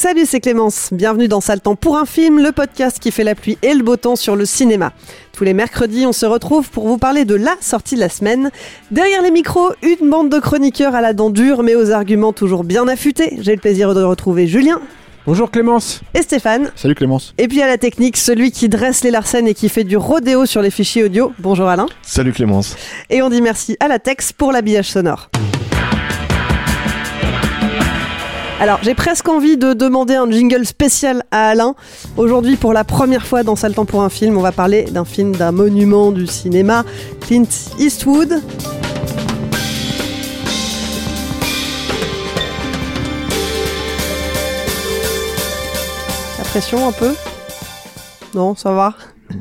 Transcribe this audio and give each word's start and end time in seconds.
Salut, 0.00 0.26
c'est 0.26 0.38
Clémence. 0.38 0.90
Bienvenue 0.92 1.26
dans 1.26 1.40
Sale 1.40 1.60
Temps 1.60 1.74
pour 1.74 1.96
un 1.96 2.04
film, 2.06 2.40
le 2.40 2.52
podcast 2.52 3.00
qui 3.00 3.10
fait 3.10 3.24
la 3.24 3.34
pluie 3.34 3.58
et 3.62 3.74
le 3.74 3.82
beau 3.82 3.96
temps 3.96 4.14
sur 4.14 4.36
le 4.36 4.46
cinéma. 4.46 4.92
Tous 5.32 5.42
les 5.42 5.54
mercredis, 5.54 6.06
on 6.06 6.12
se 6.12 6.24
retrouve 6.24 6.70
pour 6.70 6.86
vous 6.86 6.98
parler 6.98 7.24
de 7.24 7.34
la 7.34 7.56
sortie 7.60 7.96
de 7.96 8.00
la 8.00 8.08
semaine. 8.08 8.52
Derrière 8.92 9.22
les 9.22 9.32
micros, 9.32 9.72
une 9.82 10.08
bande 10.08 10.28
de 10.30 10.38
chroniqueurs 10.38 10.94
à 10.94 11.00
la 11.00 11.14
dent 11.14 11.30
dure, 11.30 11.64
mais 11.64 11.74
aux 11.74 11.90
arguments 11.90 12.32
toujours 12.32 12.62
bien 12.62 12.86
affûtés. 12.86 13.38
J'ai 13.40 13.56
le 13.56 13.60
plaisir 13.60 13.92
de 13.92 14.00
retrouver 14.04 14.46
Julien 14.46 14.80
Bonjour 15.26 15.50
Clémence. 15.50 16.00
et 16.14 16.22
Stéphane. 16.22 16.70
Salut 16.76 16.94
Clémence. 16.94 17.34
Et 17.36 17.48
puis 17.48 17.60
à 17.60 17.66
la 17.66 17.76
technique, 17.76 18.18
celui 18.18 18.52
qui 18.52 18.68
dresse 18.68 19.02
les 19.02 19.10
larcènes 19.10 19.48
et 19.48 19.54
qui 19.54 19.68
fait 19.68 19.82
du 19.82 19.96
rodéo 19.96 20.46
sur 20.46 20.62
les 20.62 20.70
fichiers 20.70 21.02
audio. 21.02 21.32
Bonjour 21.40 21.66
Alain. 21.66 21.86
Salut 22.02 22.32
Clémence. 22.32 22.76
Et 23.10 23.20
on 23.20 23.30
dit 23.30 23.42
merci 23.42 23.76
à 23.80 23.88
la 23.88 23.98
Tex 23.98 24.32
pour 24.32 24.52
l'habillage 24.52 24.90
sonore. 24.92 25.28
Alors, 28.60 28.80
j'ai 28.82 28.96
presque 28.96 29.28
envie 29.28 29.56
de 29.56 29.72
demander 29.72 30.16
un 30.16 30.28
jingle 30.28 30.66
spécial 30.66 31.22
à 31.30 31.50
Alain. 31.50 31.76
Aujourd'hui, 32.16 32.56
pour 32.56 32.72
la 32.72 32.82
première 32.82 33.24
fois 33.24 33.44
dans 33.44 33.54
Sale 33.54 33.72
Temps 33.72 33.84
pour 33.84 34.02
un 34.02 34.08
film, 34.08 34.36
on 34.36 34.40
va 34.40 34.50
parler 34.50 34.82
d'un 34.82 35.04
film 35.04 35.36
d'un 35.36 35.52
monument 35.52 36.10
du 36.10 36.26
cinéma, 36.26 36.84
Clint 37.20 37.44
Eastwood. 37.78 38.42
La 46.38 46.44
pression 46.44 46.88
un 46.88 46.92
peu? 46.92 47.14
Non, 48.34 48.56
ça 48.56 48.72
va? 48.72 48.94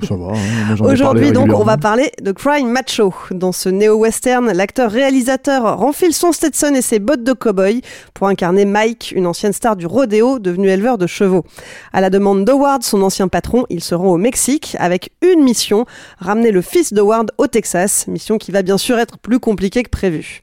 Ça 0.08 0.16
va, 0.16 0.34
hein, 0.34 0.75
Aujourd'hui, 0.81 1.31
donc, 1.31 1.50
on 1.53 1.64
va 1.64 1.78
parler 1.78 2.12
de 2.22 2.31
Crime 2.31 2.70
Macho. 2.70 3.14
Dans 3.31 3.52
ce 3.52 3.70
néo-western, 3.70 4.52
l'acteur-réalisateur 4.52 5.78
renfile 5.78 6.14
son 6.14 6.31
Stetson 6.34 6.74
et 6.75 6.81
ses 6.81 7.00
bottes 7.00 7.24
de 7.24 7.31
cow-boy 7.31 7.81
pour 8.14 8.28
incarner 8.28 8.66
Mike, 8.66 9.14
une 9.16 9.25
ancienne 9.25 9.53
star 9.53 9.78
du 9.78 9.86
rodéo 9.86 10.40
devenue 10.40 10.68
éleveur 10.68 10.98
de 10.98 11.08
chevaux. 11.08 11.46
À 11.94 12.02
la 12.02 12.09
demande 12.09 12.44
d'Howard, 12.44 12.84
son 12.84 13.02
ancien 13.02 13.30
patron, 13.30 13.66
il 13.70 13.81
se 13.81 13.96
rend 13.96 14.12
au 14.12 14.18
Mexique 14.18 14.75
avec 14.80 15.12
une 15.22 15.42
mission, 15.42 15.86
ramener 16.19 16.52
le 16.52 16.62
fils 16.62 16.92
d'Howard 16.92 17.31
au 17.38 17.48
Texas, 17.48 18.08
mission 18.08 18.38
qui 18.38 18.52
va 18.52 18.64
bien 18.64 18.78
sûr 18.78 19.00
être 19.00 19.18
plus 19.18 19.40
compliquée 19.40 19.84
que 19.84 19.90
prévu. 19.90 20.42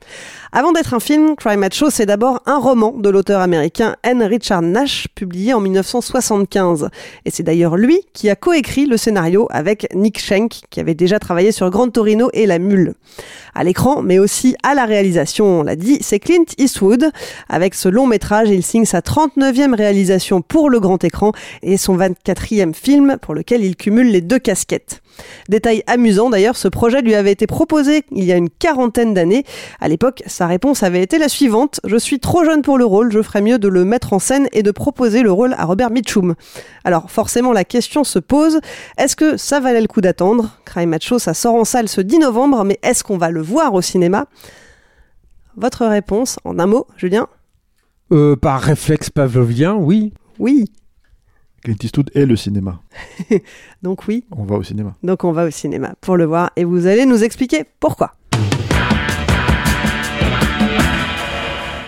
Avant 0.57 0.71
d'être 0.71 0.95
un 0.95 1.01
film, 1.01 1.35
Crime 1.35 1.59
Macho, 1.59 1.91
c'est 1.91 2.07
d'abord 2.07 2.41
un 2.47 2.59
roman 2.59 2.93
de 2.93 3.09
l'auteur 3.11 3.41
américain 3.41 3.97
N. 4.05 4.23
Richard 4.23 4.63
Nash, 4.63 5.09
publié 5.13 5.53
en 5.53 5.59
1975. 5.59 6.91
Et 7.25 7.31
c'est 7.33 7.43
d'ailleurs 7.43 7.77
lui 7.77 7.99
qui 8.13 8.31
a 8.31 8.37
coécrit 8.37 8.87
le 8.87 8.97
scénario 8.97 9.34
avec 9.51 9.87
Nick 9.95 10.19
Schenk, 10.19 10.61
qui 10.71 10.81
avait 10.81 10.95
déjà 10.95 11.19
travaillé 11.19 11.53
sur 11.53 11.71
Grand 11.71 11.89
Torino 11.89 12.31
et 12.33 12.47
La 12.47 12.59
Mule. 12.59 12.95
À 13.55 13.65
l'écran, 13.65 14.03
mais 14.03 14.19
aussi 14.19 14.57
à 14.63 14.75
la 14.75 14.85
réalisation, 14.85 15.61
on 15.61 15.63
l'a 15.63 15.77
dit, 15.77 15.99
c'est 16.01 16.19
Clint 16.19 16.45
Eastwood. 16.59 17.11
Avec 17.49 17.75
ce 17.75 17.89
long 17.89 18.07
métrage, 18.07 18.51
il 18.51 18.63
signe 18.63 18.85
sa 18.85 19.01
39e 19.01 19.75
réalisation 19.75 20.43
pour 20.43 20.71
le 20.71 20.81
grand 20.81 21.03
écran 21.05 21.33
et 21.63 21.77
son 21.77 21.97
24e 21.97 22.75
film 22.75 23.17
pour 23.21 23.35
lequel 23.35 23.65
il 23.65 23.77
cumule 23.77 24.11
les 24.11 24.21
deux 24.21 24.39
casquettes. 24.39 25.01
Détail 25.49 25.85
amusant 25.87 26.31
d'ailleurs, 26.31 26.57
ce 26.57 26.67
projet 26.67 27.01
lui 27.01 27.15
avait 27.15 27.31
été 27.31 27.47
proposé 27.47 28.03
il 28.11 28.25
y 28.25 28.33
a 28.33 28.37
une 28.37 28.51
quarantaine 28.51 29.15
d'années. 29.15 29.45
À 29.81 29.87
l'époque, 29.87 30.25
sa 30.27 30.49
réponse 30.49 30.83
avait 30.83 31.03
été 31.03 31.19
la 31.19 31.29
suivante 31.29 31.81
Je 31.85 31.97
suis 31.97 32.19
trop 32.19 32.45
jeune 32.45 32.63
pour 32.63 32.79
le 32.79 32.85
rôle, 32.85 33.13
je 33.13 33.23
ferais 33.23 33.43
mieux 33.43 33.59
de 33.59 33.69
le 33.69 33.85
mettre 33.85 34.13
en 34.13 34.19
scène 34.19 34.49
et 34.53 34.65
de 34.65 34.73
proposer 34.73 35.23
le 35.23 35.31
rôle 35.31 35.55
à 35.57 35.65
Robert 35.67 35.91
Mitchum. 35.91 36.35
Alors 36.83 37.11
forcément, 37.11 37.53
la 37.53 37.65
question 37.65 38.03
se 38.03 38.19
pose 38.19 38.59
est-ce 38.99 39.17
que 39.17 39.24
ça 39.37 39.61
valait 39.61 39.81
le 39.81 39.87
coup 39.89 40.01
d'attendre 40.01 40.51
Crime 40.65 40.91
Macho, 40.91 41.19
ça 41.19 41.35
sort 41.35 41.55
en 41.55 41.65
salle 41.65 41.89
ce 41.89 42.01
10 42.01 42.19
novembre, 42.19 42.65
mais 42.65 42.79
est-ce 42.83 43.03
qu'on 43.05 43.19
va 43.19 43.31
le 43.31 43.41
voir 43.43 43.75
au 43.75 43.81
cinéma? 43.83 44.27
Votre 45.57 45.87
réponse 45.87 46.39
en 46.45 46.59
un 46.59 46.67
mot, 46.67 46.87
Julien? 46.97 47.27
Euh, 48.13 48.37
par 48.37 48.61
réflexe 48.61 49.11
pavlovien, 49.11 49.75
oui. 49.75 50.13
Oui. 50.39 50.65
Clint 51.63 51.77
Eastwood 51.83 52.11
est 52.15 52.27
le 52.27 52.37
cinéma. 52.37 52.81
Donc 53.83 54.07
oui, 54.09 54.25
On 54.37 54.45
va 54.45 54.57
au 54.57 54.63
cinéma. 54.63 54.95
donc 55.03 55.25
on 55.25 55.33
va 55.33 55.45
au 55.47 55.51
cinéma 55.51 55.95
pour 56.01 56.17
le 56.17 56.25
voir 56.25 56.51
et 56.57 56.65
vous 56.65 56.87
allez 56.87 57.07
nous 57.07 57.25
expliquer 57.25 57.65
pourquoi. 57.81 58.13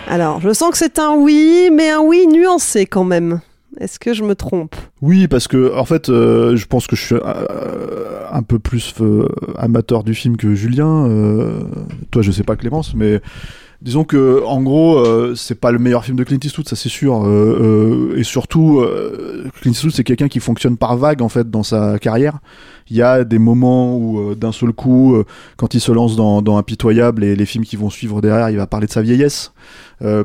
Alors, 0.09 0.39
je 0.39 0.53
sens 0.53 0.71
que 0.71 0.77
c'est 0.77 0.99
un 0.99 1.15
oui, 1.15 1.69
mais 1.71 1.89
un 1.89 1.99
oui 1.99 2.25
nuancé 2.27 2.85
quand 2.85 3.03
même. 3.03 3.41
Est-ce 3.79 3.99
que 3.99 4.13
je 4.13 4.23
me 4.23 4.35
trompe? 4.35 4.75
Oui, 5.01 5.27
parce 5.27 5.47
que 5.47 5.75
en 5.75 5.85
fait, 5.85 6.09
euh, 6.09 6.55
je 6.55 6.65
pense 6.65 6.87
que 6.87 6.95
je 6.95 7.05
suis 7.05 7.15
euh, 7.15 8.21
un 8.31 8.41
peu 8.41 8.57
plus 8.57 8.93
euh, 9.01 9.27
amateur 9.55 10.03
du 10.03 10.15
film 10.15 10.35
que 10.35 10.55
Julien. 10.55 11.07
Toi, 12.11 12.21
je 12.21 12.31
sais 12.31 12.43
pas 12.43 12.55
Clémence, 12.55 12.95
mais 12.95 13.21
disons 13.81 14.03
que 14.03 14.43
en 14.45 14.61
gros, 14.61 14.97
euh, 14.97 15.35
c'est 15.35 15.59
pas 15.59 15.71
le 15.71 15.79
meilleur 15.79 16.03
film 16.03 16.17
de 16.17 16.23
Clint 16.23 16.39
Eastwood, 16.43 16.67
ça 16.67 16.75
c'est 16.75 16.89
sûr. 16.89 17.25
Euh, 17.25 18.11
euh, 18.13 18.17
et 18.17 18.23
surtout, 18.23 18.79
euh, 18.79 19.45
Clint 19.61 19.71
Eastwood, 19.71 19.93
c'est 19.93 20.03
quelqu'un 20.03 20.27
qui 20.27 20.39
fonctionne 20.39 20.77
par 20.77 20.97
vague 20.97 21.21
en 21.21 21.29
fait 21.29 21.49
dans 21.49 21.63
sa 21.63 21.99
carrière. 21.99 22.39
Il 22.89 22.95
y 22.95 23.01
a 23.01 23.23
des 23.23 23.39
moments 23.39 23.97
où, 23.97 24.19
euh, 24.19 24.35
d'un 24.35 24.51
seul 24.51 24.71
coup, 24.71 25.15
euh, 25.15 25.25
quand 25.57 25.73
il 25.73 25.81
se 25.81 25.91
lance 25.91 26.15
dans, 26.15 26.41
dans 26.41 26.57
Impitoyable 26.57 27.23
et 27.23 27.35
les 27.35 27.45
films 27.45 27.65
qui 27.65 27.75
vont 27.75 27.89
suivre 27.89 28.21
derrière, 28.21 28.49
il 28.49 28.57
va 28.57 28.67
parler 28.67 28.87
de 28.87 28.91
sa 28.91 29.01
vieillesse. 29.01 29.51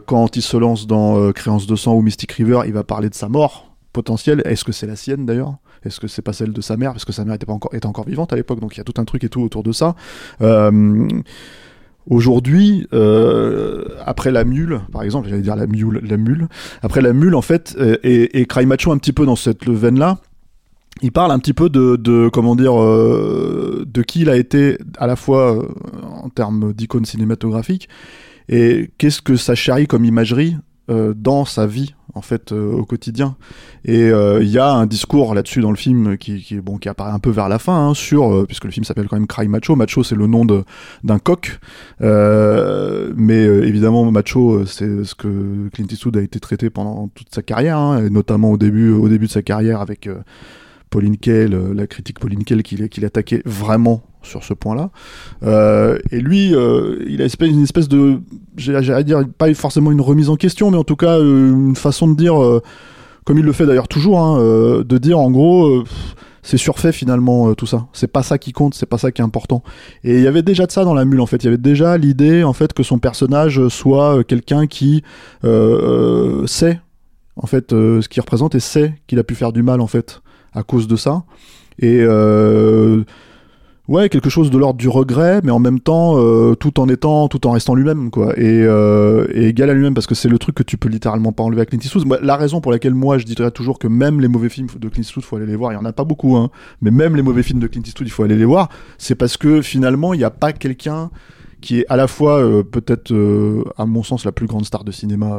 Quand 0.07 0.37
il 0.37 0.43
se 0.43 0.57
lance 0.59 0.87
dans 0.87 1.33
Créance 1.33 1.67
de 1.67 1.77
sang 1.77 1.95
ou 1.95 2.03
Mystic 2.03 2.31
River, 2.33 2.61
il 2.67 2.73
va 2.73 2.85
parler 2.85 3.09
de 3.09 3.15
sa 3.15 3.29
mort 3.29 3.75
potentielle. 3.93 4.43
Est-ce 4.45 4.65
que 4.65 4.73
c'est 4.73 4.87
la 4.87 4.97
sienne 4.97 5.25
d'ailleurs? 5.25 5.57
Est-ce 5.85 5.99
que 5.99 6.07
c'est 6.07 6.23
pas 6.23 6.33
celle 6.33 6.53
de 6.53 6.61
sa 6.61 6.77
mère? 6.77 6.93
Parce 6.93 7.05
que 7.05 7.13
sa 7.13 7.25
mère 7.25 7.35
était, 7.35 7.47
pas 7.47 7.55
encore, 7.55 7.75
était 7.75 7.87
encore 7.87 8.05
vivante 8.07 8.33
à 8.33 8.37
l'époque, 8.37 8.61
donc 8.61 8.77
il 8.77 8.79
y 8.79 8.81
a 8.81 8.85
tout 8.85 9.01
un 9.01 9.05
truc 9.05 9.25
et 9.25 9.29
tout 9.29 9.41
autour 9.43 9.63
de 9.63 9.73
ça. 9.73 9.97
Euh, 10.41 11.09
Aujourd'hui, 12.11 12.87
euh, 12.93 13.85
après 14.05 14.33
la 14.33 14.45
mule, 14.45 14.81
par 14.91 15.03
exemple, 15.03 15.29
j'allais 15.29 15.43
dire 15.43 15.57
la 15.57 15.67
mule, 15.67 16.01
la 16.03 16.17
mule. 16.17 16.49
Après 16.83 17.01
la 17.01 17.13
mule, 17.13 17.35
en 17.35 17.43
fait, 17.43 17.77
euh, 17.79 17.97
et, 18.03 18.41
et 18.41 18.47
un 18.51 18.99
petit 18.99 19.13
peu 19.13 19.25
dans 19.25 19.37
cette 19.37 19.69
veine-là, 19.69 20.19
il 21.01 21.13
parle 21.13 21.31
un 21.31 21.39
petit 21.39 21.53
peu 21.53 21.69
de, 21.71 22.29
comment 22.29 22.57
dire, 22.57 22.81
euh, 22.81 23.85
de 23.87 24.03
qui 24.03 24.23
il 24.23 24.31
a 24.31 24.37
été 24.37 24.79
à 24.99 25.07
la 25.07 25.17
fois 25.17 25.65
en 26.23 26.29
termes 26.29 26.73
d'icône 26.73 27.05
cinématographique 27.05 27.89
et 28.49 28.91
qu'est-ce 28.99 29.23
que 29.23 29.37
ça 29.37 29.55
charrie 29.55 29.87
comme 29.87 30.05
imagerie 30.05 30.57
dans 30.89 31.45
sa 31.45 31.67
vie 31.67 31.95
en 32.15 32.23
fait 32.23 32.53
euh, 32.53 32.73
au 32.73 32.85
quotidien. 32.85 33.37
Et 33.85 34.11
euh, 34.11 34.43
il 34.43 34.49
y 34.49 34.59
a 34.59 34.71
un 34.71 34.87
discours 34.87 35.35
là-dessus 35.35 35.61
dans 35.61 35.71
le 35.71 35.77
film 35.77 36.17
qui, 36.17 36.41
qui, 36.43 36.61
bon, 36.61 36.79
qui 36.79 36.89
apparaît 36.89 37.13
un 37.13 37.19
peu 37.19 37.31
vers 37.31 37.49
la 37.49 37.59
fin 37.59 37.89
hein, 37.89 37.95
sur, 37.95 38.33
euh, 38.33 38.45
puisque 38.47 38.65
le 38.65 38.71
film 38.71 38.85
s'appelle 38.85 39.09
quand 39.09 39.17
même 39.17 39.27
Cry 39.27 39.49
Macho. 39.49 39.77
Macho, 39.77 40.05
c'est 40.05 40.15
le 40.15 40.27
nom 40.27 40.45
d'un 40.45 41.19
coq, 41.19 41.59
Euh, 42.01 43.13
mais 43.17 43.45
euh, 43.47 43.67
évidemment 43.67 44.11
Macho, 44.11 44.67
c'est 44.67 45.05
ce 45.05 45.15
que 45.15 45.69
Clint 45.73 45.87
Eastwood 45.91 46.17
a 46.17 46.23
été 46.23 46.41
traité 46.41 46.71
pendant 46.71 47.09
toute 47.15 47.35
sa 47.35 47.43
carrière, 47.43 47.79
hein, 47.79 48.05
et 48.05 48.11
notamment 48.11 48.51
au 48.51 48.57
début, 48.57 48.91
au 48.91 49.09
début 49.09 49.27
de 49.27 49.31
sa 49.31 49.43
carrière 49.43 49.81
avec 49.81 50.09
Pauline 50.93 51.17
Kael, 51.17 51.55
euh, 51.55 51.75
la 51.75 51.89
critique 51.89 52.21
Pauline 52.21 52.45
Kael 52.45 52.63
qu'il 52.63 52.89
qu'il 52.89 53.05
attaquait 53.05 53.43
vraiment 53.45 54.03
sur 54.23 54.45
ce 54.45 54.55
point-là. 54.55 54.91
Euh, 55.43 55.99
et 56.13 56.21
lui, 56.21 56.55
euh, 56.55 57.03
il 57.09 57.23
a 57.23 57.27
une 57.41 57.63
espèce 57.63 57.89
de, 57.89 58.21
j'allais 58.57 59.03
dire, 59.03 59.25
pas 59.37 59.53
forcément 59.55 59.91
une 59.91 60.03
remise 60.03 60.29
en 60.29 60.37
question, 60.37 60.71
mais 60.71 60.77
en 60.77 60.85
tout 60.85 60.95
cas 60.95 61.19
une 61.19 61.75
façon 61.75 62.09
de 62.09 62.15
dire, 62.15 62.35
comme 63.25 63.39
il 63.39 63.45
le 63.45 63.53
fait 63.53 63.67
d'ailleurs 63.67 63.89
toujours, 63.89 64.21
hein, 64.21 64.39
de 64.85 64.99
dire 64.99 65.19
en 65.19 65.31
gros, 65.31 65.83
c'est 66.43 66.57
surfait 66.57 66.93
finalement 66.93 67.53
tout 67.55 67.67
ça. 67.67 67.89
C'est 67.93 68.13
pas 68.13 68.23
ça 68.23 68.39
qui 68.39 68.53
compte, 68.53 68.75
c'est 68.75 68.87
pas 68.87 68.99
ça 68.99 69.11
qui 69.11 69.23
est 69.23 69.25
important. 69.25 69.65
Et 70.05 70.19
il 70.19 70.23
y 70.23 70.29
avait 70.29 70.43
déjà 70.43 70.67
de 70.67 70.71
ça 70.73 70.85
dans 70.85 70.95
la 70.95 71.05
mule 71.05 71.21
en 71.21 71.27
fait. 71.27 71.43
Il 71.43 71.47
y 71.47 71.49
avait 71.49 71.57
déjà 71.57 71.97
l'idée 71.97 72.45
en 72.45 72.53
fait 72.53 72.75
que 72.75 72.85
son 72.85 73.01
personnage 73.01 73.67
soit 73.69 74.23
quelqu'un 74.23 74.69
qui 74.69 75.03
sait 75.43 76.81
en 77.35 77.47
fait 77.47 77.71
ce 77.71 78.09
qu'il 78.09 78.21
représente 78.21 78.55
et 78.55 78.61
sait 78.61 78.95
qu'il 79.09 79.19
a 79.19 79.25
pu 79.25 79.35
faire 79.35 79.53
du 79.53 79.65
mal 79.65 79.81
en 79.81 79.89
fait 79.89 80.23
à 80.55 80.63
cause 80.63 80.89
de 80.89 80.97
ça. 80.97 81.25
Et 81.79 82.01
euh, 82.03 83.03
ouais, 83.89 84.09
quelque 84.09 84.31
chose 84.31 84.51
de 84.51 84.59
l'ordre 84.59 84.79
du 84.79 84.89
regret, 84.89 85.41
mais 85.43 85.51
en 85.51 85.59
même 85.59 85.81
temps, 85.81 86.19
euh, 86.19 86.55
tout 86.55 86.81
en 86.81 86.89
étant, 86.89 87.29
tout 87.29 87.47
en 87.47 87.53
restant 87.53 87.75
lui-même, 87.75 88.11
quoi, 88.11 88.39
et, 88.39 88.63
euh, 88.63 89.27
et 89.33 89.49
égal 89.49 89.71
à 89.71 89.75
lui-même, 89.75 89.95
parce 89.95 90.07
que 90.07 90.15
c'est 90.15 90.29
le 90.29 90.39
truc 90.39 90.55
que 90.55 90.63
tu 90.63 90.77
peux 90.77 90.89
littéralement 90.89 91.33
pas 91.33 91.43
enlever 91.43 91.63
à 91.63 91.67
Clint 91.67 91.79
Eastwood. 91.79 92.07
La 92.23 92.37
raison 92.37 92.61
pour 92.61 92.73
laquelle 92.73 92.95
moi 92.95 93.19
je 93.19 93.25
dirais 93.25 93.51
toujours 93.51 93.79
que 93.79 93.89
même 93.89 94.21
les 94.21 94.29
mauvais 94.29 94.49
films 94.49 94.69
de 94.79 94.89
Clint 94.89 95.03
Eastwood, 95.03 95.25
faut 95.25 95.37
aller 95.37 95.47
les 95.47 95.57
voir. 95.57 95.73
Il 95.73 95.77
y 95.77 95.79
en 95.79 95.85
a 95.85 95.93
pas 95.93 96.05
beaucoup, 96.05 96.37
hein, 96.37 96.51
mais 96.81 96.91
même 96.91 97.17
les 97.17 97.23
mauvais 97.23 97.43
films 97.43 97.61
de 97.61 97.67
Clint 97.67 97.83
Eastwood, 97.85 98.07
il 98.07 98.11
faut 98.13 98.23
aller 98.23 98.37
les 98.37 98.45
voir. 98.45 98.69
C'est 98.99 99.15
parce 99.15 99.37
que 99.37 99.63
finalement, 99.63 100.15
il 100.15 100.19
n'y 100.19 100.25
a 100.25 100.31
pas 100.31 100.53
quelqu'un 100.53 101.11
qui 101.61 101.81
est 101.81 101.87
à 101.89 101.97
la 101.97 102.09
fois 102.09 102.43
peut-être, 102.65 103.15
à 103.79 103.87
mon 103.87 104.03
sens, 104.03 104.25
la 104.25 104.33
plus 104.33 104.47
grande 104.47 104.65
star 104.65 104.83
de 104.83 104.91
cinéma. 104.91 105.39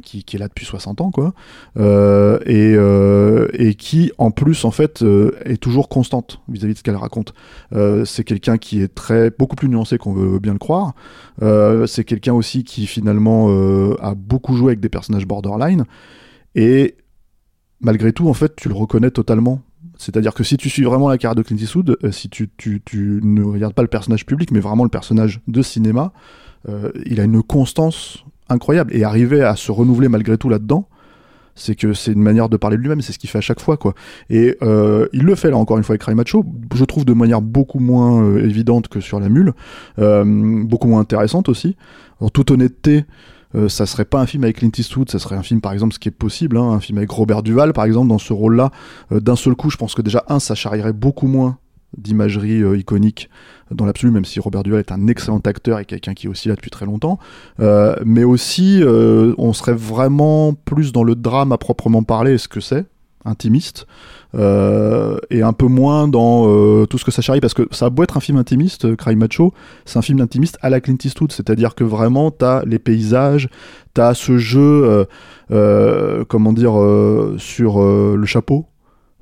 Qui, 0.00 0.24
est 0.34 0.38
là 0.38 0.48
depuis 0.48 0.64
60 0.64 1.00
ans, 1.00 1.10
quoi, 1.10 1.34
euh, 1.76 2.38
et, 2.46 2.74
euh, 2.74 3.48
et 3.52 3.74
qui, 3.74 4.12
en 4.18 4.30
plus, 4.30 4.64
en 4.64 4.70
fait, 4.70 5.02
euh, 5.02 5.32
est 5.44 5.56
toujours 5.56 5.88
constante 5.88 6.40
vis-à-vis 6.48 6.74
de 6.74 6.78
ce 6.78 6.82
qu'elle 6.82 6.96
raconte. 6.96 7.34
C'est 8.04 8.24
quelqu'un 8.24 8.58
qui 8.58 8.82
est 8.82 8.94
très 8.94 9.30
beaucoup 9.30 9.56
plus 9.56 9.68
nuancé 9.68 9.98
qu'on 9.98 10.12
veut 10.12 10.38
bien 10.38 10.52
le 10.52 10.58
croire. 10.58 10.94
C'est 11.86 12.04
quelqu'un 12.04 12.32
aussi 12.32 12.64
qui 12.64 12.86
finalement 12.86 13.48
a 14.00 14.14
beaucoup 14.14 14.54
joué 14.54 14.70
avec 14.70 14.80
des 14.80 14.88
personnages 14.88 15.26
borderline 15.26 15.84
et 16.54 16.96
malgré 17.80 18.12
tout 18.12 18.28
en 18.28 18.34
fait 18.34 18.56
tu 18.56 18.68
le 18.68 18.74
reconnais 18.74 19.10
totalement. 19.10 19.60
C'est-à-dire 19.98 20.34
que 20.34 20.44
si 20.44 20.56
tu 20.56 20.68
suis 20.68 20.84
vraiment 20.84 21.08
la 21.08 21.18
carrière 21.18 21.34
de 21.34 21.42
Clint 21.42 21.56
Eastwood, 21.56 21.98
si 22.12 22.28
tu, 22.28 22.50
ne 23.22 23.42
regardes 23.42 23.74
pas 23.74 23.82
le 23.82 23.88
personnage 23.88 24.26
public 24.26 24.50
mais 24.50 24.60
vraiment 24.60 24.84
le 24.84 24.90
personnage 24.90 25.40
de 25.46 25.62
cinéma, 25.62 26.12
il 27.04 27.20
a 27.20 27.24
une 27.24 27.42
constance 27.42 28.24
incroyable 28.48 28.94
et 28.94 29.04
arriver 29.04 29.42
à 29.42 29.56
se 29.56 29.72
renouveler 29.72 30.08
malgré 30.08 30.38
tout 30.38 30.48
là-dedans 30.48 30.88
c'est 31.56 31.74
que 31.74 31.94
c'est 31.94 32.12
une 32.12 32.22
manière 32.22 32.48
de 32.48 32.56
parler 32.56 32.76
de 32.76 32.82
lui-même, 32.82 33.00
c'est 33.00 33.12
ce 33.12 33.18
qu'il 33.18 33.30
fait 33.30 33.38
à 33.38 33.42
chaque 33.42 33.60
fois, 33.60 33.76
quoi. 33.76 33.94
Et 34.30 34.56
euh, 34.62 35.08
il 35.12 35.22
le 35.22 35.34
fait 35.34 35.50
là 35.50 35.56
encore 35.56 35.78
une 35.78 35.82
fois 35.84 35.94
avec 35.94 36.02
Cry 36.02 36.14
Macho, 36.14 36.44
je 36.74 36.84
trouve 36.84 37.04
de 37.04 37.14
manière 37.14 37.40
beaucoup 37.40 37.80
moins 37.80 38.22
euh, 38.22 38.44
évidente 38.44 38.88
que 38.88 39.00
sur 39.00 39.18
la 39.18 39.28
mule, 39.28 39.54
euh, 39.98 40.24
beaucoup 40.64 40.86
moins 40.86 41.00
intéressante 41.00 41.48
aussi. 41.48 41.76
En 42.20 42.28
toute 42.28 42.50
honnêteté, 42.50 43.04
ça 43.68 43.86
serait 43.86 44.04
pas 44.04 44.20
un 44.20 44.26
film 44.26 44.44
avec 44.44 44.56
Clint 44.56 44.70
Eastwood, 44.76 45.10
ça 45.10 45.18
serait 45.18 45.34
un 45.34 45.42
film 45.42 45.62
par 45.62 45.72
exemple, 45.72 45.94
ce 45.94 45.98
qui 45.98 46.08
est 46.08 46.12
possible, 46.12 46.58
hein, 46.58 46.72
un 46.72 46.80
film 46.80 46.98
avec 46.98 47.10
Robert 47.10 47.42
Duval 47.42 47.72
par 47.72 47.86
exemple 47.86 48.08
dans 48.08 48.18
ce 48.18 48.34
rôle-là. 48.34 48.70
D'un 49.10 49.36
seul 49.36 49.54
coup, 49.54 49.70
je 49.70 49.78
pense 49.78 49.94
que 49.94 50.02
déjà 50.02 50.24
un, 50.28 50.40
ça 50.40 50.54
charrierait 50.54 50.92
beaucoup 50.92 51.26
moins 51.26 51.56
d'imagerie 51.98 52.62
euh, 52.62 52.76
iconique 52.76 53.30
dans 53.70 53.84
l'absolu, 53.84 54.12
même 54.12 54.24
si 54.24 54.38
Robert 54.38 54.62
Duval 54.62 54.80
est 54.80 54.92
un 54.92 55.06
excellent 55.08 55.40
acteur 55.40 55.80
et 55.80 55.84
quelqu'un 55.84 56.14
qui 56.14 56.26
est 56.26 56.30
aussi 56.30 56.48
là 56.48 56.54
depuis 56.54 56.70
très 56.70 56.86
longtemps. 56.86 57.18
Euh, 57.60 57.96
mais 58.04 58.24
aussi, 58.24 58.80
euh, 58.82 59.34
on 59.38 59.52
serait 59.52 59.74
vraiment 59.74 60.54
plus 60.54 60.92
dans 60.92 61.02
le 61.02 61.14
drame 61.14 61.52
à 61.52 61.58
proprement 61.58 62.02
parler, 62.02 62.38
ce 62.38 62.48
que 62.48 62.60
c'est, 62.60 62.86
intimiste, 63.24 63.86
et 64.34 65.42
un 65.42 65.52
peu 65.54 65.66
moins 65.66 66.08
dans 66.08 66.84
tout 66.84 66.98
ce 66.98 67.06
que 67.06 67.10
ça 67.10 67.22
charrie, 67.22 67.40
parce 67.40 67.54
que 67.54 67.66
ça 67.70 67.86
a 67.86 67.90
beau 67.90 68.02
être 68.02 68.18
un 68.18 68.20
film 68.20 68.36
intimiste, 68.36 68.94
Cry 68.94 69.16
Macho, 69.16 69.54
c'est 69.86 69.98
un 69.98 70.02
film 70.02 70.20
intimiste 70.20 70.58
à 70.60 70.68
la 70.68 70.80
Clint 70.82 70.98
Eastwood, 71.02 71.32
c'est-à-dire 71.32 71.74
que 71.74 71.84
vraiment, 71.84 72.30
t'as 72.30 72.62
les 72.66 72.78
paysages, 72.78 73.48
t'as 73.94 74.12
ce 74.12 74.36
jeu, 74.36 75.06
comment 75.48 76.52
dire, 76.52 76.74
sur 77.38 77.82
le 77.82 78.26
chapeau, 78.26 78.66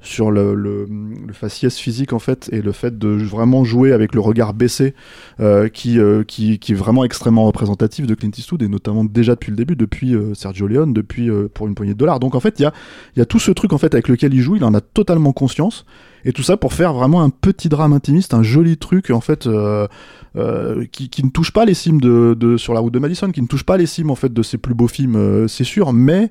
sur 0.04 0.30
le, 0.30 0.54
le, 0.54 0.86
faciès 1.32 1.76
physique 1.76 2.12
en 2.12 2.18
fait 2.18 2.48
et 2.52 2.62
le 2.62 2.70
fait 2.72 2.96
de 2.98 3.08
vraiment 3.08 3.64
jouer 3.64 3.92
avec 3.92 4.14
le 4.14 4.20
regard 4.20 4.54
baissé 4.54 4.94
euh, 5.40 5.68
qui, 5.68 5.98
euh, 5.98 6.22
qui, 6.22 6.58
qui 6.58 6.72
est 6.72 6.76
vraiment 6.76 7.04
extrêmement 7.04 7.44
représentatif 7.44 8.06
de 8.06 8.14
Clint 8.14 8.30
Eastwood 8.36 8.62
et 8.62 8.68
notamment 8.68 9.04
déjà 9.04 9.34
depuis 9.34 9.50
le 9.50 9.56
début 9.56 9.74
depuis 9.74 10.14
euh, 10.14 10.34
Sergio 10.34 10.66
Leone 10.66 10.92
depuis 10.92 11.30
pour 11.54 11.66
une 11.66 11.74
poignée 11.74 11.94
de 11.94 11.98
dollars. 11.98 12.20
Donc 12.20 12.34
en 12.34 12.40
fait 12.40 12.60
il 12.60 12.62
y 12.62 12.66
a, 12.66 12.72
y 13.16 13.20
a 13.20 13.26
tout 13.26 13.38
ce 13.38 13.50
truc 13.50 13.72
en 13.72 13.78
fait 13.78 13.94
avec 13.94 14.08
lequel 14.08 14.34
il 14.34 14.40
joue 14.40 14.56
il 14.56 14.64
en 14.64 14.74
a 14.74 14.80
totalement 14.80 15.32
conscience. 15.32 15.84
Et 16.26 16.32
tout 16.32 16.42
ça 16.42 16.56
pour 16.56 16.72
faire 16.72 16.94
vraiment 16.94 17.22
un 17.22 17.28
petit 17.28 17.68
drame 17.68 17.92
intimiste 17.92 18.32
un 18.32 18.42
joli 18.42 18.78
truc 18.78 19.10
en 19.10 19.20
fait 19.20 19.46
qui, 20.92 21.08
qui 21.10 21.24
ne 21.24 21.30
touche 21.30 21.52
pas 21.52 21.66
les 21.66 21.74
cimes 21.74 22.00
de, 22.00 22.34
de 22.38 22.56
sur 22.56 22.72
la 22.72 22.80
route 22.80 22.94
de 22.94 22.98
Madison 22.98 23.30
qui 23.30 23.42
ne 23.42 23.46
touche 23.46 23.64
pas 23.64 23.76
les 23.76 23.86
cimes 23.86 24.10
en 24.10 24.14
fait 24.14 24.32
de 24.32 24.42
ses 24.42 24.56
plus 24.56 24.74
beaux 24.74 24.88
films 24.88 25.48
c'est 25.48 25.64
sûr. 25.64 25.92
Mais 25.92 26.30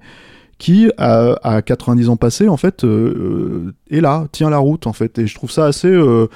qui 0.64 0.90
à, 0.98 1.36
à 1.44 1.62
90 1.62 2.08
ans 2.08 2.16
passés 2.16 2.48
en 2.48 2.56
fait 2.56 2.86
euh, 2.86 3.74
est 3.92 4.00
là 4.00 4.28
tient 4.32 4.50
la 4.50 4.60
route 4.60 4.88
en 4.88 4.94
fait. 4.94 5.20
Et 5.20 5.28
je 5.28 5.36
trouve 5.36 5.52
ça 5.52 5.66
assez 5.66 5.90
euh, 5.90 6.28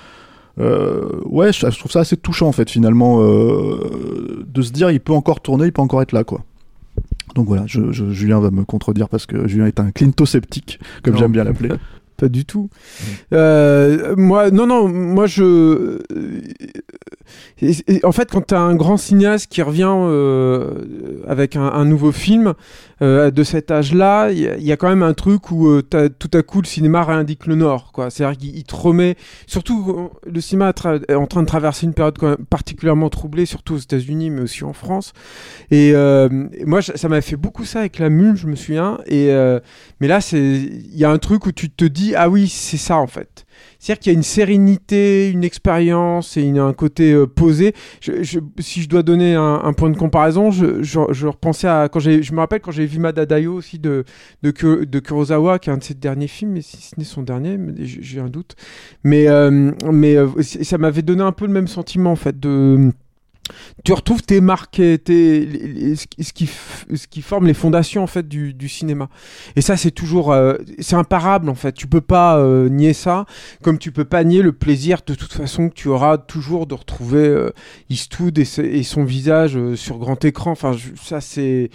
euh, 0.60 1.22
ouais 1.24 1.54
je, 1.54 1.66
trouve 1.80 1.92
ça 1.94 2.02
assez 2.02 2.18
touchant 2.18 2.48
en 2.48 2.52
fait 2.52 2.70
finalement 2.70 3.22
euh, 3.22 4.44
de 4.46 4.62
se 4.62 4.74
dire 4.74 4.92
il 4.92 5.00
peut 5.00 5.14
encore 5.14 5.40
tourner 5.40 5.66
il 5.68 5.72
peut 5.72 5.82
encore 5.82 6.02
être 6.02 6.12
là 6.12 6.26
quoi. 6.26 6.42
Donc 7.36 7.48
voilà 7.48 7.64
je, 7.68 7.94
je- 7.94 8.10
Julien 8.12 8.42
va 8.42 8.52
me 8.52 8.66
contredire 8.66 9.08
parce 9.08 9.26
que 9.26 9.48
Julien 9.48 9.68
est 9.68 9.80
un 9.80 9.92
clinto-sceptique 9.92 10.80
comme 11.04 11.14
j'aime 11.20 11.32
bien 11.32 11.46
l'appeler 11.46 11.70
Pas 12.18 12.30
du 12.30 12.46
tout. 12.46 12.70
Euh, 13.34 14.16
moi, 14.18 14.50
non, 14.50 14.66
non, 14.66 14.88
moi 14.88 15.28
je. 15.28 15.44
euh, 15.44 16.00
et- 17.62 17.74
et 17.88 18.06
en 18.06 18.12
fait, 18.12 18.32
quand 18.32 18.48
tu 18.48 18.56
as 18.56 18.60
un 18.62 18.76
grand 18.76 18.98
cinéaste 18.98 19.48
qui 19.52 19.62
revient 19.62 19.92
euh, 19.96 20.72
avec 21.28 21.56
un, 21.56 21.62
un 21.68 21.86
nouveau 21.86 22.12
film 22.12 22.54
euh, 23.02 23.30
de 23.30 23.44
cet 23.44 23.70
âge-là, 23.70 24.32
il 24.32 24.40
y, 24.40 24.48
a- 24.48 24.58
il 24.58 24.64
y 24.64 24.72
a 24.72 24.78
quand 24.78 24.90
même 24.90 25.04
un 25.04 25.14
truc 25.14 25.52
où 25.52 25.82
tout 25.82 26.32
à 26.34 26.42
coup 26.42 26.62
le 26.62 26.68
cinéma 26.68 27.04
réindique 27.04 27.46
le 27.46 27.56
Nord. 27.56 27.92
quoi. 27.92 28.10
C'est-à-dire 28.10 28.38
qu'il 28.38 28.56
il 28.58 28.64
te 28.64 28.76
remet. 28.76 29.16
Surtout, 29.46 30.10
le 30.26 30.42
cinéma 30.42 30.74
est 31.08 31.14
en 31.14 31.28
train 31.28 31.42
de 31.44 31.48
traverser 31.48 31.86
une 31.86 31.94
période 31.94 32.18
quand 32.18 32.30
même 32.30 32.46
particulièrement 32.50 33.10
troublée, 33.10 33.46
surtout 33.46 33.76
aux 33.76 33.80
États-Unis, 33.80 34.30
mais 34.32 34.42
aussi 34.42 34.64
en 34.64 34.74
France. 34.74 35.14
Et 35.70 35.94
moi, 36.66 36.82
ça 36.82 37.08
m'avait 37.10 37.22
fait 37.22 37.36
beaucoup 37.36 37.66
ça 37.66 37.80
avec 37.80 38.00
La 38.00 38.10
Mule, 38.10 38.36
je 38.38 38.48
me 38.48 38.56
souviens. 38.56 38.98
Et. 39.06 39.28
mais 40.00 40.08
là, 40.08 40.22
c'est 40.22 40.38
il 40.40 40.98
y 40.98 41.06
a 41.06 41.12
un 41.12 41.18
truc 41.20 41.46
où 41.46 41.52
tu 41.52 41.70
te 41.70 41.86
dis 41.86 42.07
ah 42.16 42.30
oui, 42.30 42.48
c'est 42.48 42.78
ça 42.78 42.98
en 42.98 43.08
fait. 43.08 43.46
C'est-à-dire 43.80 44.00
qu'il 44.00 44.12
y 44.12 44.16
a 44.16 44.18
une 44.18 44.24
sérénité, 44.24 45.30
une 45.30 45.44
expérience 45.44 46.38
et 46.38 46.42
une- 46.42 46.60
un 46.60 46.74
côté 46.74 47.14
euh, 47.14 47.28
posé. 47.28 47.74
Si 48.60 48.82
je 48.82 48.90
dois 48.90 49.04
donner 49.04 49.36
un, 49.36 49.74
point 49.74 49.90
de 49.90 49.98
comparaison, 49.98 50.52
je, 50.52 51.28
repensais 51.28 51.68
à 51.68 51.90
quand 51.92 52.00
je 52.00 52.34
me 52.34 52.40
rappelle 52.40 52.62
quand 52.62 52.72
j'ai 52.72 52.86
vu 52.86 53.00
Madadayo 53.00 53.54
aussi 53.54 53.80
de 53.80 54.04
de, 54.44 54.52
de 54.84 55.00
Kurosawa, 55.00 55.60
qui 55.60 55.70
est 55.70 55.74
un 55.74 55.78
de 55.78 55.84
ses 55.84 55.94
derniers 55.94 56.28
films, 56.28 56.52
mais 56.54 56.62
si 56.62 56.78
ce 56.78 56.96
n'est 56.98 57.06
son 57.06 57.24
dernier, 57.24 57.58
j'ai 57.80 58.20
un 58.20 58.30
doute. 58.30 58.56
Mais 59.04 59.28
euh, 59.28 59.72
mais 59.92 60.16
euh, 60.16 60.28
ça 60.42 60.78
m'avait 60.78 61.02
donné 61.02 61.22
un 61.24 61.32
peu 61.32 61.46
le 61.46 61.54
même 61.54 61.68
sentiment 61.68 62.12
en 62.12 62.16
fait 62.16 62.40
de 62.40 62.92
tu 63.84 63.94
retrouves 63.94 64.22
tes 64.22 64.42
marques, 64.42 64.80
et 64.80 64.98
tes, 64.98 65.96
ce 65.96 66.06
qui- 66.08 66.50
ce 66.96 67.08
qui, 67.08 67.22
forme 67.22 67.48
les 67.48 67.54
fondations 67.54 68.04
en 68.04 68.08
fait 68.08 68.28
du, 68.28 68.54
du 68.54 68.70
cinéma. 68.70 69.10
Et 69.56 69.62
ça, 69.62 69.78
c'est 69.78 69.92
toujours, 69.92 70.32
euh, 70.32 70.56
c'est 70.80 70.96
imparable 70.96 71.50
en 71.50 71.56
fait. 71.56 71.74
Tu 71.74 71.88
peux 71.88 72.02
pas 72.02 72.38
euh, 72.38 72.70
nier 72.70 72.94
ça, 72.94 73.26
comme 73.64 73.78
tu 73.78 73.92
peux 73.92 74.06
pas 74.06 74.24
nier 74.24 74.42
le 74.42 74.52
plaisir 74.54 75.00
de 75.06 75.14
toute 75.16 75.34
façon 75.34 75.70
que 75.70 75.74
tu 75.74 75.88
auras 75.88 76.18
toujours 76.18 76.68
de 76.68 76.74
retrouver 76.74 77.28
euh, 77.28 77.52
Eastwood 77.90 78.38
et 78.38 78.84
son 78.84 79.04
visage 79.04 79.58
euh, 79.58 79.76
sur 79.76 79.98
grand 79.98 80.24
écran. 80.26 80.52
Enfin, 80.52 80.74
je- 80.74 80.90
ça 81.02 81.22
c'est 81.22 81.70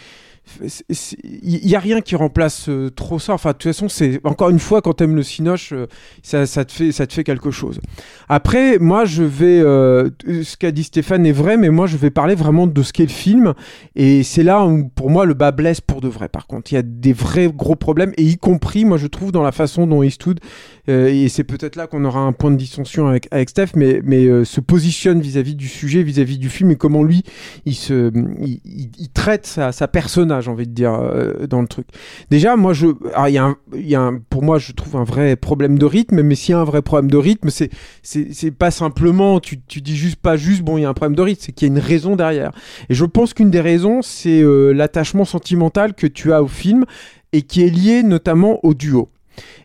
il 0.60 1.68
y 1.68 1.76
a 1.76 1.78
rien 1.78 2.00
qui 2.00 2.16
remplace 2.16 2.68
euh, 2.68 2.90
trop 2.90 3.18
ça. 3.18 3.32
Enfin, 3.32 3.50
de 3.50 3.54
toute 3.54 3.72
façon, 3.72 3.88
c'est 3.88 4.20
encore 4.24 4.50
une 4.50 4.58
fois 4.58 4.82
quand 4.82 4.94
t'aimes 4.94 5.14
le 5.14 5.22
cinoche, 5.22 5.72
euh, 5.72 5.86
ça, 6.22 6.64
te 6.64 6.72
fait 6.72 6.92
ça 6.92 7.06
te 7.06 7.12
fait 7.12 7.24
quelque 7.24 7.50
chose. 7.50 7.80
Après, 8.28 8.78
moi, 8.78 9.04
je 9.04 9.22
vais 9.22 9.60
euh, 9.60 10.10
ce 10.26 10.56
qu'a 10.56 10.72
dit 10.72 10.84
Stéphane 10.84 11.24
est 11.26 11.32
vrai, 11.32 11.56
mais 11.56 11.70
moi, 11.70 11.86
je 11.86 11.96
vais 11.96 12.10
parler 12.10 12.34
vraiment 12.34 12.66
de 12.66 12.82
ce 12.82 12.92
qu'est 12.92 13.04
le 13.04 13.08
film. 13.08 13.54
Et 13.94 14.22
c'est 14.22 14.42
là 14.42 14.64
où, 14.64 14.88
pour 14.88 15.10
moi, 15.10 15.24
le 15.24 15.34
bas 15.34 15.52
blesse 15.52 15.80
pour 15.80 16.00
de 16.00 16.08
vrai. 16.08 16.28
Par 16.28 16.46
contre, 16.46 16.72
il 16.72 16.74
y 16.74 16.78
a 16.78 16.82
des 16.82 17.12
vrais 17.12 17.48
gros 17.48 17.76
problèmes, 17.76 18.12
et 18.16 18.24
y 18.24 18.36
compris, 18.36 18.84
moi, 18.84 18.98
je 18.98 19.06
trouve 19.06 19.32
dans 19.32 19.42
la 19.42 19.52
façon 19.52 19.86
dont 19.86 20.02
Eastwood 20.02 20.40
et 20.88 21.28
c'est 21.28 21.44
peut-être 21.44 21.76
là 21.76 21.86
qu'on 21.86 22.04
aura 22.04 22.18
un 22.18 22.32
point 22.32 22.50
de 22.50 22.56
dissension 22.56 23.06
avec, 23.06 23.28
avec 23.30 23.50
Steph, 23.50 23.68
mais, 23.76 24.00
mais 24.02 24.44
se 24.44 24.60
positionne 24.60 25.20
vis-à-vis 25.20 25.54
du 25.54 25.68
sujet, 25.68 26.02
vis-à-vis 26.02 26.38
du 26.38 26.48
film, 26.48 26.72
et 26.72 26.76
comment 26.76 27.04
lui, 27.04 27.22
il, 27.66 27.76
se, 27.76 28.10
il, 28.42 29.08
traite 29.10 29.46
sa, 29.46 29.70
sa 29.70 29.86
persona 29.86 30.31
j'ai 30.40 30.50
envie 30.50 30.66
de 30.66 30.72
dire, 30.72 30.94
euh, 30.94 31.46
dans 31.46 31.60
le 31.60 31.68
truc. 31.68 31.86
Déjà, 32.30 32.56
moi, 32.56 32.72
je, 32.72 32.88
alors, 33.14 33.28
il 33.28 33.88
y 33.88 33.94
a, 33.94 34.00
un, 34.00 34.18
pour 34.30 34.42
moi, 34.42 34.58
je 34.58 34.72
trouve 34.72 34.96
un 34.96 35.04
vrai 35.04 35.36
problème 35.36 35.78
de 35.78 35.84
rythme, 35.84 36.22
mais 36.22 36.34
s'il 36.34 36.52
y 36.52 36.54
a 36.54 36.60
un 36.60 36.64
vrai 36.64 36.82
problème 36.82 37.10
de 37.10 37.16
rythme, 37.16 37.48
c'est, 37.50 38.50
pas 38.50 38.70
simplement, 38.70 39.40
tu, 39.40 39.56
dis 39.56 39.96
juste 39.96 40.16
pas 40.16 40.36
juste, 40.36 40.62
bon, 40.62 40.78
il 40.78 40.82
y 40.82 40.84
a 40.84 40.88
un 40.88 40.94
problème 40.94 41.16
de 41.16 41.22
rythme, 41.22 41.42
c'est 41.44 41.52
qu'il 41.52 41.68
y 41.68 41.70
a 41.70 41.74
une 41.74 41.80
raison 41.80 42.16
derrière. 42.16 42.52
Et 42.88 42.94
je 42.94 43.04
pense 43.04 43.34
qu'une 43.34 43.50
des 43.50 43.60
raisons, 43.60 44.02
c'est 44.02 44.42
euh, 44.42 44.72
l'attachement 44.72 45.24
sentimental 45.24 45.94
que 45.94 46.06
tu 46.06 46.32
as 46.32 46.42
au 46.42 46.48
film 46.48 46.84
et 47.32 47.42
qui 47.42 47.62
est 47.62 47.70
lié 47.70 48.02
notamment 48.02 48.58
au 48.64 48.74
duo. 48.74 49.08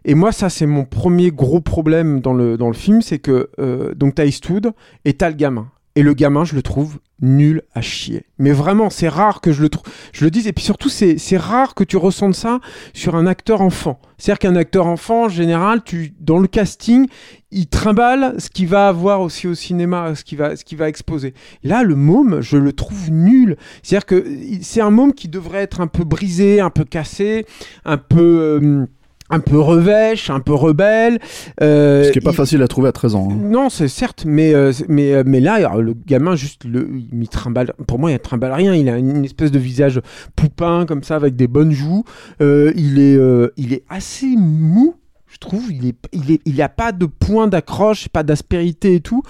Et 0.05 0.15
moi, 0.15 0.31
ça, 0.31 0.49
c'est 0.49 0.65
mon 0.65 0.85
premier 0.85 1.31
gros 1.31 1.59
problème 1.59 2.21
dans 2.21 2.33
le, 2.33 2.57
dans 2.57 2.67
le 2.67 2.73
film, 2.73 3.01
c'est 3.01 3.19
que 3.19 3.49
euh, 3.59 3.93
donc 3.93 4.15
t'as 4.15 4.25
Eastwood 4.25 4.71
et 5.05 5.13
t'as 5.13 5.29
le 5.29 5.35
gamin. 5.35 5.69
Et 5.97 6.03
le 6.03 6.13
gamin, 6.13 6.45
je 6.45 6.53
le 6.53 6.61
trouve 6.61 6.99
nul 7.23 7.63
à 7.73 7.81
chier. 7.81 8.27
Mais 8.37 8.51
vraiment, 8.51 8.91
c'est 8.91 9.07
rare 9.07 9.41
que 9.41 9.51
je 9.51 9.63
le 9.63 9.69
trouve. 9.69 9.91
Je 10.13 10.25
le 10.25 10.29
dis, 10.29 10.47
et 10.47 10.53
puis 10.53 10.63
surtout, 10.63 10.89
c'est 10.89 11.37
rare 11.37 11.73
que 11.73 11.83
tu 11.83 11.97
ressentes 11.97 12.35
ça 12.35 12.59
sur 12.93 13.15
un 13.15 13.25
acteur 13.25 13.61
enfant. 13.61 13.99
C'est-à-dire 14.19 14.37
qu'un 14.37 14.55
acteur 14.55 14.85
enfant, 14.85 15.23
en 15.23 15.29
général, 15.29 15.81
tu, 15.83 16.13
dans 16.19 16.37
le 16.37 16.47
casting, 16.47 17.07
il 17.49 17.65
trimballe 17.65 18.35
ce 18.37 18.51
qu'il 18.51 18.67
va 18.67 18.87
avoir 18.87 19.21
aussi 19.21 19.47
au 19.47 19.55
cinéma, 19.55 20.13
ce 20.13 20.23
qu'il 20.23 20.37
va, 20.37 20.51
va 20.73 20.87
exposer. 20.87 21.33
Là, 21.63 21.81
le 21.81 21.95
môme, 21.95 22.41
je 22.41 22.57
le 22.57 22.73
trouve 22.73 23.09
nul. 23.09 23.57
C'est-à-dire 23.81 24.05
que 24.05 24.23
c'est 24.61 24.81
un 24.81 24.91
môme 24.91 25.13
qui 25.13 25.29
devrait 25.29 25.63
être 25.63 25.81
un 25.81 25.87
peu 25.87 26.03
brisé, 26.03 26.59
un 26.59 26.69
peu 26.69 26.83
cassé, 26.83 27.47
un 27.85 27.97
peu. 27.97 28.59
euh, 28.61 28.85
un 29.29 29.39
peu 29.39 29.59
revêche, 29.59 30.29
un 30.29 30.39
peu 30.39 30.53
rebelle. 30.53 31.19
Euh, 31.61 32.03
Ce 32.05 32.11
qui 32.11 32.19
est 32.19 32.21
pas 32.21 32.31
il- 32.31 32.35
facile 32.35 32.61
à 32.61 32.67
trouver 32.67 32.89
à 32.89 32.91
13 32.91 33.15
ans. 33.15 33.27
hein. 33.31 33.35
non, 33.41 33.69
c'est 33.69 33.87
certes, 33.87 34.23
mais, 34.25 34.53
euh, 34.53 34.71
mais, 34.87 35.13
euh, 35.13 35.23
mais 35.25 35.39
là, 35.39 35.53
alors, 35.55 35.77
le 35.81 35.93
gamin, 36.05 36.35
juste, 36.35 36.63
le, 36.65 36.89
il 37.11 37.27
trimballe. 37.29 37.73
Pour 37.87 37.99
moi, 37.99 38.11
il 38.11 38.19
trimballe 38.19 38.53
rien. 38.53 38.73
Il 38.73 38.87
a 38.89 38.97
une, 38.97 39.17
une 39.17 39.25
espèce 39.25 39.51
de 39.51 39.59
visage 39.59 40.01
poupin, 40.35 40.85
comme 40.85 41.03
ça, 41.03 41.15
avec 41.15 41.35
des 41.35 41.47
bonnes 41.47 41.71
joues. 41.71 42.03
Euh, 42.41 42.71
il, 42.75 42.99
est, 42.99 43.15
euh, 43.17 43.49
il 43.57 43.73
est 43.73 43.83
assez 43.89 44.35
mou. 44.37 44.95
Je 45.37 45.47
trouve, 45.47 45.71
il 45.71 45.85
est, 45.85 45.95
il 46.13 46.31
est, 46.31 46.41
il 46.45 46.59
a 46.63 46.69
pas 46.69 46.91
de 46.91 47.05
point 47.05 47.47
d'accroche, 47.47 48.07
pas 48.09 48.23
d'aspérité 48.23 48.95
et 48.95 49.01
tout. 49.01 49.21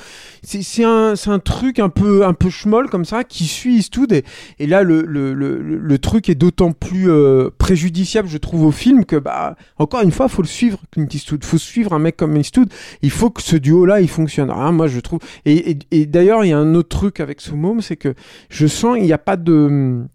C'est, 0.41 0.61
c'est 0.61 0.85
un, 0.85 1.17
c'est 1.17 1.29
un 1.29 1.39
truc 1.39 1.79
un 1.79 1.89
peu, 1.89 2.25
un 2.25 2.33
peu 2.33 2.49
schmoll 2.49 2.89
comme 2.89 3.03
ça 3.03 3.25
qui 3.25 3.43
suit 3.43 3.79
Eastwood 3.79 4.13
et, 4.13 4.23
et 4.59 4.67
là 4.67 4.83
le, 4.83 5.01
le, 5.01 5.33
le, 5.33 5.57
le 5.59 5.99
truc 5.99 6.29
est 6.29 6.35
d'autant 6.35 6.71
plus 6.71 7.11
euh, 7.11 7.49
préjudiciable, 7.57 8.29
je 8.29 8.37
trouve, 8.37 8.63
au 8.63 8.71
film 8.71 9.03
que 9.03 9.17
bah 9.17 9.57
encore 9.79 10.01
une 10.01 10.11
fois, 10.11 10.29
faut 10.29 10.41
le 10.41 10.47
suivre, 10.47 10.79
Clint 10.91 11.07
Eastwood. 11.11 11.43
Faut 11.43 11.57
suivre 11.57 11.91
un 11.91 11.99
mec 11.99 12.15
comme 12.15 12.37
Eastwood. 12.37 12.71
Il 13.01 13.11
faut 13.11 13.29
que 13.29 13.41
ce 13.41 13.57
duo-là, 13.57 13.99
il 13.99 14.07
fonctionne. 14.07 14.49
Hein, 14.49 14.71
moi, 14.71 14.87
je 14.87 15.01
trouve. 15.01 15.19
Et, 15.43 15.71
et, 15.71 15.79
et 15.91 16.05
d'ailleurs, 16.05 16.45
il 16.45 16.49
y 16.49 16.53
a 16.53 16.57
un 16.57 16.73
autre 16.73 16.89
truc 16.89 17.19
avec 17.19 17.41
ce 17.41 17.51
môme, 17.51 17.81
c'est 17.81 17.97
que 17.97 18.13
je 18.49 18.65
sens 18.65 18.97
il 18.97 19.03
n'y 19.03 19.13
a 19.13 19.17
pas 19.17 19.35
de 19.35 20.05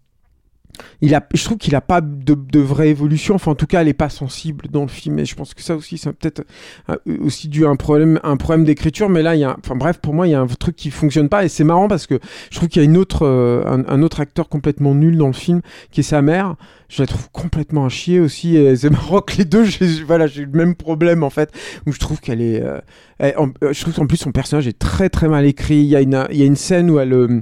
il 1.01 1.13
a, 1.15 1.25
je 1.33 1.43
trouve 1.43 1.57
qu'il 1.57 1.75
a 1.75 1.81
pas 1.81 2.01
de, 2.01 2.33
de 2.33 2.59
vraie 2.59 2.89
évolution. 2.89 3.35
Enfin, 3.35 3.51
en 3.51 3.55
tout 3.55 3.67
cas, 3.67 3.81
elle 3.81 3.87
est 3.87 3.93
pas 3.93 4.09
sensible 4.09 4.67
dans 4.71 4.81
le 4.81 4.87
film. 4.87 5.19
Et 5.19 5.25
je 5.25 5.35
pense 5.35 5.53
que 5.53 5.61
ça 5.61 5.75
aussi, 5.75 5.97
c'est 5.97 6.11
peut-être 6.13 6.43
euh, 6.89 6.95
aussi 7.21 7.47
dû 7.47 7.65
à 7.65 7.69
un 7.69 7.75
problème, 7.75 8.19
un 8.23 8.37
problème 8.37 8.65
d'écriture. 8.65 9.09
Mais 9.09 9.21
là, 9.21 9.35
il 9.35 9.41
y 9.41 9.43
a, 9.43 9.55
enfin 9.59 9.75
bref, 9.75 9.99
pour 9.99 10.13
moi, 10.13 10.27
il 10.27 10.31
y 10.31 10.35
a 10.35 10.41
un 10.41 10.47
truc 10.47 10.75
qui 10.75 10.91
fonctionne 10.91 11.29
pas. 11.29 11.45
Et 11.45 11.49
c'est 11.49 11.63
marrant 11.63 11.87
parce 11.87 12.07
que 12.07 12.19
je 12.51 12.57
trouve 12.57 12.69
qu'il 12.69 12.81
y 12.81 12.85
a 12.85 12.89
une 12.89 12.97
autre, 12.97 13.25
euh, 13.25 13.83
un, 13.87 14.01
autre 14.01 14.21
acteur 14.21 14.49
complètement 14.49 14.95
nul 14.95 15.17
dans 15.17 15.27
le 15.27 15.33
film, 15.33 15.61
qui 15.91 16.01
est 16.01 16.03
sa 16.03 16.21
mère. 16.21 16.55
Je 16.89 17.01
la 17.01 17.07
trouve 17.07 17.29
complètement 17.31 17.85
à 17.85 17.89
chier 17.89 18.19
aussi. 18.19 18.55
Et 18.55 18.75
c'est 18.75 18.89
marrant 18.91 19.21
que 19.21 19.37
les 19.37 19.45
deux, 19.45 19.65
j'ai, 19.65 20.03
voilà, 20.03 20.27
j'ai 20.27 20.45
le 20.45 20.51
même 20.51 20.75
problème 20.75 21.23
en 21.23 21.29
fait, 21.29 21.51
où 21.85 21.91
je 21.91 21.99
trouve 21.99 22.19
qu'elle 22.19 22.41
est, 22.41 22.61
euh, 22.61 22.79
euh, 23.21 23.73
je 23.73 23.81
trouve 23.81 23.93
qu'en 23.93 24.07
plus 24.07 24.17
son 24.17 24.31
personnage 24.31 24.67
est 24.67 24.77
très 24.77 25.09
très 25.09 25.27
mal 25.27 25.45
écrit. 25.45 25.77
Il 25.77 25.85
y 25.85 25.95
a 25.95 26.01
une, 26.01 26.27
il 26.31 26.37
y 26.37 26.43
a 26.43 26.45
une 26.45 26.55
scène 26.55 26.89
où 26.89 26.99
elle, 26.99 27.13
euh, 27.13 27.41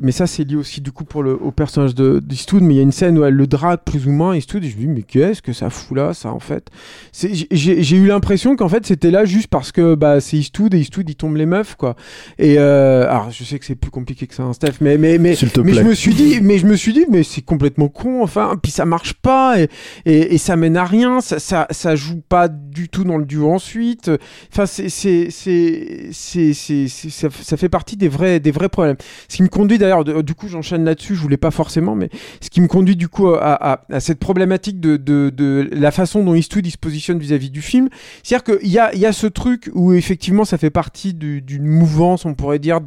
mais 0.00 0.12
ça 0.12 0.26
c'est 0.26 0.44
lié 0.44 0.56
aussi 0.56 0.80
du 0.80 0.92
coup 0.92 1.04
pour 1.04 1.22
le, 1.22 1.34
au 1.34 1.50
personnage 1.50 1.94
de 1.94 2.20
d'Eastwood, 2.20 2.62
mais 2.62 2.74
il 2.74 2.76
y 2.76 2.80
a 2.80 2.82
une 2.82 2.92
scène 2.92 3.18
où 3.18 3.24
elle 3.24 3.34
le 3.34 3.46
drague 3.46 3.80
plus 3.84 4.06
ou 4.06 4.12
moins 4.12 4.34
Eastwood 4.36 4.64
et 4.64 4.68
je 4.68 4.76
me 4.76 4.80
dis 4.82 4.88
mais 4.88 5.02
qu'est-ce 5.02 5.42
que 5.42 5.52
ça 5.52 5.70
fout 5.70 5.96
là 5.96 6.14
ça 6.14 6.32
en 6.32 6.40
fait? 6.40 6.68
J'ai- 7.12 7.96
eu 7.96 8.06
l'impression 8.06 8.56
qu'en 8.56 8.68
fait 8.68 8.86
c'était 8.86 9.10
là 9.10 9.24
juste 9.24 9.48
parce 9.48 9.72
que 9.72 9.94
bah 9.94 10.20
c'est 10.20 10.36
Eastwood 10.36 10.74
et 10.74 10.78
Eastwood 10.80 11.08
il 11.08 11.14
tombe 11.16 11.36
les 11.36 11.46
meufs 11.46 11.74
quoi. 11.76 11.96
Et 12.38 12.56
euh, 12.58 13.08
alors 13.08 13.30
je 13.30 13.44
sais 13.44 13.58
que 13.58 13.64
c'est 13.64 13.74
plus 13.74 13.90
compliqué 13.90 14.26
que 14.26 14.34
ça 14.34 14.42
hein, 14.44 14.52
Steph 14.52 14.74
mais 14.80 14.98
mais 14.98 15.18
mais 15.18 15.34
mais 15.64 15.72
je 15.74 15.82
me 15.88 15.94
suis 15.94 16.14
dit 16.14 16.40
mais 16.40 16.58
je 16.58 16.66
me 16.66 16.76
suis 16.76 16.92
dit 16.92 17.04
mais 17.10 17.22
c'est 17.22 17.42
complètement 17.42 17.88
con 17.88 18.22
enfin 18.22 18.56
puis 18.62 18.72
ça 18.72 18.84
marche 18.84 19.14
pas 19.14 19.60
et, 19.60 19.68
et, 20.06 20.34
et 20.34 20.38
ça 20.38 20.56
mène 20.56 20.76
à 20.76 20.84
rien 20.84 21.20
ça, 21.20 21.38
ça 21.38 21.66
ça 21.70 21.96
joue 21.96 22.20
pas 22.28 22.48
du 22.48 22.88
tout 22.88 23.04
dans 23.04 23.18
le 23.18 23.24
duo 23.24 23.50
ensuite. 23.52 24.10
Enfin 24.52 24.66
c'est 24.66 24.88
c'est 24.88 25.28
c'est 25.30 26.10
c'est 26.12 26.88
ça 26.88 27.56
fait 27.56 27.68
partie 27.68 27.96
des 27.96 28.08
vrais 28.08 28.40
des 28.40 28.50
vrais 28.50 28.68
problèmes. 28.68 28.96
Ce 29.28 29.36
qui 29.36 29.42
me 29.42 29.48
conduit 29.48 29.71
d'ailleurs 29.78 30.04
du 30.04 30.34
coup 30.34 30.48
j'enchaîne 30.48 30.84
là-dessus 30.84 31.14
je 31.14 31.20
voulais 31.20 31.36
pas 31.36 31.50
forcément 31.50 31.94
mais 31.94 32.08
ce 32.40 32.50
qui 32.50 32.60
me 32.60 32.68
conduit 32.68 32.96
du 32.96 33.08
coup 33.08 33.28
à, 33.28 33.84
cette 33.98 34.18
problématique 34.18 34.80
de, 34.80 35.68
la 35.72 35.90
façon 35.90 36.22
dont 36.24 36.34
Eastwood 36.34 36.66
se 36.66 36.78
positionne 36.78 37.18
vis-à-vis 37.18 37.50
du 37.50 37.62
film. 37.62 37.88
C'est-à-dire 38.22 38.58
qu'il 38.58 38.70
y 38.70 38.78
a, 38.78 38.94
il 38.94 39.00
y 39.00 39.06
a 39.06 39.12
ce 39.12 39.26
truc 39.26 39.70
où 39.74 39.92
effectivement 39.92 40.44
ça 40.44 40.58
fait 40.58 40.70
partie 40.70 41.14
du- 41.14 41.42
d'une 41.42 41.66
mouvance 41.66 42.24
on 42.24 42.34
pourrait 42.34 42.58
dire 42.58 42.80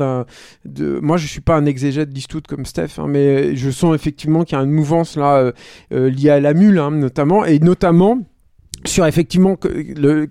moi 1.01 1.17
je 1.17 1.27
suis 1.27 1.41
pas 1.41 1.55
un 1.55 1.65
exégète 1.65 2.09
d'Eastwood 2.09 2.47
comme 2.47 2.65
Steph 2.65 2.97
hein, 2.97 3.05
mais 3.07 3.55
je 3.55 3.69
sens 3.69 3.95
effectivement 3.95 4.43
qu'il 4.43 4.57
y 4.57 4.61
a 4.61 4.63
une 4.63 4.71
mouvance 4.71 5.15
là 5.15 5.37
euh, 5.37 5.51
euh, 5.93 6.09
liée 6.09 6.29
à 6.29 6.39
la 6.39 6.53
mule 6.53 6.79
hein, 6.79 6.91
notamment 6.91 7.45
et 7.45 7.59
notamment 7.59 8.19
sur 8.87 9.05
effectivement 9.05 9.57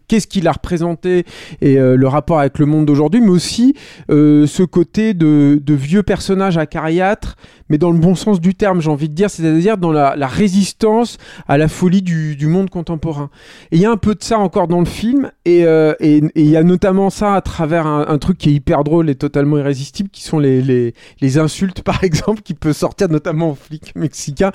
qu'est-ce 0.08 0.26
qu'il 0.26 0.48
a 0.48 0.52
représenté 0.52 1.24
et 1.60 1.78
euh, 1.78 1.96
le 1.96 2.08
rapport 2.08 2.40
avec 2.40 2.58
le 2.58 2.66
monde 2.66 2.86
d'aujourd'hui, 2.86 3.20
mais 3.20 3.30
aussi 3.30 3.74
euh, 4.10 4.46
ce 4.46 4.62
côté 4.62 5.14
de, 5.14 5.60
de 5.62 5.74
vieux 5.74 6.02
personnages 6.02 6.58
acariâtres, 6.58 7.36
mais 7.68 7.78
dans 7.78 7.90
le 7.90 7.98
bon 7.98 8.14
sens 8.14 8.40
du 8.40 8.54
terme, 8.54 8.80
j'ai 8.80 8.90
envie 8.90 9.08
de 9.08 9.14
dire, 9.14 9.30
c'est-à-dire 9.30 9.78
dans 9.78 9.92
la, 9.92 10.14
résistance 10.26 11.18
à 11.48 11.58
la 11.58 11.68
folie 11.68 12.02
du, 12.02 12.46
monde 12.46 12.70
contemporain. 12.70 13.30
Et 13.72 13.76
il 13.76 13.82
y 13.82 13.86
a 13.86 13.90
un 13.90 13.96
peu 13.96 14.14
de 14.14 14.22
ça 14.22 14.38
encore 14.38 14.68
dans 14.68 14.80
le 14.80 14.84
film, 14.84 15.30
et 15.44 15.64
euh, 15.64 15.94
il 16.00 16.30
y 16.36 16.56
a 16.56 16.62
notamment 16.62 17.10
ça 17.10 17.34
à 17.34 17.40
travers 17.40 17.86
un, 17.86 18.18
truc 18.18 18.38
qui 18.38 18.50
est 18.50 18.52
hyper 18.52 18.84
drôle 18.84 19.10
et 19.10 19.14
totalement 19.14 19.58
irrésistible, 19.58 20.08
qui 20.10 20.22
sont 20.22 20.38
les, 20.38 20.92
insultes, 21.38 21.82
par 21.84 22.04
exemple, 22.04 22.42
qui 22.42 22.54
peut 22.54 22.72
sortir 22.72 23.08
notamment 23.08 23.50
aux 23.50 23.54
flics 23.54 23.94
mexicains. 23.96 24.52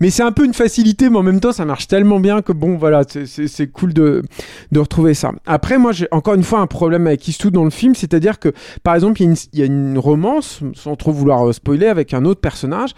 Mais 0.00 0.10
c'est 0.10 0.22
un 0.22 0.32
peu 0.32 0.44
une 0.44 0.54
facilité, 0.54 1.08
mais 1.08 1.18
en 1.18 1.22
même 1.22 1.40
temps, 1.40 1.52
ça 1.52 1.64
marche 1.64 1.86
tellement 1.86 2.20
bien 2.20 2.42
que 2.42 2.52
bon, 2.52 2.76
voilà, 2.76 3.02
c'est- 3.08 3.66
cool 3.72 3.92
de, 3.92 4.22
retrouver 4.74 5.14
ça. 5.14 5.32
Après, 5.46 5.78
moi, 5.78 5.92
j'ai 5.92 6.06
encore 6.10 6.34
une 6.34 6.42
fois 6.42 6.60
un 6.60 6.66
problème 6.66 7.06
avec 7.06 7.26
Eastwood 7.26 7.52
dans 7.52 7.64
le 7.64 7.70
film, 7.70 7.94
c'est-à-dire 7.94 8.38
que, 8.38 8.52
par 8.82 8.94
exemple, 8.94 9.22
il 9.22 9.32
y, 9.32 9.58
y 9.58 9.62
a 9.62 9.66
une 9.66 9.98
romance, 9.98 10.60
sans 10.74 10.94
trop 10.96 11.12
vouloir 11.12 11.48
euh, 11.48 11.52
avec 11.84 12.14
un 12.14 12.24
autre 12.24 12.40
personnage. 12.40 12.90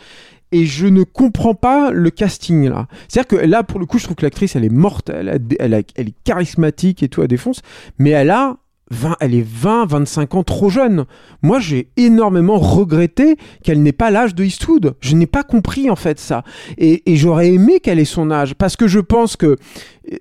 Et 0.53 0.65
je 0.65 0.87
ne 0.87 1.03
comprends 1.03 1.55
pas 1.55 1.91
le 1.91 2.11
casting 2.11 2.69
là. 2.69 2.87
C'est-à-dire 3.09 3.41
que 3.41 3.45
là, 3.45 3.63
pour 3.63 3.81
le 3.81 3.87
coup, 3.87 3.99
je 3.99 4.05
trouve 4.05 4.17
que 4.17 4.25
l'actrice, 4.25 4.57
elle 4.57 4.65
est 4.65 4.73
mortelle, 4.73 5.43
elle, 5.59 5.85
elle 5.95 6.09
est 6.09 6.15
charismatique 6.25 7.03
et 7.03 7.09
tout, 7.09 7.21
elle 7.21 7.29
défonce, 7.29 7.61
mais 7.99 8.11
elle 8.11 8.31
a 8.31 8.57
20, 8.91 9.17
elle 9.21 9.35
est 9.35 9.47
20, 9.47 9.87
25 9.87 10.35
ans 10.35 10.43
trop 10.43 10.71
jeune. 10.71 11.05
Moi, 11.43 11.61
j'ai 11.61 11.91
énormément 11.97 12.59
regretté 12.59 13.37
qu'elle 13.63 13.83
n'ait 13.83 13.93
pas 13.93 14.11
l'âge 14.11 14.35
de 14.35 14.45
Eastwood. 14.45 14.95
Je 15.01 15.15
n'ai 15.15 15.27
pas 15.27 15.43
compris 15.43 15.91
en 15.91 15.97
fait 15.97 16.19
ça. 16.19 16.45
Et, 16.79 17.11
et 17.11 17.17
j'aurais 17.17 17.49
aimé 17.49 17.81
qu'elle 17.81 17.99
ait 17.99 18.05
son 18.05 18.31
âge. 18.31 18.55
Parce 18.55 18.77
que 18.77 18.87
je 18.87 19.01
pense 19.01 19.37
que, 19.37 19.57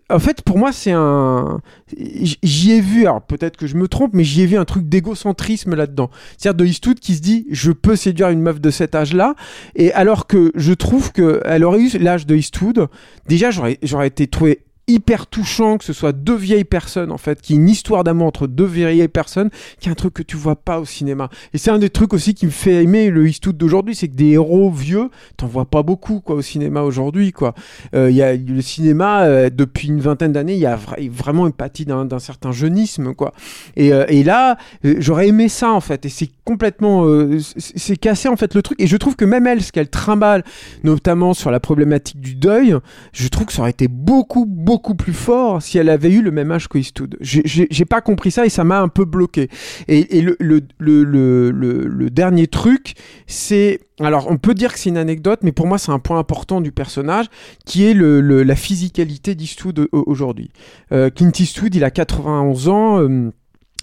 en 0.09 0.19
fait, 0.19 0.41
pour 0.41 0.57
moi, 0.57 0.71
c'est 0.71 0.91
un. 0.91 1.61
J'y 1.97 2.73
ai 2.73 2.81
vu, 2.81 3.01
alors 3.01 3.21
peut-être 3.21 3.57
que 3.57 3.67
je 3.67 3.75
me 3.75 3.87
trompe, 3.87 4.11
mais 4.13 4.23
j'y 4.23 4.41
ai 4.41 4.45
vu 4.45 4.57
un 4.57 4.65
truc 4.65 4.87
d'égocentrisme 4.89 5.75
là-dedans. 5.75 6.09
C'est-à-dire 6.37 6.57
de 6.57 6.65
Eastwood 6.65 6.99
qui 6.99 7.15
se 7.15 7.21
dit 7.21 7.47
je 7.49 7.71
peux 7.71 7.95
séduire 7.95 8.29
une 8.29 8.41
meuf 8.41 8.59
de 8.59 8.69
cet 8.69 8.95
âge-là. 8.95 9.35
Et 9.75 9.93
alors 9.93 10.27
que 10.27 10.51
je 10.55 10.73
trouve 10.73 11.11
qu'elle 11.11 11.63
aurait 11.63 11.81
eu 11.81 11.97
l'âge 11.99 12.25
de 12.25 12.35
Eastwood, 12.35 12.87
déjà, 13.27 13.51
j'aurais 13.51 13.77
j'aurais 13.81 14.07
été 14.07 14.27
trouvé 14.27 14.66
hyper 14.89 15.27
touchant 15.27 15.77
que 15.77 15.83
ce 15.83 15.91
soit 15.91 16.13
deux 16.13 16.35
vieilles 16.35 16.63
personnes 16.63 17.11
en 17.11 17.17
fait 17.17 17.41
qui 17.41 17.55
une 17.55 17.67
histoire 17.67 18.05
d'amour 18.05 18.27
entre 18.27 18.47
deux 18.47 18.65
vieilles 18.65 19.07
personnes 19.09 19.49
qui 19.79 19.89
est 19.89 19.91
un 19.91 19.95
truc 19.95 20.13
que 20.13 20.23
tu 20.23 20.37
vois 20.37 20.55
pas 20.55 20.79
au 20.79 20.85
cinéma. 20.85 21.29
Et 21.53 21.57
c'est 21.57 21.71
un 21.71 21.77
des 21.77 21.89
trucs 21.89 22.13
aussi 22.13 22.33
qui 22.33 22.45
me 22.45 22.51
fait 22.51 22.83
aimer 22.83 23.09
le 23.09 23.27
Eastwood 23.27 23.57
d'aujourd'hui 23.57 23.95
c'est 23.95 24.07
que 24.07 24.15
des 24.15 24.31
héros 24.31 24.71
vieux 24.71 25.09
t'en 25.35 25.47
vois 25.47 25.65
pas 25.65 25.83
beaucoup 25.83 26.21
quoi 26.21 26.35
au 26.37 26.41
cinéma 26.41 26.83
aujourd'hui 26.83 27.33
quoi. 27.33 27.53
Euh, 27.95 28.09
il 28.09 28.15
y 28.15 28.21
a 28.21 28.33
le 28.35 28.61
cinéma 28.61 29.23
euh, 29.23 29.49
depuis 29.49 29.89
une 29.89 29.99
vingtaine 29.99 30.31
d'années 30.31 30.53
il 30.53 30.59
y 30.59 30.65
a 30.65 30.77
vra- 30.77 31.09
vraiment 31.09 31.47
une 31.47 31.53
pathie 31.53 31.83
d'un 31.85 32.05
d'un 32.05 32.19
certain 32.19 32.53
jeunisme 32.53 33.13
quoi. 33.13 33.33
Et, 33.75 33.91
euh, 33.91 34.05
et 34.07 34.23
là 34.23 34.57
euh, 34.85 34.95
j'aurais 34.99 35.27
aimé 35.27 35.49
ça 35.49 35.71
en 35.71 35.81
fait 35.81 36.05
et 36.05 36.09
c'est 36.09 36.29
complètement 36.45 37.05
euh, 37.05 37.39
c'est 37.57 37.97
cassé 37.97 38.29
en 38.29 38.37
fait 38.37 38.55
le 38.55 38.61
truc. 38.61 38.79
Et 38.81 38.87
je 38.87 38.95
trouve 38.95 39.17
que 39.17 39.25
même 39.25 39.47
elle 39.47 39.61
ce 39.61 39.73
qu'elle 39.73 39.89
trimballe 39.89 40.45
notamment 40.85 41.33
sur 41.33 41.51
la 41.51 41.59
problématique 41.59 42.21
du 42.21 42.35
deuil 42.35 42.77
je 43.11 43.27
trouve 43.27 43.47
que 43.47 43.53
ça 43.53 43.63
aurait 43.63 43.71
été 43.71 43.89
beaucoup 43.89 44.45
beaucoup 44.45 44.76
plus 44.95 45.13
fort 45.13 45.61
si 45.61 45.77
elle 45.77 45.89
avait 45.89 46.11
eu 46.11 46.21
le 46.21 46.31
même 46.31 46.51
âge 46.51 46.67
que 46.67 46.77
Eastwood. 46.77 47.17
J'ai- 47.21 47.67
pas 47.85 48.01
compris 48.01 48.31
ça 48.31 48.45
et 48.45 48.49
ça 48.49 48.63
m'a 48.63 48.81
un 48.81 48.87
peu 48.89 49.05
bloqué. 49.05 49.49
Et, 49.87 50.21
le, 50.21 52.09
dernier 52.09 52.47
truc, 52.47 52.93
c'est 53.27 53.79
alors 53.99 54.27
on 54.29 54.37
peut 54.37 54.53
dire 54.53 54.73
que 54.73 54.79
c'est 54.79 54.89
une 54.89 54.97
anecdote, 54.97 55.39
mais 55.43 55.51
pour 55.51 55.67
moi 55.67 55.77
c'est 55.77 55.91
un 55.91 55.99
point 55.99 56.19
important 56.19 56.61
du 56.61 56.71
personnage 56.71 57.25
qui 57.65 57.85
est 57.85 57.93
la 57.93 58.55
physicalité 58.55 59.35
d'Eastwood 59.35 59.87
au- 59.91 60.03
aujourd'hui. 60.07 60.51
Euh, 60.91 61.09
Clint 61.09 61.31
Eastwood, 61.37 61.73
il 61.75 61.83
a 61.83 61.91
91 61.91 62.67
ans. 62.69 62.99
euh, 63.01 63.31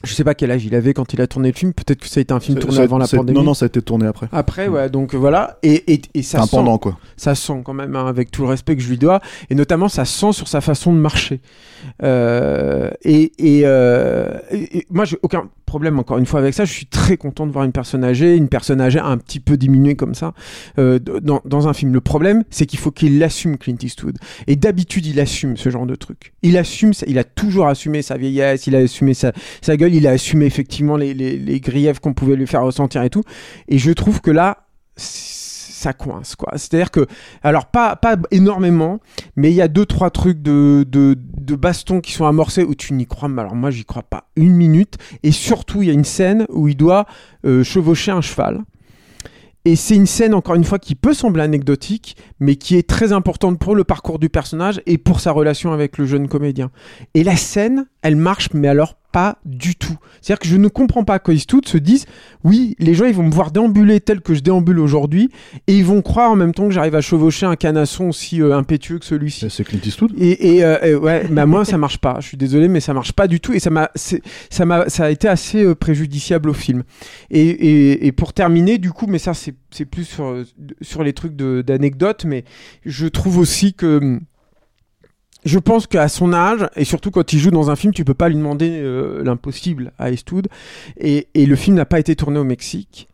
je 0.04 0.14
sais 0.14 0.24
pas 0.24 0.34
quel 0.34 0.50
âge 0.50 0.64
il 0.64 0.74
avait 0.74 0.94
quand 0.94 1.12
il 1.12 1.20
a 1.20 1.26
tourné 1.26 1.50
le 1.50 1.56
film. 1.56 1.72
Peut-être 1.72 2.00
que 2.00 2.08
ça 2.08 2.20
a 2.20 2.22
été 2.22 2.32
un 2.32 2.40
film 2.40 2.58
tourné 2.58 2.78
avant 2.80 2.98
la 2.98 3.06
pandémie. 3.08 3.38
Non, 3.38 3.44
non, 3.44 3.54
ça 3.54 3.64
a 3.64 3.68
été 3.68 3.80
tourné 3.82 4.06
après. 4.06 4.28
Après, 4.32 4.68
ouais, 4.68 4.88
donc 4.90 5.14
voilà. 5.14 5.58
Et, 5.62 5.92
et, 5.94 6.00
et 6.14 6.22
ça 6.22 6.40
Un 6.40 6.42
sent, 6.46 6.50
pendant, 6.56 6.78
quoi. 6.78 6.98
ça 7.16 7.34
sent 7.34 7.62
quand 7.64 7.74
même, 7.74 7.94
hein, 7.96 8.06
avec 8.06 8.30
tout 8.30 8.42
le 8.42 8.48
respect 8.48 8.76
que 8.76 8.82
je 8.82 8.88
lui 8.88 8.98
dois, 8.98 9.20
et 9.50 9.54
notamment 9.54 9.88
ça 9.88 10.04
sent 10.04 10.32
sur 10.32 10.48
sa 10.48 10.60
façon 10.60 10.92
de 10.92 10.98
marcher. 10.98 11.40
Euh, 12.02 12.90
et 13.02 13.32
et, 13.38 13.62
euh, 13.64 14.38
et- 14.50 14.78
et 14.78 14.86
moi, 14.90 15.04
j'ai 15.04 15.18
aucun 15.22 15.48
problème 15.74 15.98
encore 15.98 16.18
une 16.18 16.26
fois 16.26 16.38
avec 16.38 16.54
ça. 16.54 16.64
Je 16.64 16.72
suis 16.72 16.86
très 16.86 17.16
content 17.16 17.48
de 17.48 17.50
voir 17.50 17.64
une 17.64 17.72
personne 17.72 18.04
âgée, 18.04 18.36
une 18.36 18.48
personne 18.48 18.80
âgée 18.80 19.00
un 19.00 19.18
petit 19.18 19.40
peu 19.40 19.56
diminuée 19.56 19.96
comme 19.96 20.14
ça 20.14 20.32
euh, 20.78 21.00
dans, 21.00 21.42
dans 21.44 21.66
un 21.66 21.72
film. 21.72 21.92
Le 21.92 22.00
problème, 22.00 22.44
c'est 22.48 22.64
qu'il 22.64 22.78
faut 22.78 22.92
qu'il 22.92 23.18
l'assume, 23.18 23.58
Clint 23.58 23.74
Eastwood. 23.82 24.16
Et 24.46 24.54
d'habitude, 24.54 25.04
il 25.04 25.18
assume 25.18 25.56
ce 25.56 25.70
genre 25.70 25.84
de 25.84 25.96
truc. 25.96 26.32
Il 26.42 26.56
assume, 26.56 26.92
il 27.08 27.18
a 27.18 27.24
toujours 27.24 27.66
assumé 27.66 28.02
sa 28.02 28.16
vieillesse, 28.16 28.68
il 28.68 28.76
a 28.76 28.78
assumé 28.78 29.14
sa, 29.14 29.32
sa 29.62 29.76
gueule, 29.76 29.96
il 29.96 30.06
a 30.06 30.10
assumé 30.10 30.46
effectivement 30.46 30.96
les, 30.96 31.12
les, 31.12 31.38
les 31.38 31.58
griefs 31.58 31.98
qu'on 31.98 32.14
pouvait 32.14 32.36
lui 32.36 32.46
faire 32.46 32.62
ressentir 32.62 33.02
et 33.02 33.10
tout. 33.10 33.24
Et 33.66 33.78
je 33.78 33.90
trouve 33.90 34.20
que 34.20 34.30
là, 34.30 34.68
ça 35.84 35.92
coince 35.92 36.36
quoi. 36.36 36.52
C'est-à-dire 36.56 36.90
que, 36.90 37.06
alors 37.42 37.66
pas, 37.66 37.96
pas 37.96 38.16
énormément, 38.30 39.00
mais 39.36 39.50
il 39.50 39.54
y 39.54 39.62
a 39.62 39.68
deux 39.68 39.86
trois 39.86 40.10
trucs 40.10 40.42
de, 40.42 40.84
de, 40.88 41.16
de 41.18 41.54
baston 41.54 42.00
qui 42.00 42.12
sont 42.12 42.26
amorcés 42.26 42.64
où 42.64 42.74
tu 42.74 42.92
n'y 42.92 43.06
crois, 43.06 43.28
mais 43.28 43.42
alors 43.42 43.54
moi 43.54 43.70
j'y 43.70 43.84
crois 43.84 44.02
pas 44.02 44.28
une 44.36 44.54
minute. 44.54 44.96
Et 45.22 45.32
surtout, 45.32 45.82
il 45.82 45.88
y 45.88 45.90
a 45.90 45.94
une 45.94 46.04
scène 46.04 46.46
où 46.48 46.68
il 46.68 46.76
doit 46.76 47.06
euh, 47.44 47.62
chevaucher 47.62 48.10
un 48.10 48.20
cheval. 48.20 48.62
Et 49.66 49.76
c'est 49.76 49.96
une 49.96 50.06
scène, 50.06 50.34
encore 50.34 50.56
une 50.56 50.64
fois, 50.64 50.78
qui 50.78 50.94
peut 50.94 51.14
sembler 51.14 51.42
anecdotique, 51.42 52.18
mais 52.38 52.56
qui 52.56 52.76
est 52.76 52.86
très 52.86 53.12
importante 53.12 53.58
pour 53.58 53.74
le 53.74 53.82
parcours 53.82 54.18
du 54.18 54.28
personnage 54.28 54.82
et 54.84 54.98
pour 54.98 55.20
sa 55.20 55.32
relation 55.32 55.72
avec 55.72 55.96
le 55.96 56.04
jeune 56.04 56.28
comédien. 56.28 56.70
Et 57.14 57.24
la 57.24 57.36
scène, 57.36 57.86
elle 58.02 58.16
marche, 58.16 58.50
mais 58.52 58.68
alors 58.68 58.96
pas 59.14 59.38
du 59.44 59.76
tout. 59.76 59.96
C'est-à-dire 60.20 60.40
que 60.40 60.48
je 60.48 60.56
ne 60.56 60.66
comprends 60.66 61.04
pas 61.04 61.20
qu'Eastwood 61.20 61.68
se 61.68 61.78
dise, 61.78 62.06
oui, 62.42 62.74
les 62.80 62.94
gens, 62.94 63.04
ils 63.04 63.14
vont 63.14 63.22
me 63.22 63.30
voir 63.30 63.52
déambuler 63.52 64.00
tel 64.00 64.20
que 64.20 64.34
je 64.34 64.40
déambule 64.40 64.80
aujourd'hui, 64.80 65.30
et 65.68 65.78
ils 65.78 65.84
vont 65.84 66.02
croire 66.02 66.32
en 66.32 66.34
même 66.34 66.52
temps 66.52 66.66
que 66.66 66.74
j'arrive 66.74 66.96
à 66.96 67.00
chevaucher 67.00 67.46
un 67.46 67.54
canasson 67.54 68.08
aussi 68.08 68.42
euh, 68.42 68.56
impétueux 68.56 68.98
que 68.98 69.04
celui-ci. 69.04 69.46
C'est 69.50 69.62
Clint 69.62 69.78
Eastwood. 69.84 70.14
Et, 70.18 70.56
et, 70.56 70.64
euh, 70.64 70.78
et 70.82 70.94
ouais, 70.96 71.28
bah 71.30 71.46
moi 71.46 71.64
ça 71.64 71.78
marche 71.78 71.98
pas. 71.98 72.16
Je 72.18 72.26
suis 72.26 72.36
désolé, 72.36 72.66
mais 72.66 72.80
ça 72.80 72.92
marche 72.92 73.12
pas 73.12 73.28
du 73.28 73.38
tout 73.38 73.52
et 73.52 73.60
ça 73.60 73.70
m'a, 73.70 73.88
ça 73.94 74.64
m'a, 74.64 74.88
ça 74.88 75.04
a 75.04 75.10
été 75.10 75.28
assez 75.28 75.62
euh, 75.62 75.76
préjudiciable 75.76 76.50
au 76.50 76.54
film. 76.54 76.82
Et, 77.30 77.40
et, 77.40 78.06
et 78.08 78.10
pour 78.10 78.32
terminer, 78.32 78.78
du 78.78 78.90
coup, 78.90 79.06
mais 79.06 79.20
ça 79.20 79.32
c'est, 79.32 79.84
plus 79.84 80.04
sur 80.06 80.24
euh, 80.24 80.44
sur 80.80 81.04
les 81.04 81.12
trucs 81.12 81.36
de, 81.36 81.62
d'anecdotes, 81.62 82.24
mais 82.24 82.44
je 82.84 83.06
trouve 83.06 83.38
aussi 83.38 83.74
que 83.74 83.98
hum, 83.98 84.20
je 85.44 85.58
pense 85.58 85.86
qu'à 85.86 86.08
son 86.08 86.32
âge, 86.32 86.66
et 86.76 86.84
surtout 86.84 87.10
quand 87.10 87.32
il 87.32 87.38
joue 87.38 87.50
dans 87.50 87.70
un 87.70 87.76
film, 87.76 87.92
tu 87.92 88.04
peux 88.04 88.14
pas 88.14 88.28
lui 88.28 88.36
demander 88.36 88.70
euh, 88.70 89.22
l'impossible 89.24 89.92
à 89.98 90.10
Eastwood. 90.10 90.48
Et, 90.98 91.28
et 91.34 91.46
le 91.46 91.56
film 91.56 91.76
n'a 91.76 91.86
pas 91.86 91.98
été 91.98 92.16
tourné 92.16 92.38
au 92.38 92.44
Mexique. 92.44 93.08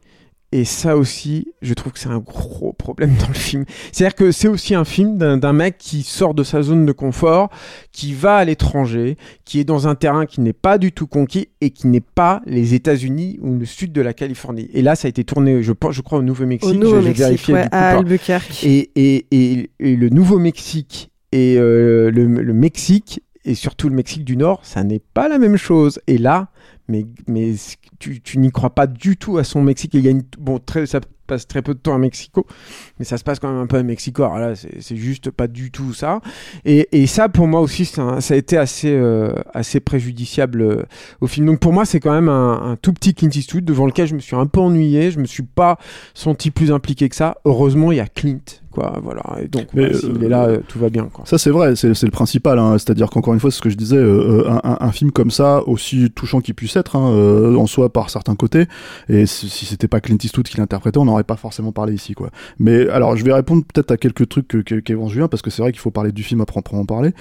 Et 0.53 0.65
ça 0.65 0.97
aussi, 0.97 1.47
je 1.63 1.75
trouve 1.75 1.93
que 1.93 2.01
c'est 2.01 2.09
un 2.09 2.19
gros 2.19 2.73
problème 2.73 3.15
dans 3.21 3.29
le 3.29 3.35
film. 3.35 3.65
C'est-à-dire 3.93 4.17
que 4.17 4.33
c'est 4.33 4.49
aussi 4.49 4.75
un 4.75 4.85
film 4.85 5.17
d'un 5.17 5.53
mec 5.53 5.79
qui 5.79 6.03
sort 6.03 6.35
de 6.35 6.43
sa 6.43 6.63
zone 6.63 6.87
de 6.87 6.93
confort, 6.93 7.51
qui 7.93 8.15
va 8.15 8.37
à 8.37 8.45
l'étranger, 8.45 9.17
qui 9.45 9.61
est 9.61 9.65
dans 9.65 9.87
un 9.87 9.95
terrain 9.95 10.27
qui 10.27 10.41
n'est 10.41 10.53
pas 10.53 10.79
du 10.79 10.91
tout 10.91 11.07
conquis 11.07 11.51
et 11.61 11.71
qui 11.71 11.87
n'est 11.87 12.01
pas 12.01 12.43
les 12.47 12.75
États-Unis 12.75 13.39
ou 13.43 13.59
le 13.59 13.65
sud 13.65 13.93
de 13.93 14.01
la 14.01 14.13
Californie. 14.13 14.69
Et 14.75 14.83
là, 14.83 14.97
ça 14.97 15.07
a 15.07 15.09
été 15.09 15.23
tourné, 15.23 15.63
je, 15.63 15.71
pense, 15.71 15.95
je 15.95 16.01
crois, 16.01 16.19
au 16.19 16.23
Nouveau-Mexique. 16.23 16.69
Au 16.69 16.75
Nouveau-Mexique, 16.75 17.49
ouais, 17.51 17.69
à 17.71 17.99
Albuquerque. 17.99 18.65
et, 18.65 18.91
et, 18.97 19.27
et, 19.31 19.71
et 19.79 19.95
le 19.95 20.09
Nouveau-Mexique 20.09 21.10
et 21.33 21.57
euh, 21.59 22.11
le, 22.11 22.27
le 22.27 22.53
Mexique, 22.53 23.23
et 23.45 23.55
surtout 23.55 23.89
le 23.89 23.95
Mexique 23.95 24.25
du 24.25 24.37
Nord, 24.37 24.65
ça 24.65 24.85
n'est 24.85 25.03
pas 25.15 25.29
la 25.29 25.39
même 25.39 25.57
chose. 25.57 26.01
Et 26.07 26.19
là, 26.19 26.49
mais, 26.91 27.07
mais 27.27 27.55
tu, 27.99 28.21
tu 28.21 28.39
n'y 28.39 28.51
crois 28.51 28.71
pas 28.75 28.87
du 28.87 29.17
tout 29.17 29.39
à 29.39 29.45
son 29.45 29.63
Mexique. 29.63 29.95
Il 29.95 30.05
y 30.05 30.09
a 30.09 30.11
une, 30.11 30.23
bon, 30.39 30.59
très, 30.59 30.87
ça 30.87 31.01
passe 31.27 31.47
très 31.47 31.63
peu 31.63 31.75
de 31.75 31.79
temps 31.79 31.95
à 31.95 31.99
Mexico, 31.99 32.45
mais 32.99 33.05
ça 33.05 33.17
se 33.17 33.23
passe 33.23 33.39
quand 33.39 33.49
même 33.53 33.61
un 33.63 33.67
peu 33.69 33.77
à 33.77 33.85
Mexico. 33.85 34.25
Alors 34.25 34.39
là, 34.41 34.55
c'est 34.57 34.97
juste 34.97 35.31
pas 35.31 35.47
du 35.47 35.71
tout 35.71 35.95
ça. 35.95 36.21
Et, 36.65 36.89
et 36.91 37.07
ça, 37.07 37.29
pour 37.29 37.47
moi 37.47 37.61
aussi, 37.61 37.89
un- 37.99 38.21
ça 38.21 38.35
a 38.35 38.37
été 38.37 38.57
assez, 38.57 38.91
euh, 38.93 39.33
assez 39.55 39.79
préjudiciable 39.79 40.61
euh, 40.63 40.83
au 41.21 41.29
film. 41.29 41.47
Donc 41.47 41.61
pour 41.61 41.73
moi, 41.73 41.85
c'est 41.85 42.01
quand 42.01 42.13
même 42.13 42.29
un, 42.29 42.73
un 42.73 42.77
tout 42.77 42.93
petit 42.93 43.15
Clint 43.15 43.31
Eastwood 43.33 43.65
devant 43.65 43.87
lequel 43.87 44.09
je 44.09 44.15
me 44.17 44.21
suis 44.21 44.35
un 44.35 44.47
peu 44.47 44.59
ennuyé. 44.61 45.13
Je 45.13 45.21
me 45.21 45.25
suis 45.27 45.45
pas 45.45 45.79
senti 46.15 46.51
plus 46.51 46.73
impliqué 46.73 47.09
que 47.09 47.15
ça. 47.15 47.37
Heureusement, 47.45 47.93
il 47.93 47.99
y 47.99 48.01
a 48.01 48.09
Clint, 48.09 48.41
quoi. 48.73 48.99
Voilà. 49.01 49.23
Et 49.41 49.47
donc, 49.47 49.69
Mais, 49.73 49.91
bah, 49.91 49.99
s'il 49.99 50.25
est 50.25 50.29
là, 50.29 50.49
tout 50.67 50.81
va 50.81 50.89
bien, 50.89 51.05
quoi. 51.13 51.25
Ça 51.27 51.39
c'est 51.39 51.51
vrai, 51.51 51.77
c'est 51.77 51.95
c'est 51.95 52.07
le 52.07 52.13
principal. 52.13 52.59
Hein. 52.59 52.73
C'est-à-dire 52.77 53.09
qu'encore 53.09 53.35
une 53.35 53.41
fois, 53.41 53.53
c'est 53.53 53.59
ce 53.59 53.63
que 53.63 53.71
je 53.71 53.77
disais, 53.77 53.99
un, 53.99 54.61
un- 54.65 54.79
un 54.81 54.91
film 54.93 55.13
comme 55.13 55.31
ça, 55.31 55.63
aussi 55.69 56.11
touchant 56.11 56.41
qu'il 56.41 56.57
puisse 56.57 56.75
être, 56.75 56.80
hein, 56.95 57.11
euh, 57.11 57.57
en 57.57 57.67
soi 57.67 57.93
par 57.93 58.11
certains 58.11 58.35
côtés, 58.35 58.67
et 59.09 59.27
si, 59.27 59.49
c'était 59.49 59.89
pas 59.89 60.01
Clint 60.01 60.19
Eastwood 60.23 60.47
qui 60.47 60.57
l'interprétait, 60.59 60.99
on 60.99 61.05
n'aurait 61.05 61.25
pas 61.25 61.37
forcément 61.37 61.73
parlé 61.73 61.95
ici, 61.95 62.15
quoi. 62.15 62.31
Mais 62.59 62.89
alors, 62.89 63.17
je 63.17 63.25
vais 63.25 63.33
répondre 63.33 63.65
peut-être 63.65 63.91
à 63.91 63.97
quelques 63.97 64.29
trucs 64.29 64.65
qu'évance 64.85 65.13
Julien, 65.13 65.29
parce 65.29 65.43
que 65.43 65.51
c'est 65.51 65.63
vrai 65.63 65.73
qu'il 65.73 65.81
faut 65.81 65.91
parler 65.91 66.13
du 66.13 66.23
film 66.23 66.41
à 66.41 66.47
proprement 66.47 66.85
parler. 66.85 67.13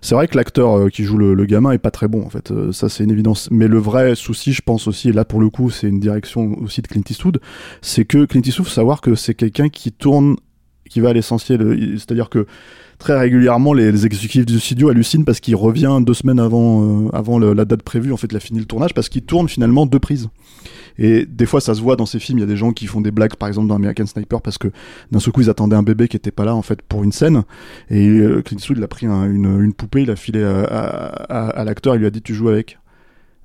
C'est 0.00 0.14
vrai 0.14 0.28
que 0.28 0.36
l'acteur 0.36 0.76
euh, 0.76 0.88
qui 0.88 1.04
joue 1.04 1.18
le, 1.18 1.46
gamin 1.46 1.72
est 1.72 1.78
pas 1.78 1.90
très 1.90 2.08
bon, 2.08 2.24
en 2.24 2.30
fait. 2.30 2.50
Euh, 2.50 2.72
ça 2.72 2.88
c'est 2.88 3.04
une 3.04 3.10
évidence. 3.10 3.48
Mais 3.50 3.68
le 3.68 3.78
vrai 3.78 4.14
souci, 4.14 4.52
je 4.52 4.62
pense 4.62 4.86
aussi, 4.86 5.08
et 5.08 5.12
là 5.12 5.24
pour 5.24 5.40
le 5.40 5.50
coup, 5.50 5.70
c'est 5.70 5.88
une 5.88 6.00
direction 6.00 6.58
aussi 6.62 6.82
de 6.82 6.88
Clint 6.88 7.02
Eastwood, 7.08 7.40
c'est 7.80 8.04
que 8.04 8.24
Clint 8.24 8.42
Eastwood, 8.44 8.66
faut 8.66 8.72
savoir 8.72 9.00
que 9.00 9.14
c'est 9.14 9.34
quelqu'un 9.34 9.68
qui 9.68 9.92
tourne 9.92 10.36
qui 10.88 11.00
va 11.00 11.10
à 11.10 11.12
l'essentiel. 11.12 11.96
C'est-à-dire 11.98 12.28
que 12.28 12.46
très 12.98 13.18
régulièrement, 13.18 13.72
les, 13.72 14.04
exécutifs 14.06 14.46
du 14.46 14.58
studio 14.60 14.88
hallucinent 14.88 15.24
parce 15.24 15.40
qu'il 15.40 15.56
revient 15.56 15.98
deux 16.02 16.14
semaines 16.14 16.40
avant, 16.40 17.06
euh, 17.06 17.08
avant 17.12 17.38
la 17.38 17.64
date 17.64 17.82
prévue. 17.82 18.12
En 18.12 18.16
fait, 18.16 18.28
il 18.30 18.36
a 18.36 18.40
fini 18.40 18.58
le 18.58 18.64
tournage 18.64 18.94
parce 18.94 19.08
qu'il 19.08 19.22
tourne 19.22 19.48
finalement 19.48 19.86
deux 19.86 19.98
prises. 19.98 20.28
Et 21.00 21.26
des 21.26 21.46
fois, 21.46 21.60
ça 21.60 21.74
se 21.76 21.80
voit 21.80 21.94
dans 21.94 22.06
ces 22.06 22.18
films. 22.18 22.38
Il 22.38 22.40
y 22.40 22.44
a 22.44 22.48
des 22.48 22.56
gens 22.56 22.72
qui 22.72 22.86
font 22.86 23.00
des 23.00 23.12
blagues, 23.12 23.36
par 23.36 23.48
exemple, 23.48 23.68
dans 23.68 23.76
American 23.76 24.04
Sniper, 24.06 24.42
parce 24.42 24.58
que 24.58 24.66
d'un 25.12 25.20
seul 25.20 25.32
coup, 25.32 25.42
ils 25.42 25.48
attendaient 25.50 25.76
un 25.76 25.84
bébé 25.84 26.08
qui 26.08 26.16
était 26.16 26.32
pas 26.32 26.44
là, 26.44 26.56
en 26.56 26.62
fait, 26.62 26.82
pour 26.82 27.04
une 27.04 27.12
scène. 27.12 27.44
Et 27.88 28.08
euh, 28.08 28.42
Clint 28.42 28.58
Eastwood, 28.58 28.78
il 28.78 28.82
a 28.84 28.88
pris 28.88 29.06
un- 29.06 29.30
une, 29.30 29.72
poupée, 29.72 30.02
il 30.02 30.10
a 30.10 30.16
filé 30.16 30.42
à- 30.42 31.46
à 31.48 31.64
l'acteur, 31.64 31.94
il 31.94 31.98
lui 32.00 32.06
a 32.06 32.10
dit, 32.10 32.20
tu 32.20 32.34
joues 32.34 32.48
avec. 32.48 32.78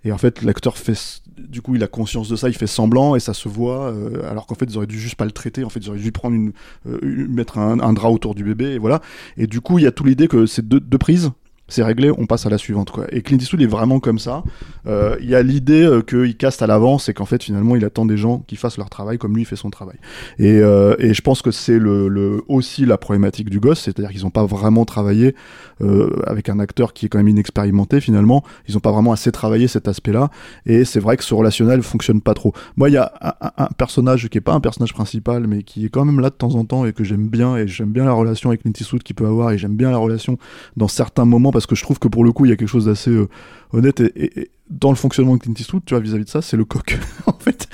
Et 0.03 0.11
en 0.11 0.17
fait, 0.17 0.41
l'acteur 0.41 0.77
fait, 0.77 1.21
du 1.37 1.61
coup, 1.61 1.75
il 1.75 1.83
a 1.83 1.87
conscience 1.87 2.29
de 2.29 2.35
ça, 2.35 2.49
il 2.49 2.55
fait 2.55 2.67
semblant 2.67 3.15
et 3.15 3.19
ça 3.19 3.33
se 3.33 3.47
voit. 3.49 3.91
euh, 3.91 4.29
alors 4.29 4.45
qu'en 4.45 4.55
fait, 4.55 4.65
ils 4.65 4.77
auraient 4.77 4.87
dû 4.87 4.99
juste 4.99 5.15
pas 5.15 5.25
le 5.25 5.31
traiter. 5.31 5.63
En 5.63 5.69
fait, 5.69 5.79
ils 5.79 5.89
auraient 5.89 5.99
dû 5.99 6.11
prendre 6.11 6.35
une, 6.35 6.51
euh, 6.87 7.27
mettre 7.27 7.57
un, 7.57 7.93
drap 7.93 8.09
autour 8.09 8.35
du 8.35 8.43
bébé 8.43 8.73
et 8.73 8.77
voilà. 8.77 9.01
Et 9.37 9.47
du 9.47 9.61
coup, 9.61 9.79
il 9.79 9.83
y 9.83 9.87
a 9.87 9.91
tout 9.91 10.03
l'idée 10.03 10.27
que 10.27 10.45
c'est 10.45 10.67
deux 10.67 10.97
prises. 10.97 11.31
C'est 11.69 11.83
réglé, 11.83 12.11
on 12.11 12.25
passe 12.25 12.45
à 12.45 12.49
la 12.49 12.57
suivante 12.57 12.91
quoi. 12.91 13.05
Et 13.11 13.21
Clint 13.21 13.37
Eastwood 13.37 13.61
est 13.61 13.67
vraiment 13.67 13.99
comme 13.99 14.19
ça. 14.19 14.43
Euh, 14.85 15.15
Il 15.21 15.29
y 15.29 15.35
a 15.35 15.41
l'idée 15.41 15.83
euh, 15.83 16.01
qu'il 16.01 16.35
caste 16.35 16.61
à 16.61 16.67
l'avance 16.67 17.07
et 17.09 17.13
qu'en 17.13 17.25
fait 17.25 17.41
finalement 17.41 17.75
il 17.75 17.85
attend 17.85 18.05
des 18.05 18.17
gens 18.17 18.39
qui 18.47 18.57
fassent 18.57 18.77
leur 18.77 18.89
travail 18.89 19.17
comme 19.17 19.35
lui 19.35 19.45
fait 19.45 19.55
son 19.55 19.69
travail. 19.69 19.95
Et, 20.39 20.59
euh, 20.59 20.95
et 20.99 21.13
je 21.13 21.21
pense 21.21 21.41
que 21.41 21.51
c'est 21.51 21.79
le, 21.79 22.43
aussi 22.47 22.85
la 22.85 22.97
problématique 22.97 23.49
du 23.49 23.59
gosse, 23.59 23.79
c'est-à-dire 23.79 24.11
qu'ils 24.11 24.23
n'ont 24.23 24.29
pas 24.29 24.45
vraiment 24.45 24.83
travaillé 24.85 25.35
euh, 25.81 26.09
avec 26.27 26.49
un 26.49 26.59
acteur 26.59 26.93
qui 26.93 27.05
est 27.05 27.09
quand 27.09 27.17
même 27.17 27.29
inexpérimenté 27.29 28.01
finalement. 28.01 28.43
Ils 28.67 28.73
n'ont 28.73 28.81
pas 28.81 28.91
vraiment 28.91 29.13
assez 29.13 29.31
travaillé 29.31 29.67
cet 29.67 29.87
aspect-là. 29.87 30.29
Et 30.65 30.85
c'est 30.85 30.99
vrai 30.99 31.17
que 31.17 31.23
ce 31.23 31.33
relationnel 31.33 31.81
fonctionne 31.81 32.21
pas 32.21 32.33
trop. 32.33 32.53
Moi, 32.75 32.89
il 32.89 32.93
y 32.93 32.97
a 32.97 33.11
un 33.57 33.67
personnage 33.77 34.27
qui 34.27 34.37
est 34.37 34.41
pas 34.41 34.53
un 34.53 34.59
personnage 34.59 34.93
principal, 34.93 35.47
mais 35.47 35.63
qui 35.63 35.85
est 35.85 35.89
quand 35.89 36.05
même 36.05 36.19
là 36.19 36.29
de 36.29 36.35
temps 36.35 36.55
en 36.55 36.65
temps 36.65 36.85
et 36.85 36.93
que 36.93 37.03
j'aime 37.03 37.27
bien. 37.27 37.55
Et 37.57 37.67
j'aime 37.67 37.91
bien 37.91 38.05
la 38.05 38.13
relation 38.13 38.49
avec 38.49 38.63
Clint 38.63 38.73
Eastwood 38.79 39.03
qu'il 39.03 39.15
peut 39.15 39.25
avoir. 39.25 39.51
Et 39.51 39.57
j'aime 39.57 39.75
bien 39.75 39.91
la 39.91 39.97
relation 39.97 40.37
dans 40.77 40.87
certains 40.87 41.25
moments 41.25 41.51
parce 41.53 41.65
que 41.65 41.75
je 41.75 41.83
trouve 41.83 41.99
que 41.99 42.07
pour 42.09 42.25
le 42.25 42.31
coup, 42.33 42.45
il 42.45 42.49
y 42.49 42.51
a 42.51 42.57
quelque 42.57 42.67
chose 42.67 42.85
d'assez 42.85 43.11
euh, 43.11 43.29
honnête 43.71 44.01
et, 44.01 44.11
et- 44.15 44.39
et 44.41 44.49
dans 44.69 44.89
le 44.89 44.95
fonctionnement 44.95 45.35
de 45.35 45.39
Clint 45.41 45.53
Eastwood, 45.59 45.83
tu 45.85 45.93
vois, 45.93 46.01
vis-à-vis 46.01 46.23
de 46.23 46.29
ça, 46.29 46.41
c'est 46.41 46.57
le 46.57 46.65
coq. 46.65 46.97
en 47.27 47.33
fait, 47.37 47.67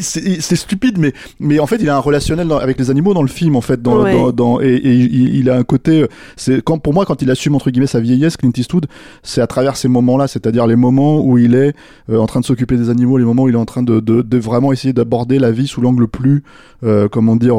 c'est 0.00 0.56
stupide, 0.56 0.96
mais 0.98 1.12
mais 1.40 1.58
en 1.58 1.66
fait, 1.66 1.76
il 1.80 1.88
a 1.90 1.96
un 1.96 2.00
relationnel 2.00 2.46
dans- 2.48 2.56
avec 2.58 2.78
les 2.78 2.88
animaux 2.90 3.14
dans 3.14 3.22
le 3.22 3.28
film, 3.28 3.56
en 3.56 3.60
fait, 3.60 3.82
dans, 3.82 4.02
Ouais. 4.02 4.12
dans, 4.12 4.32
dans- 4.32 4.60
et, 4.60 4.66
et 4.74 4.94
il, 4.94 5.34
il 5.36 5.50
a 5.50 5.56
un 5.56 5.64
côté. 5.64 6.02
euh, 6.02 6.06
C'est 6.36 6.62
quand 6.62 6.78
pour 6.78 6.94
moi, 6.94 7.04
quand 7.04 7.20
il 7.22 7.30
assume 7.30 7.54
entre 7.56 7.70
guillemets 7.70 7.86
sa 7.88 8.00
vieillesse, 8.00 8.36
Clint 8.36 8.52
Eastwood, 8.56 8.86
c'est 9.22 9.40
à 9.40 9.46
travers 9.46 9.76
ces 9.76 9.88
moments-là, 9.88 10.28
c'est-à-dire 10.28 10.66
les 10.66 10.76
moments 10.76 11.20
où 11.20 11.36
il 11.36 11.54
est 11.54 11.74
euh, 12.10 12.18
en 12.18 12.26
train 12.26 12.40
de 12.40 12.46
s'occuper 12.46 12.76
des 12.76 12.88
animaux, 12.88 13.18
les 13.18 13.24
moments 13.24 13.42
où 13.44 13.48
il 13.48 13.54
est 13.54 13.58
en 13.58 13.64
train 13.66 13.82
de, 13.82 14.00
de, 14.00 14.22
de 14.22 14.38
vraiment 14.38 14.72
essayer 14.72 14.92
d'aborder 14.92 15.38
la 15.38 15.50
vie 15.50 15.66
sous 15.66 15.80
l'angle 15.80 16.06
plus, 16.08 16.42
euh, 16.84 17.08
comment 17.08 17.36
dire. 17.36 17.56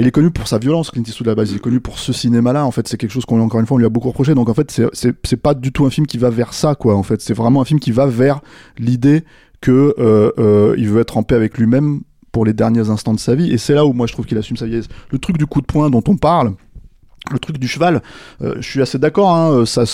Il 0.00 0.06
est 0.06 0.10
connu 0.10 0.30
pour 0.30 0.48
sa 0.48 0.58
violence, 0.58 0.90
Clint 0.90 1.02
Eastwood 1.06 1.28
à 1.28 1.30
la 1.32 1.34
base. 1.36 1.50
Il 1.52 1.56
est 1.56 1.60
connu 1.60 1.80
pour 1.80 1.98
ce 1.98 2.12
cinéma-là. 2.12 2.64
En 2.66 2.70
fait, 2.70 2.88
c'est 2.88 2.96
quelque 2.96 3.12
chose 3.12 3.24
qu'on 3.24 3.40
encore 3.40 3.60
une 3.60 3.66
fois 3.66 3.76
on 3.76 3.78
lui 3.78 3.86
a 3.86 3.90
beaucoup 3.90 4.08
reproché. 4.08 4.34
Donc 4.34 4.48
en 4.48 4.54
fait, 4.54 4.80
c'est 4.92 5.36
pas 5.36 5.54
du 5.54 5.70
tout 5.72 5.86
un 5.86 5.90
film 5.90 6.06
qui 6.06 6.18
va 6.18 6.30
vers 6.30 6.52
ça, 6.52 6.74
quoi. 6.74 6.96
En 6.96 7.02
fait, 7.02 7.20
c'est 7.20 7.34
vraiment 7.34 7.60
un 7.60 7.64
film 7.64 7.78
qui 7.80 7.92
va 7.92 8.06
vers 8.06 8.40
l'idée 8.78 9.24
que 9.60 9.94
euh, 9.98 10.30
euh, 10.38 10.74
il 10.78 10.88
veut 10.88 11.00
être 11.00 11.16
en 11.16 11.22
paix 11.22 11.36
avec 11.36 11.56
lui-même 11.58 12.02
pour 12.32 12.44
les 12.44 12.52
derniers 12.52 12.90
instants 12.90 13.14
de 13.14 13.20
sa 13.20 13.34
vie. 13.34 13.52
Et 13.52 13.58
c'est 13.58 13.74
là 13.74 13.86
où 13.86 13.92
moi 13.92 14.06
je 14.06 14.12
trouve 14.12 14.26
qu'il 14.26 14.36
assume 14.36 14.56
sa 14.56 14.66
vieillesse. 14.66 14.88
Le 15.10 15.18
truc 15.18 15.38
du 15.38 15.46
coup 15.46 15.60
de 15.60 15.66
poing 15.66 15.88
dont 15.90 16.02
on 16.08 16.16
parle. 16.16 16.54
Le 17.30 17.38
truc 17.38 17.56
du 17.56 17.66
cheval, 17.68 18.02
euh, 18.42 18.56
je 18.56 18.68
suis 18.68 18.82
assez 18.82 18.98
d'accord. 18.98 19.34
Hein, 19.34 19.64
ça- 19.64 19.84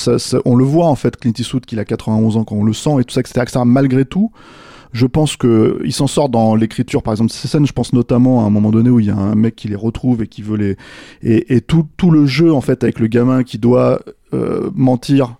on 0.44 0.56
le 0.56 0.64
voit 0.64 0.86
en 0.86 0.96
fait, 0.96 1.16
Clint 1.16 1.32
Eastwood, 1.38 1.64
qu'il 1.64 1.78
a 1.78 1.84
91 1.84 2.36
ans 2.36 2.42
quand 2.42 2.56
on 2.56 2.64
le 2.64 2.72
sent 2.72 2.90
et 3.00 3.04
tout 3.04 3.14
ça, 3.14 3.20
etc. 3.20 3.42
etc. 3.42 3.60
Malgré 3.64 4.04
tout, 4.04 4.32
je 4.92 5.06
pense 5.06 5.36
que 5.36 5.80
il 5.84 5.92
s'en 5.92 6.06
sort 6.06 6.28
dans 6.28 6.54
l'écriture. 6.54 7.02
Par 7.02 7.12
exemple, 7.12 7.30
ces 7.30 7.48
scènes, 7.48 7.66
je 7.66 7.72
pense 7.72 7.92
notamment 7.92 8.42
à 8.42 8.46
un 8.46 8.50
moment 8.50 8.70
donné 8.70 8.90
où 8.90 9.00
il 9.00 9.06
y 9.06 9.10
a 9.10 9.16
un 9.16 9.34
mec 9.34 9.56
qui 9.56 9.68
les 9.68 9.76
retrouve 9.76 10.22
et 10.22 10.26
qui 10.26 10.42
veut 10.42 10.56
les 10.56 10.76
et, 11.22 11.60
tout 11.60 12.10
le 12.10 12.26
jeu 12.26 12.52
en 12.52 12.60
fait 12.60 12.82
avec 12.82 12.98
le 12.98 13.06
gamin 13.06 13.42
qui 13.44 13.58
doit 13.58 14.00
euh, 14.34 14.70
mentir 14.74 15.36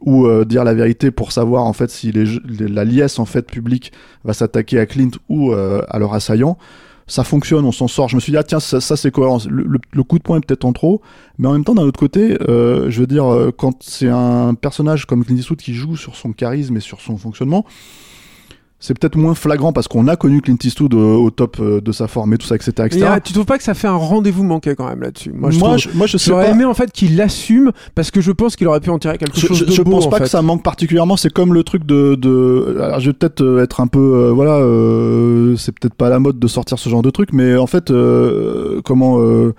ou 0.00 0.26
euh, 0.26 0.44
dire 0.44 0.64
la 0.64 0.74
vérité 0.74 1.10
pour 1.10 1.32
savoir 1.32 1.64
en 1.64 1.72
fait 1.72 1.90
si 1.90 2.12
la 2.12 2.84
liesse 2.84 3.18
en 3.18 3.24
fait 3.24 3.50
publique 3.50 3.92
va 4.24 4.34
s'attaquer 4.34 4.78
à 4.78 4.86
Clint 4.86 5.10
ou 5.28 5.52
euh, 5.52 5.82
à 5.88 5.98
leur 5.98 6.12
assaillant. 6.12 6.58
Ça 7.06 7.22
fonctionne, 7.22 7.66
on 7.66 7.72
s'en 7.72 7.86
sort. 7.86 8.08
Je 8.08 8.16
me 8.16 8.20
suis 8.20 8.32
dit 8.32 8.38
ah 8.38 8.44
tiens 8.44 8.60
ça, 8.60 8.80
c'est 8.80 9.10
cohérent. 9.10 9.38
Le, 9.46 10.02
coup 10.02 10.18
de 10.18 10.22
poing 10.22 10.38
est 10.38 10.46
peut-être 10.46 10.64
en 10.64 10.72
trop, 10.72 11.02
mais 11.38 11.48
en 11.48 11.52
même 11.52 11.64
temps 11.64 11.74
d'un 11.74 11.82
autre 11.82 12.00
côté, 12.00 12.36
je 12.40 12.98
veux 12.98 13.06
dire 13.06 13.50
quand 13.58 13.82
c'est 13.82 14.08
un 14.08 14.54
personnage 14.54 15.06
comme 15.06 15.24
Clint 15.24 15.36
Eastwood 15.36 15.58
qui 15.58 15.74
joue 15.74 15.96
sur 15.96 16.16
son 16.16 16.32
charisme 16.32 16.76
et 16.78 16.80
sur 16.80 17.02
son 17.02 17.18
fonctionnement, 17.18 17.66
c'est 18.86 18.92
peut-être 18.98 19.16
moins 19.16 19.34
flagrant 19.34 19.72
parce 19.72 19.88
qu'on 19.88 20.08
a 20.08 20.16
connu 20.16 20.42
Clint 20.42 20.58
Eastwood 20.62 20.92
au, 20.92 21.24
au 21.24 21.30
top 21.30 21.56
euh, 21.58 21.80
de 21.80 21.90
sa 21.90 22.06
forme 22.06 22.34
et 22.34 22.36
tout 22.36 22.46
ça, 22.46 22.54
etc. 22.54 22.72
Etc. 22.84 22.98
y 23.00 23.02
a- 23.04 23.18
tu 23.18 23.32
trouves 23.32 23.46
pas 23.46 23.56
que 23.56 23.64
ça 23.64 23.72
fait 23.72 23.88
un 23.88 23.96
rendez-vous 23.96 24.44
manqué 24.44 24.74
quand 24.74 24.86
même 24.86 25.00
là-dessus? 25.00 25.32
Moi, 25.32 25.50
je, 25.50 25.58
moi, 25.58 25.68
trouve- 25.70 25.78
je, 25.92 25.96
moi, 25.96 26.06
je 26.06 26.18
sais 26.18 26.30
j'aurais 26.30 26.44
pas. 26.44 26.50
aimé 26.50 26.66
en 26.66 26.74
fait 26.74 26.92
qu'il 26.92 27.16
l'assume 27.16 27.72
parce 27.94 28.10
que 28.10 28.20
je 28.20 28.30
pense 28.30 28.56
qu'il 28.56 28.68
aurait 28.68 28.80
pu 28.80 28.90
en 28.90 28.98
tirer 28.98 29.16
quelque 29.16 29.40
Je, 29.40 29.46
chose 29.46 29.56
je- 29.58 29.64
de 29.64 29.70
je 29.70 29.80
beau, 29.82 29.92
pense 29.92 30.04
en 30.06 30.10
pas 30.10 30.18
fait. 30.18 30.24
que 30.24 30.28
ça 30.30 30.42
manque 30.42 30.62
particulièrement. 30.62 31.16
C'est 31.16 31.32
comme 31.32 31.54
le 31.54 31.62
truc 31.64 31.86
de. 31.86 32.14
de 32.14 32.76
alors, 32.78 33.00
je 33.00 33.06
vais 33.06 33.14
peut-être 33.14 33.40
euh, 33.40 33.62
être 33.62 33.80
un 33.80 33.86
peu. 33.86 33.98
euh, 34.00 34.32
voilà, 34.32 34.56
euh, 34.58 35.56
c'est 35.56 35.72
peut-être 35.78 35.94
pas 35.94 36.08
à 36.08 36.10
la 36.10 36.18
mode 36.18 36.38
de 36.38 36.46
sortir 36.46 36.78
ce 36.78 36.88
genre 36.90 37.00
de 37.02 37.10
truc, 37.10 37.30
mais 37.32 37.56
en 37.56 37.66
fait, 37.66 37.90
euh, 37.90 38.80
comment. 38.84 39.16
euh, 39.20 39.54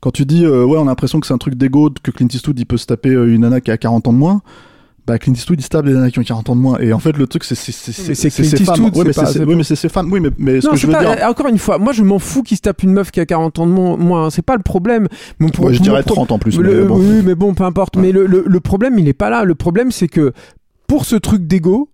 quand 0.00 0.10
tu 0.10 0.26
dis, 0.26 0.44
euh, 0.44 0.64
ouais, 0.64 0.76
on 0.78 0.82
a 0.82 0.86
l'impression 0.86 1.18
que 1.18 1.26
c'est 1.26 1.32
un 1.34 1.38
truc 1.38 1.54
d'ego, 1.54 1.90
que 2.02 2.10
Clint 2.10 2.28
Eastwood 2.32 2.58
il 2.60 2.66
peut 2.66 2.76
se 2.76 2.84
taper 2.86 3.08
euh, 3.08 3.34
une 3.34 3.40
nana 3.40 3.60
qui 3.62 3.70
a 3.70 3.78
40 3.78 4.06
ans 4.06 4.12
de 4.12 4.18
moins. 4.18 4.42
Bah, 5.06 5.18
Clint 5.18 5.34
Eastwood 5.34 5.60
il 5.60 5.62
se 5.62 5.68
tape 5.68 5.84
des 5.84 5.92
nanas 5.92 6.10
qui 6.10 6.18
ont 6.18 6.22
40 6.22 6.48
ans 6.48 6.56
de 6.56 6.60
moins. 6.60 6.78
Et 6.78 6.92
en 6.94 6.98
fait, 6.98 7.16
le 7.16 7.26
truc, 7.26 7.44
c'est 7.44 7.54
c'est 7.54 7.72
c'est 7.72 8.14
c'est 8.14 8.30
ses 8.30 8.64
femmes. 8.64 8.84
Ouais, 8.84 9.04
mais 9.04 9.12
c'est 9.12 9.44
oui, 9.44 9.54
mais 9.54 9.62
c'est 9.64 9.76
ses 9.76 9.88
femmes. 9.90 10.10
Oui, 10.10 10.20
mais, 10.20 10.30
mais 10.38 10.60
ce 10.62 10.68
que 10.68 10.76
je 10.76 10.80
c'est 10.80 10.86
veux 10.86 10.98
dire. 10.98 11.28
encore 11.28 11.48
une 11.48 11.58
fois, 11.58 11.78
moi 11.78 11.92
je 11.92 12.02
m'en 12.02 12.18
fous 12.18 12.42
qu'il 12.42 12.56
se 12.56 12.62
tape 12.62 12.82
une 12.82 12.92
meuf 12.92 13.10
qui 13.10 13.20
a 13.20 13.26
40 13.26 13.58
ans 13.58 13.66
de 13.66 13.72
mo- 13.72 13.96
moins, 13.98 14.30
c'est 14.30 14.42
pas 14.42 14.56
le 14.56 14.62
problème. 14.62 15.08
Je 15.40 15.78
dirais 15.80 16.02
pro- 16.02 16.14
30 16.14 16.32
en 16.32 16.38
plus. 16.38 16.56
Oui, 16.58 17.22
mais 17.24 17.34
bon, 17.34 17.54
peu 17.54 17.64
importe. 17.64 17.96
Mais 17.96 18.12
le 18.12 18.60
problème, 18.60 18.98
il 18.98 19.08
est 19.08 19.12
pas 19.12 19.30
là. 19.30 19.44
Le 19.44 19.54
problème, 19.54 19.90
c'est 19.92 20.08
que 20.08 20.32
pour 20.86 21.04
ce 21.04 21.16
truc 21.16 21.46
d'ego, 21.46 21.90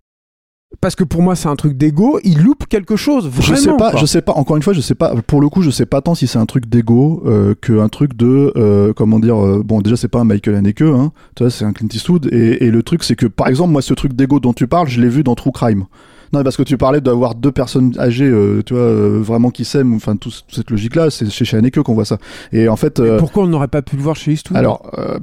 parce 0.80 0.94
que 0.94 1.04
pour 1.04 1.20
moi 1.22 1.34
c'est 1.36 1.48
un 1.48 1.56
truc 1.56 1.76
d'ego, 1.76 2.20
il 2.24 2.42
loupe 2.42 2.66
quelque 2.68 2.96
chose. 2.96 3.28
Vraiment, 3.28 3.42
je 3.56 3.60
sais 3.60 3.76
pas, 3.76 3.90
quoi. 3.90 4.00
je 4.00 4.06
sais 4.06 4.22
pas. 4.22 4.32
Encore 4.32 4.56
une 4.56 4.62
fois, 4.62 4.72
je 4.72 4.80
sais 4.80 4.94
pas. 4.94 5.14
Pour 5.26 5.40
le 5.40 5.48
coup, 5.48 5.62
je 5.62 5.70
sais 5.70 5.86
pas 5.86 6.00
tant 6.00 6.14
si 6.14 6.26
c'est 6.26 6.38
un 6.38 6.46
truc 6.46 6.66
d'ego 6.68 7.22
euh, 7.26 7.54
que 7.60 7.80
un 7.80 7.88
truc 7.88 8.16
de 8.16 8.52
euh, 8.56 8.92
comment 8.94 9.18
dire. 9.18 9.36
euh, 9.36 9.62
bon, 9.64 9.80
déjà, 9.80 9.96
c'est 9.96 10.08
pas 10.08 10.20
un 10.20 10.24
Michael 10.24 10.54
Haneke, 10.54 10.82
hein. 10.82 11.12
Tu 11.34 11.42
vois, 11.42 11.50
c'est 11.50 11.64
un 11.64 11.72
Clint 11.72 11.88
Eastwood. 11.92 12.28
Et, 12.32 12.64
et 12.64 12.70
le 12.70 12.82
truc, 12.82 13.02
c'est 13.04 13.16
que 13.16 13.26
par 13.26 13.48
exemple, 13.48 13.72
moi, 13.72 13.82
ce 13.82 13.94
truc 13.94 14.12
d'ego 14.14 14.38
dont 14.40 14.52
tu 14.52 14.66
parles, 14.66 14.88
je 14.88 15.00
l'ai 15.00 15.08
vu 15.08 15.22
dans 15.24 15.34
True 15.34 15.52
Crime. 15.52 15.84
Non, 16.32 16.44
parce 16.44 16.56
que 16.56 16.62
tu 16.62 16.76
parlais 16.78 17.00
d'avoir 17.00 17.34
deux 17.34 17.50
personnes 17.50 17.92
âgées, 17.98 18.28
euh, 18.30 18.62
tu 18.64 18.74
vois, 18.74 18.82
euh, 18.84 19.18
vraiment 19.20 19.50
qui 19.50 19.64
s'aiment. 19.64 19.94
Enfin, 19.94 20.14
tout- 20.14 20.30
toute 20.30 20.54
cette 20.54 20.70
logique-là, 20.70 21.10
c'est 21.10 21.28
chez 21.28 21.56
Haneke 21.56 21.82
qu'on 21.82 21.94
voit 21.94 22.04
ça. 22.04 22.18
Et 22.52 22.68
en 22.68 22.76
fait, 22.76 23.00
euh, 23.00 23.18
pourquoi 23.18 23.42
on 23.42 23.48
n'aurait 23.48 23.66
pas 23.66 23.82
pu 23.82 23.96
le 23.96 24.02
voir 24.02 24.14
chez 24.14 24.32
Eastwood? 24.34 24.56
alors, 24.56 24.88
euh, 24.98 25.18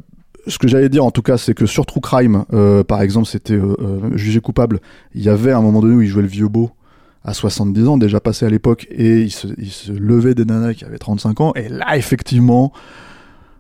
ce 0.48 0.58
que 0.58 0.68
j'allais 0.68 0.90
dire 0.90 1.06
en 1.06 1.12
tout 1.12 1.22
cas, 1.22 1.38
c'est 1.38 1.54
que 1.54 1.66
sur 1.66 1.86
True 1.86 2.02
Crime, 2.02 2.46
euh, 2.54 2.84
par 2.84 3.02
exemple, 3.02 3.28
c'était 3.28 3.54
euh, 3.54 3.76
euh, 3.80 4.18
jugé 4.18 4.40
coupable. 4.40 4.80
Il 5.14 5.22
y 5.22 5.30
avait 5.30 5.52
un 5.52 5.62
moment 5.62 5.82
donné 5.82 5.96
où 5.96 6.02
il 6.02 6.08
jouait 6.08 6.22
le 6.22 6.28
vieux 6.28 6.48
beau 6.48 6.72
à 7.24 7.34
70 7.34 7.88
ans, 7.88 7.98
déjà 7.98 8.20
passé 8.20 8.46
à 8.46 8.50
l'époque, 8.50 8.88
et 8.90 9.22
il 9.22 9.32
se, 9.32 9.48
il 9.58 9.70
se 9.70 9.92
levait 9.92 10.34
des 10.34 10.46
nanas 10.46 10.74
qui 10.74 10.86
avaient 10.86 10.98
35 10.98 11.42
ans. 11.42 11.54
Et 11.56 11.68
là, 11.68 11.98
effectivement, 11.98 12.72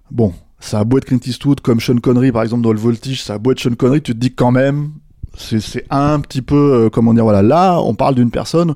bon, 0.09 0.33
ça 0.59 0.79
a 0.79 0.83
beau 0.83 0.97
être 0.97 1.05
Clint 1.05 1.19
Eastwood 1.25 1.61
comme 1.61 1.79
Sean 1.79 1.97
Connery, 1.97 2.31
par 2.31 2.43
exemple, 2.43 2.63
dans 2.63 2.73
le 2.73 2.79
Voltige, 2.79 3.23
ça 3.23 3.35
a 3.35 3.37
beau 3.37 3.51
être 3.51 3.59
Sean 3.59 3.75
Connery, 3.75 4.01
tu 4.01 4.13
te 4.13 4.17
dis 4.17 4.33
quand 4.33 4.51
même, 4.51 4.91
c'est 5.35 5.85
un 5.89 6.19
petit 6.19 6.41
peu, 6.41 6.73
euh, 6.85 6.89
comment 6.89 7.13
dire, 7.13 7.23
voilà, 7.23 7.41
là, 7.41 7.79
on 7.79 7.93
parle 7.93 8.15
d'une 8.15 8.31
personne 8.31 8.73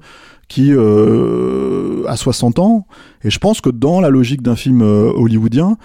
qui 0.47 0.73
euh, 0.73 2.03
a 2.07 2.17
60 2.17 2.59
ans, 2.59 2.85
et 3.23 3.29
je 3.29 3.39
pense 3.39 3.61
que 3.61 3.69
dans 3.69 4.01
la 4.01 4.09
logique 4.09 4.41
d'un 4.41 4.55
film 4.55 4.81
euh, 4.81 5.11
hollywoodien, 5.15 5.77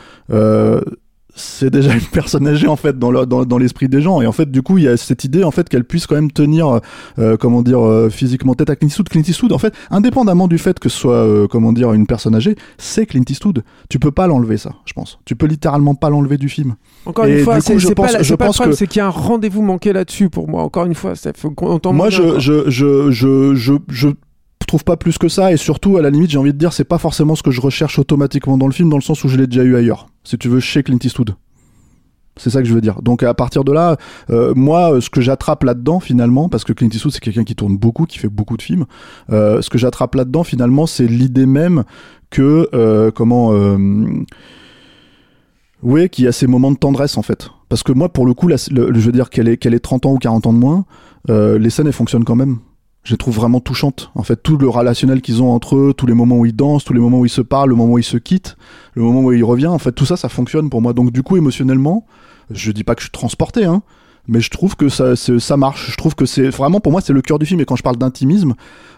c'est 1.37 1.71
déjà 1.71 1.93
une 1.95 2.01
personne 2.13 2.49
âgée 2.49 2.67
en 2.67 2.77
fait 2.77 2.99
dans 2.99 3.11
le- 3.11 3.27
dans, 3.27 3.45
dans 3.45 3.59
l'esprit 3.59 3.89
des 3.89 4.01
gens. 4.01 4.21
Et 4.23 4.27
en 4.27 4.33
fait 4.33 4.51
du 4.51 4.63
coup 4.63 4.79
il 4.79 4.85
y 4.85 4.89
a 4.89 4.97
cette 4.97 5.23
idée 5.25 5.45
en 5.45 5.51
fait 5.51 5.69
qu'elle 5.69 5.85
puisse 5.85 6.07
quand 6.07 6.15
même 6.17 6.33
tenir 6.33 6.81
euh, 7.19 7.37
comment 7.37 7.63
dire 7.63 7.81
euh, 7.85 8.09
physiquement 8.11 8.55
tête 8.55 8.71
à 8.71 8.77
Clint 8.77 8.89
Eastwood. 8.89 9.09
Clint 9.09 9.23
Eastwood 9.23 9.53
en 9.53 9.59
fait 9.59 9.75
indépendamment 9.91 10.49
du 10.49 10.59
fait 10.59 10.79
que 10.81 10.89
ce 10.89 10.99
soit 10.99 11.15
euh, 11.15 11.47
comment 11.47 11.73
dire 11.73 11.93
une 11.93 12.07
personne 12.07 12.35
âgée 12.35 12.57
c'est 12.79 13.07
Clint 13.07 13.23
Eastwood. 13.29 13.63
Tu 13.89 13.99
peux 13.99 14.11
pas 14.11 14.27
l'enlever 14.27 14.57
ça 14.57 14.73
je 14.87 14.93
pense. 14.95 15.19
Tu 15.25 15.37
peux 15.37 15.47
littéralement 15.47 15.95
pas 15.95 16.11
l'enlever 16.11 16.39
du 16.39 16.49
film. 16.49 16.75
Encore 17.05 17.27
et 17.27 17.39
une 17.39 17.45
fois, 17.45 17.61
c'est 17.61 17.79
je 17.79 17.89
pas, 17.93 18.11
la- 18.11 18.23
je 18.23 18.29
c'est 18.31 18.37
pas 18.37 18.45
le 18.47 18.49
pense 18.49 18.57
problème, 18.57 18.73
que- 18.73 18.79
c'est 18.79 18.87
qu'il 18.87 18.99
y 18.99 19.03
a 19.03 19.07
un 19.07 19.11
rendez-vous 19.11 19.63
manqué 19.63 19.93
là-dessus 19.93 20.31
pour 20.31 20.49
moi. 20.49 20.63
Encore 20.63 20.87
une 20.87 20.95
fois, 20.95 21.15
ça 21.15 21.33
faut 21.37 21.51
qu'on 21.51 21.79
moi 21.93 22.11
je 22.11 22.39
je 22.41 22.69
je 22.71 23.11
je 23.89 24.09
je 24.67 24.69
trouve 24.69 24.83
pas 24.83 24.97
plus 24.97 25.17
que 25.17 25.29
ça 25.29 25.53
et 25.53 25.57
surtout 25.57 25.97
à 25.97 26.03
la 26.03 26.11
limite 26.11 26.31
j'ai 26.33 26.39
envie 26.39 26.53
de 26.53 26.59
dire 26.59 26.73
c'est 26.73 26.83
pas 26.83 26.99
forcément 26.99 27.37
ce 27.37 27.45
que 27.45 27.53
je 27.53 27.61
recherche 27.61 28.01
automatiquement 28.01 28.59
dans 28.59 28.67
le 28.67 28.73
film 28.73 28.91
dans 28.91 28.97
le 28.97 29.03
sens 29.03 29.23
où 29.23 29.29
je 29.29 29.37
l'ai 29.37 29.47
déjà 29.47 29.63
eu 29.63 29.77
ailleurs 29.77 30.09
si 30.25 30.37
tu 30.39 30.49
veux 30.49 30.59
chez 30.59 30.83
Clint 30.83 30.99
Eastwood 31.01 31.37
c'est 32.37 32.51
ça 32.51 32.61
que 32.61 32.69
je 32.69 32.75
veux 32.75 32.83
dire. 32.83 33.01
Donc 33.01 33.23
à 33.23 33.33
partir 33.33 33.65
de 33.65 33.73
là, 33.73 33.97
euh, 34.29 34.53
moi, 34.55 34.93
euh, 34.93 35.01
ce 35.01 35.09
que 35.09 35.23
j'attrape 35.23 35.65
là-dedans 35.65 36.01
finalement, 36.01 36.51
parce 36.51 36.65
que 36.65 36.75
Clint 36.75 36.91
Eastwood 36.93 37.15
c'est 37.15 37.21
quelqu'un 37.21 37.45
qui 37.45 37.55
tourne 37.55 37.79
beaucoup, 37.79 38.05
qui 38.05 38.19
fait 38.19 38.29
beaucoup 38.29 38.59
de 38.59 38.63
films, 38.63 38.85
euh, 39.33 39.63
ce 39.63 39.71
que 39.71 39.79
j'attrape 39.79 40.15
là-dedans 40.15 40.45
finalement, 40.45 40.87
c'est 40.87 41.07
l'idée 41.07 41.47
même 41.47 41.85
que 42.29 42.69
comment, 43.15 43.53
oui, 45.83 46.11
qu'il 46.11 46.27
y 46.27 46.29
a 46.29 46.33
ces 46.33 46.47
moments 46.47 46.73
de 46.73 46.77
tendresse 46.77 47.17
en 47.17 47.23
fait. 47.23 47.49
Parce 47.71 47.83
que 47.83 47.93
moi, 47.93 48.11
pour 48.11 48.27
le 48.27 48.35
coup, 48.35 48.51
je 48.51 49.01
veux 49.01 49.13
dire 49.13 49.31
qu'elle 49.31 49.49
est 49.49 49.57
qu'elle 49.57 49.73
ait 49.73 49.81
30 49.81 50.05
ans 50.05 50.13
ou 50.13 50.19
40 50.19 50.47
ans 50.47 50.53
de 50.53 50.59
moins, 50.59 50.85
les 51.29 51.71
scènes 51.71 51.87
elles 51.87 51.95
fonctionnent 51.95 52.25
quand 52.25 52.37
même. 52.37 52.59
Je 53.07 53.15
trouve 53.15 53.37
vraiment 53.37 53.61
touchantes. 53.61 54.11
En 54.17 54.25
fait, 54.25 54.43
tout 54.43 54.57
le 54.57 54.69
relationnel 54.69 55.23
qu'ils 55.23 55.41
ont 55.41 55.53
entre 55.53 55.77
eux, 55.77 55.95
tous 55.97 56.07
les 56.07 56.13
moments 56.13 56.39
où 56.39 56.45
ils 56.45 56.57
dansent, 56.57 56.83
tous 56.83 56.93
les 56.93 56.99
moments 56.99 57.21
où 57.21 57.25
ils 57.25 57.29
se 57.29 57.41
parlent, 57.41 57.69
le 57.69 57.77
moment 57.77 57.93
où 57.93 57.99
ils 57.99 58.03
se 58.03 58.17
quittent, 58.17 58.57
le 58.95 59.03
moment 59.03 59.21
où 59.21 59.33
ils 59.33 59.45
reviennent, 59.45 59.71
en 59.71 59.79
fait, 59.79 59.93
tout 59.93 60.05
ça, 60.05 60.17
ça 60.17 60.29
fonctionne 60.29 60.71
pour 60.71 60.83
moi. 60.83 60.93
Donc, 60.93 61.13
du 61.13 61.23
coup, 61.23 61.37
émotionnellement, 61.37 62.05
je 62.51 62.73
dis 62.73 62.83
pas 62.83 62.97
que 62.97 63.03
je 63.03 63.05
suis 63.05 63.13
transporté, 63.13 63.65
hein, 63.65 63.83
mais 64.27 64.41
je 64.41 64.51
trouve 64.51 64.75
que 64.75 64.89
ça, 64.89 65.15
ça 65.15 65.57
marche. 65.57 65.93
Je 65.93 65.97
trouve 65.97 66.17
que 66.17 66.27
c'est 66.27 66.49
vraiment, 66.49 66.81
pour 66.81 66.91
moi, 66.91 67.01
c'est 67.01 67.13
le 67.13 67.23
cœur 67.23 67.39
du 67.39 67.47
film. 67.47 67.61
Et 67.61 67.65
quand 67.65 67.77
je 67.77 67.85
parle 67.85 67.97
d'intimisme, 67.97 68.55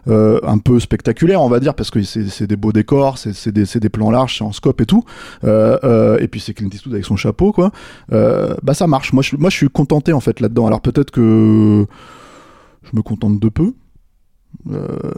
euh, 0.08 0.40
un 0.42 0.56
peu 0.56 0.80
spectaculaire, 0.80 1.42
on 1.42 1.50
va 1.50 1.60
dire, 1.60 1.74
parce 1.74 1.90
que 1.90 2.02
c'est 2.02 2.46
des 2.46 2.56
beaux 2.56 2.72
décors, 2.72 3.18
c'est 3.18 3.52
des, 3.52 3.88
plans 3.90 4.10
larges, 4.10 4.38
c'est 4.38 4.44
en 4.44 4.52
scope 4.52 4.80
et 4.80 4.86
tout. 4.86 5.04
Euh, 5.44 5.76
euh, 5.84 6.16
et 6.18 6.28
puis 6.28 6.40
c'est 6.40 6.54
Clint 6.54 6.70
Eastwood 6.72 6.94
avec 6.94 7.04
son 7.04 7.16
chapeau, 7.16 7.52
quoi. 7.52 7.72
Euh, 8.10 8.54
bah 8.62 8.72
ça 8.72 8.86
marche. 8.86 9.12
Moi, 9.12 9.22
je, 9.22 9.36
moi, 9.36 9.50
je 9.50 9.56
suis 9.56 9.68
contenté 9.68 10.14
en 10.14 10.20
fait 10.20 10.40
là-dedans. 10.40 10.66
Alors 10.66 10.80
peut-être 10.80 11.10
que 11.10 11.86
je 12.84 12.96
me 12.96 13.02
contente 13.02 13.38
de 13.38 13.48
peu, 13.50 13.74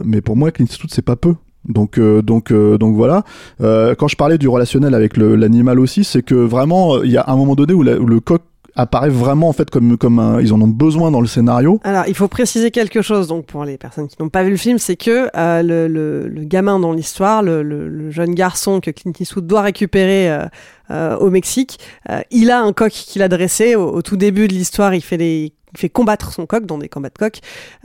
mais 0.03 0.21
pour 0.21 0.35
moi, 0.35 0.51
Clint 0.51 0.65
Eastwood, 0.65 0.91
c'est 0.91 1.01
pas 1.01 1.15
peu. 1.15 1.35
Donc, 1.67 1.97
euh, 1.97 2.21
donc, 2.21 2.51
euh, 2.51 2.77
donc 2.77 2.95
voilà. 2.95 3.23
Euh, 3.61 3.95
quand 3.95 4.07
je 4.07 4.15
parlais 4.15 4.37
du 4.37 4.47
relationnel 4.47 4.95
avec 4.95 5.17
l'animal 5.17 5.79
aussi, 5.79 6.03
c'est 6.03 6.23
que 6.23 6.35
vraiment, 6.35 6.95
euh, 6.95 7.05
il 7.05 7.11
y 7.11 7.17
a 7.17 7.25
un 7.27 7.35
moment 7.35 7.55
donné 7.55 7.73
où, 7.73 7.83
le 7.83 8.19
coq 8.19 8.41
apparaît 8.75 9.09
vraiment 9.09 9.49
en 9.49 9.53
fait 9.53 9.69
comme 9.69 9.97
comme 9.97 10.19
un, 10.19 10.39
ils 10.39 10.53
en 10.53 10.61
ont 10.61 10.67
besoin 10.67 11.11
dans 11.11 11.21
le 11.21 11.27
scénario. 11.27 11.79
Alors, 11.83 12.05
il 12.07 12.15
faut 12.15 12.27
préciser 12.27 12.71
quelque 12.71 13.01
chose, 13.01 13.27
donc 13.27 13.45
pour 13.45 13.65
les 13.65 13.77
personnes 13.77 14.07
qui 14.07 14.15
n'ont 14.19 14.29
pas 14.29 14.43
vu 14.43 14.51
le 14.51 14.57
film, 14.57 14.77
c'est 14.77 14.95
que 14.95 15.27
euh, 15.35 15.87
le, 16.27 16.43
gamin 16.43 16.79
dans 16.79 16.93
l'histoire, 16.93 17.43
le, 17.43 18.09
jeune 18.11 18.33
garçon 18.33 18.79
que 18.79 18.91
Clint 18.91 19.13
Eastwood 19.19 19.47
doit 19.47 19.61
récupérer 19.61 20.31
euh, 20.31 20.45
euh, 20.89 21.17
au 21.17 21.29
Mexique, 21.29 21.79
euh, 22.09 22.21
il 22.31 22.51
a 22.51 22.61
un 22.61 22.73
coq 22.73 22.91
qu'il 22.91 23.21
a 23.21 23.29
dressé 23.29 23.75
au, 23.75 24.01
tout 24.01 24.17
début 24.17 24.47
de 24.47 24.53
l'histoire. 24.53 24.93
Il 24.93 25.01
fait 25.01 25.17
il 25.17 25.51
fait 25.75 25.89
combattre 25.89 26.33
son 26.33 26.45
coq 26.45 26.65
dans 26.65 26.77
des 26.77 26.89
combats 26.89 27.09
de 27.09 27.17
coq. 27.17 27.39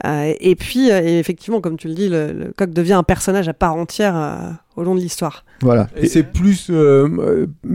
Euh, 0.04 0.32
et 0.40 0.56
puis, 0.56 0.90
euh, 0.90 1.00
et 1.02 1.18
effectivement, 1.18 1.60
comme 1.60 1.76
tu 1.76 1.88
le 1.88 1.94
dis, 1.94 2.08
le, 2.08 2.32
le 2.32 2.52
coq 2.56 2.70
devient 2.70 2.94
un 2.94 3.02
personnage 3.02 3.48
à 3.48 3.54
part 3.54 3.74
entière 3.76 4.16
euh, 4.16 4.50
au 4.76 4.82
long 4.82 4.94
de 4.94 5.00
l'histoire. 5.00 5.44
Voilà. 5.62 5.88
Et 5.96 6.06
c'est 6.06 6.22
plus 6.22 6.70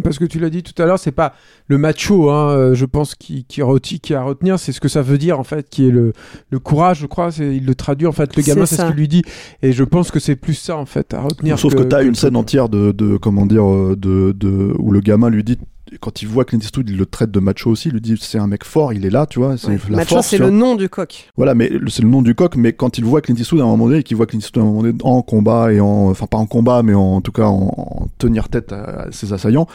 parce 0.04 0.19
que 0.19 0.26
tu 0.26 0.38
l'as 0.39 0.52
dit 0.52 0.62
tout 0.62 0.80
à 0.82 0.86
l'heure, 0.86 1.00
c'est 1.00 1.12
pas 1.12 1.34
le 1.67 1.80
macho, 1.80 2.30
hein, 2.30 2.74
je 2.76 2.86
pense, 2.86 3.15
qui, 3.15 3.43
qui, 3.45 3.62
reti- 3.62 4.00
qui 4.00 4.13
a 4.13 4.19
à 4.19 4.24
retenir, 4.24 4.60
c'est 4.60 4.71
ce 4.71 4.80
que 4.80 4.88
ça 4.88 5.02
veut 5.02 5.17
dire 5.17 5.39
en 5.39 5.43
fait, 5.43 5.67
qui 5.67 5.88
est 5.88 5.91
le, 5.91 6.13
le 6.52 6.60
courage, 6.60 7.00
je 7.00 7.08
crois. 7.08 7.32
c'est- 7.32 7.56
Il 7.56 7.65
le 7.65 7.74
traduit 7.74 8.06
en 8.06 8.12
fait, 8.12 8.36
le 8.36 8.43
gamin, 8.43 8.65
C'est 8.67 8.76
ce 8.76 8.82
ça. 8.82 8.88
qu'il 8.88 8.97
lui 8.97 9.08
dit. 9.08 9.24
Et 9.63 9.71
je 9.74 9.84
pense 9.84 10.12
que 10.12 10.19
c'est 10.19 10.36
plus 10.36 10.54
ça 10.54 10.78
en 10.78 10.86
fait 10.86 11.13
à 11.15 11.21
retenir. 11.21 11.58
Sauf 11.58 11.74
que, 11.74 11.82
t'as 11.82 12.00
que 12.00 12.04
une 12.04 12.10
le 12.10 12.15
scène 12.15 12.36
entière 12.36 12.69
de, 12.69 12.91
de 12.91 13.17
comment 13.17 13.47
dire 13.47 13.65
de, 13.65 14.32
de 14.34 14.74
où 14.78 14.91
le 14.91 15.00
gamin 15.00 15.30
lui 15.32 15.43
dit 15.43 15.58
quand 15.99 16.21
il 16.21 16.27
voit 16.27 16.45
Clint 16.45 16.60
Eastwood, 16.60 16.89
il 16.89 16.97
le 16.97 17.06
traite 17.06 17.32
de 17.32 17.39
macho 17.39 17.69
aussi. 17.71 17.89
Il 17.89 17.93
lui 17.95 18.01
dit 18.01 18.15
c'est 18.19 18.38
un 18.38 18.47
mec 18.47 18.63
fort, 18.63 18.93
il 18.93 19.06
est 19.06 19.10
là, 19.10 19.25
tu 19.25 19.39
vois. 19.39 19.58
C'est 19.58 19.67
Ouais. 19.67 19.80
la 19.89 19.97
Macho, 19.97 20.15
force. 20.15 20.27
c'est 20.27 20.38
le 20.38 20.49
nom 20.49 20.75
du 20.75 20.88
coq. 20.89 21.30
Voilà, 21.38 21.54
mais 21.56 21.71
c'est 21.89 22.01
le 22.04 22.10
nom 22.10 22.21
du 22.21 22.34
coq. 22.36 22.56
Mais 22.56 22.73
quand 22.73 22.97
il 22.97 23.04
voit 23.06 23.21
Clint 23.21 23.36
Eastwood 23.36 23.62
à 23.62 23.63
un 23.63 23.67
moment 23.67 23.88
donné, 23.88 23.99
et 23.99 24.04
qu'il 24.04 24.17
voit 24.17 24.25
Clint 24.25 24.39
Eastwood 24.39 24.63
à 24.63 24.67
un 24.67 24.69
moment 24.69 24.84
donné 24.84 24.97
en 25.04 25.21
combat 25.21 25.73
et 25.73 25.80
en, 25.80 26.10
enfin 26.10 26.27
pas 26.27 26.38
en 26.38 26.45
combat, 26.45 26.82
mais 26.84 26.93
en, 26.93 27.21
tout 27.21 27.32
cas 27.32 27.45
en, 27.45 27.73
en 27.75 28.08
tenir 28.17 28.47
tête 28.49 28.71
à, 28.71 29.01
à 29.04 29.12
ses 29.12 29.34
assaillants, 29.34 29.67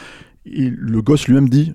il- 0.45 0.75
le 0.75 1.01
gosse 1.01 1.27
lui-même 1.27 1.49
dit 1.49 1.73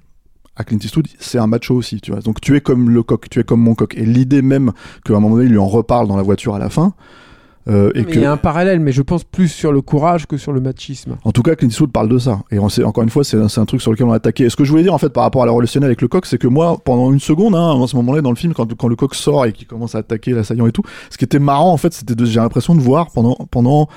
à 0.56 0.64
Clint 0.64 0.78
Eastwood, 0.82 1.06
c'est 1.18 1.38
un 1.38 1.46
macho 1.46 1.74
aussi, 1.74 2.00
tu 2.00 2.10
vois. 2.10 2.20
Donc 2.20 2.40
tu 2.40 2.54
es 2.56 2.60
comme 2.60 2.90
le 2.90 3.02
coq, 3.02 3.28
tu 3.30 3.40
es 3.40 3.44
comme 3.44 3.60
mon 3.60 3.74
coq. 3.74 3.94
Et 3.96 4.04
l'idée 4.04 4.42
même 4.42 4.72
qu'à 5.04 5.14
un 5.14 5.20
moment 5.20 5.36
donné, 5.36 5.46
il 5.46 5.52
lui 5.52 5.58
en 5.58 5.66
reparle 5.68 6.08
dans 6.08 6.16
la 6.16 6.22
voiture 6.22 6.54
à 6.54 6.58
la 6.58 6.68
fin. 6.68 6.94
Euh, 7.68 7.90
et 7.94 8.00
Mais 8.00 8.04
que 8.04 8.14
Il 8.14 8.22
y 8.22 8.24
a 8.24 8.32
un 8.32 8.36
parallèle, 8.36 8.80
mais 8.80 8.92
je 8.92 9.02
pense 9.02 9.24
plus 9.24 9.48
sur 9.48 9.72
le 9.72 9.80
courage 9.80 10.26
que 10.26 10.36
sur 10.36 10.52
le 10.52 10.60
machisme. 10.60 11.16
en 11.24 11.32
tout 11.32 11.42
cas, 11.42 11.54
Clint 11.54 11.68
Eastwood 11.68 11.92
parle 11.92 12.08
de 12.08 12.18
ça. 12.18 12.40
Et 12.50 12.58
on 12.58 12.68
sait, 12.68 12.82
encore 12.84 13.04
une 13.04 13.10
fois, 13.10 13.24
c'est 13.24 13.36
un, 13.36 13.64
truc 13.64 13.80
sur 13.80 13.92
lequel 13.92 14.06
on 14.06 14.12
a 14.12 14.16
attaqué. 14.16 14.44
Et 14.44 14.50
ce 14.50 14.56
que 14.56 14.64
je 14.64 14.70
voulais 14.70 14.82
dire, 14.82 14.94
en 14.94 14.98
fait, 14.98 15.10
par 15.10 15.22
rapport 15.22 15.42
à 15.42 15.46
la 15.46 15.52
relationnelle 15.52 15.88
avec 15.88 16.02
le 16.02 16.08
coq, 16.08 16.26
c'est 16.26 16.38
que 16.38 16.48
moi, 16.48 16.78
pendant 16.84 17.12
une 17.12 17.20
seconde, 17.20 17.54
hein, 17.54 17.82
à 17.82 17.86
ce 17.86 17.96
moment-là, 17.96 18.20
dans 18.22 18.30
le 18.30 18.36
film, 18.36 18.54
quand, 18.54 18.74
quand 18.74 18.88
le 18.88 18.96
coq 18.96 19.14
sort 19.14 19.46
et 19.46 19.52
qu'il 19.52 19.66
commence 19.66 19.94
à 19.94 19.98
attaquer 19.98 20.32
l'assaillant 20.32 20.66
et 20.66 20.72
tout, 20.72 20.82
ce 21.10 21.16
qui 21.16 21.24
était 21.24 21.38
marrant, 21.38 21.72
en 21.72 21.76
fait, 21.76 21.92
c'était 21.92 22.14
de, 22.14 22.24
j'ai 22.24 22.40
l'impression 22.40 22.74
de 22.74 22.80
voir 22.80 23.10
pendant, 23.10 23.36
pendant 23.50 23.88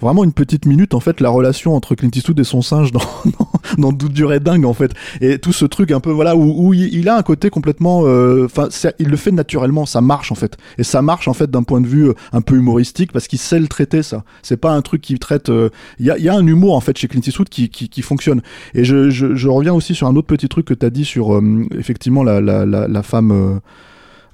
vraiment 0.00 0.24
une 0.24 0.32
petite 0.32 0.66
minute 0.66 0.94
en 0.94 1.00
fait 1.00 1.20
la 1.20 1.30
relation 1.30 1.74
entre 1.74 1.94
Clint 1.94 2.10
Eastwood 2.14 2.38
et 2.38 2.44
son 2.44 2.62
singe 2.62 2.92
dans 2.92 3.00
dans, 3.78 3.92
dans 3.92 4.08
durée 4.08 4.40
dingue 4.40 4.64
en 4.64 4.72
fait. 4.72 4.92
Et 5.20 5.38
tout 5.38 5.52
ce 5.52 5.64
truc 5.64 5.90
un 5.90 6.00
peu 6.00 6.10
voilà 6.10 6.36
où, 6.36 6.68
où 6.68 6.74
il, 6.74 7.08
a 7.08 7.16
un 7.16 7.22
côté 7.22 7.50
complètement 7.50 8.02
euh, 8.04 8.46
enfin 8.46 8.68
il 8.98 9.08
le 9.08 9.16
fait 9.16 9.32
naturellement 9.32 9.86
ça 9.86 10.00
marche 10.00 10.32
en 10.32 10.34
fait. 10.34 10.56
Et 10.78 10.84
ça 10.84 11.02
marche 11.02 11.28
en 11.28 11.34
fait 11.34 11.50
d'un 11.50 11.62
point 11.62 11.80
de 11.80 11.86
vue 11.86 12.08
euh, 12.08 12.14
un 12.32 12.40
peu 12.40 12.56
humoristique 12.56 13.12
parce 13.12 13.28
qu'il 13.28 13.38
sait 13.38 13.60
le 13.60 13.68
traiter 13.68 14.02
ça. 14.02 14.24
C'est 14.42 14.56
pas 14.56 14.72
un 14.72 14.82
truc 14.82 15.00
qui 15.00 15.18
traite 15.18 15.48
euh, 15.48 15.70
il 15.98 16.06
y, 16.06 16.10
a, 16.10 16.18
y 16.18 16.28
a 16.28 16.34
un 16.34 16.46
humour 16.46 16.74
en 16.74 16.80
fait 16.80 16.96
chez 16.96 17.08
Clint 17.08 17.22
Eastwood 17.26 17.48
qui, 17.48 17.68
qui, 17.68 17.88
qui 17.88 18.02
fonctionne. 18.02 18.42
Et 18.74 18.84
je, 18.84 19.10
je, 19.10 19.34
je 19.34 19.48
reviens 19.48 19.74
aussi 19.74 19.94
sur 19.94 20.06
un 20.06 20.16
autre 20.16 20.26
petit 20.26 20.48
truc 20.48 20.66
que 20.66 20.74
tu 20.74 20.86
as 20.86 20.90
dit 20.90 21.04
sur 21.04 21.34
euh, 21.34 21.66
effectivement 21.76 22.22
la, 22.22 22.40
la, 22.40 22.66
la, 22.66 22.88
la 22.88 23.02
femme 23.02 23.60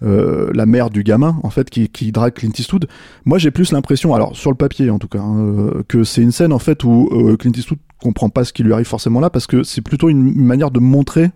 euh, 0.04 0.50
la 0.54 0.66
mère 0.66 0.90
du 0.90 1.02
gamin 1.02 1.38
en 1.42 1.50
fait 1.50 1.70
qui, 1.70 2.12
drague 2.12 2.34
Clint 2.34 2.52
Eastwood. 2.56 2.86
Moi 3.24 3.38
j'ai 3.38 3.50
plus 3.50 3.72
l'impression, 3.72 4.14
alors 4.14 4.36
sur 4.36 4.50
le 4.50 4.56
papier 4.56 4.90
en 4.90 4.98
tout 4.98 5.08
cas, 5.08 5.20
hein, 5.20 5.38
euh, 5.38 5.82
que 5.88 6.04
c'est 6.04 6.20
une 6.20 6.32
scène 6.32 6.52
en 6.52 6.58
fait 6.58 6.84
où 6.84 7.08
euh, 7.12 7.36
Clint 7.36 7.52
Eastwood 7.52 7.78
comprend 8.02 8.28
pas 8.28 8.44
ce 8.44 8.52
qui 8.52 8.62
lui 8.62 8.72
arrive 8.72 8.86
forcément 8.86 9.20
là 9.20 9.30
parce 9.30 9.46
que 9.46 9.62
c'est 9.62 9.80
plutôt 9.80 10.08
une, 10.08 10.34
manière 10.34 10.70
de 10.70 10.80
montrer 10.80 11.30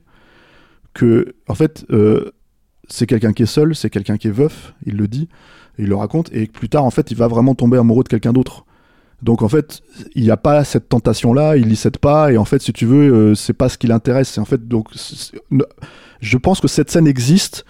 que 0.93 1.35
en 1.49 1.55
fait 1.55 1.87
c'est 2.89 3.07
quelqu'un 3.07 3.33
qui 3.33 3.45
est 3.45 3.47
seul, 3.47 3.75
c'est 3.75 3.91
quelqu'un 3.91 4.17
qui 4.17 4.29
est 4.29 4.33
veuf, 4.33 4.75
il 4.85 4.97
le 4.97 5.09
dit, 5.09 5.29
il 5.79 5.87
le 5.87 5.97
raconte 5.97 6.31
et 6.33 6.47
plus 6.47 6.69
tard 6.69 6.85
en 6.85 6.91
fait 6.91 7.11
il 7.11 7.17
va 7.17 7.29
vraiment 7.29 7.55
tomber 7.55 7.79
amoureux 7.79 8.05
de 8.05 8.09
quelqu'un 8.09 8.33
d'autre. 8.33 8.65
Donc 9.23 9.43
en 9.43 9.49
fait, 9.49 9.81
il 10.15 10.23
n'y 10.23 10.31
a 10.31 10.37
pas 10.37 10.63
cette 10.63 10.89
tentation 10.89 11.33
là, 11.33 11.57
il 11.57 11.73
y 11.73 11.77
cède 11.77 11.99
pas 11.99 12.33
et 12.33 12.37
en 12.37 12.45
fait 12.45 12.63
si 12.63 12.73
tu 12.73 12.87
veux, 12.87 13.13
euh, 13.13 13.35
c'est 13.35 13.53
pas 13.53 13.69
ce 13.69 13.79
qui 13.79 13.87
l'intéresse. 13.87 14.39
En 14.39 14.45
fait 14.45 14.69
donc 14.69 14.89
je 16.21 16.37
pense 16.37 16.61
que 16.61 16.69
cette 16.69 16.91
scène 16.91 17.07
existe 17.07 17.65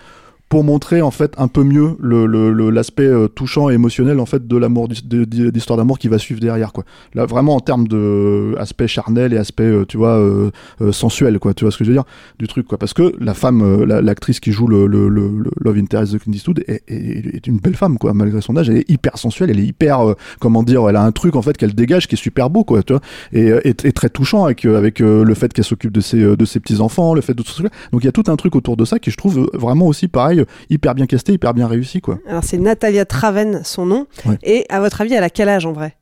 pour 0.49 0.65
montrer 0.65 1.03
en 1.03 1.11
fait 1.11 1.35
un 1.37 1.49
peu 1.49 1.63
mieux 1.63 1.97
le 2.01 2.25
le- 2.27 2.53
le- 2.53 2.71
l'aspect 2.71 3.03
euh, 3.07 3.29
touchant 3.29 3.69
et 3.71 3.75
émotionnel 3.75 4.19
en 4.19 4.27
fait 4.27 4.47
de 4.49 4.57
l'amour 4.57 4.89
d'histoire 4.89 5.77
d'amour 5.77 5.99
qui 5.99 6.09
va 6.09 6.19
suivre 6.19 6.41
derrière 6.41 6.73
quoi. 6.73 6.85
Là 7.15 7.27
vraiment 7.27 7.55
en 7.57 7.61
termes 7.61 7.87
de 7.87 8.55
aspect 8.59 8.89
charnel 8.89 9.33
et 9.35 9.37
aspect 9.37 9.65
euh, 9.65 9.85
tu 9.87 9.97
vois 9.99 10.17
euh, 10.19 10.51
euh, 10.81 10.93
sensuel 10.93 11.39
quoi, 11.39 11.53
tu 11.55 11.65
vois 11.65 11.71
ce 11.71 11.77
que 11.79 11.85
je 11.85 11.91
veux 11.91 11.95
dire? 11.97 12.05
Du 12.39 12.47
truc 12.47 12.67
quoi. 12.67 12.79
Parce 12.79 12.95
que 12.95 13.13
la 13.21 13.35
femme 13.35 13.63
euh, 13.63 13.85
la- 13.87 14.01
l'actrice 14.01 14.41
qui 14.41 14.53
joue 14.53 14.67
le, 14.67 14.87
le, 14.87 15.09
le, 15.09 15.31
Love 15.61 15.77
Interest 15.77 16.13
de 16.15 16.19
Clint 16.19 16.33
Eastwood 16.33 16.65
est, 16.67 16.83
est, 16.89 17.35
est 17.37 17.47
une 17.47 17.59
belle 17.59 17.77
femme 17.77 17.99
quoi 17.99 18.15
malgré 18.15 18.41
son 18.41 18.57
âge, 18.57 18.71
elle 18.71 18.79
est 18.79 18.91
hyper 18.91 19.19
sensuelle, 19.19 19.51
elle 19.51 19.61
est 19.61 19.67
hyper 19.67 20.01
euh, 20.09 20.15
comment 20.41 20.63
dire, 20.63 20.89
elle 20.89 20.97
a 20.97 21.03
un 21.03 21.13
truc 21.13 21.37
en 21.37 21.43
fait 21.43 21.57
qu'elle 21.57 21.75
dégage 21.75 22.09
qui 22.09 22.15
est 22.15 22.19
super 22.19 22.49
beau 22.49 22.65
quoi, 22.65 22.83
tu 22.83 22.95
vois. 22.95 23.03
Et, 23.33 23.51
euh, 23.51 23.61
et, 23.65 23.75
et 23.85 23.93
très 23.93 24.09
touchant 24.09 24.45
avec 24.45 24.65
euh, 24.65 24.79
avec 24.79 25.01
euh, 25.03 25.25
le 25.25 25.35
fait 25.35 25.53
qu'elle 25.53 25.65
s'occupe 25.65 25.93
de 25.93 26.01
ses 26.01 26.23
euh, 26.23 26.37
de 26.37 26.45
ses 26.47 26.59
petits 26.61 26.81
enfants, 26.81 27.13
le 27.15 27.21
fait 27.21 27.35
de 27.35 27.43
tout 27.43 27.53
ça. 27.53 27.63
Donc 27.93 28.03
il 28.03 28.05
y 28.07 28.09
a 28.09 28.13
tout 28.13 28.25
un 28.29 28.37
truc 28.37 28.57
autour 28.57 28.77
de 28.79 28.85
ça 28.87 28.99
qui 28.99 29.11
je 29.11 29.17
trouve 29.17 29.39
euh, 29.41 29.47
vraiment 29.59 29.87
aussi 29.87 30.09
pareil 30.09 30.38
hyper 30.71 30.95
bien 30.95 31.07
casté, 31.07 31.33
hyper 31.33 31.55
bien 31.55 31.67
réussi 31.67 32.01
quoi. 32.01 32.19
Alors 32.29 32.45
c'est 32.45 32.59
Natalia 32.59 33.05
Traven 33.05 33.63
son 33.65 33.87
nom. 33.87 34.07
Ouais. 34.25 34.39
Et 34.43 34.67
à 34.69 34.81
votre 34.81 35.01
avis, 35.01 35.15
elle 35.15 35.25
a 35.25 35.31
quel 35.31 35.49
âge 35.49 35.67
en 35.67 35.73
vrai? 35.73 35.97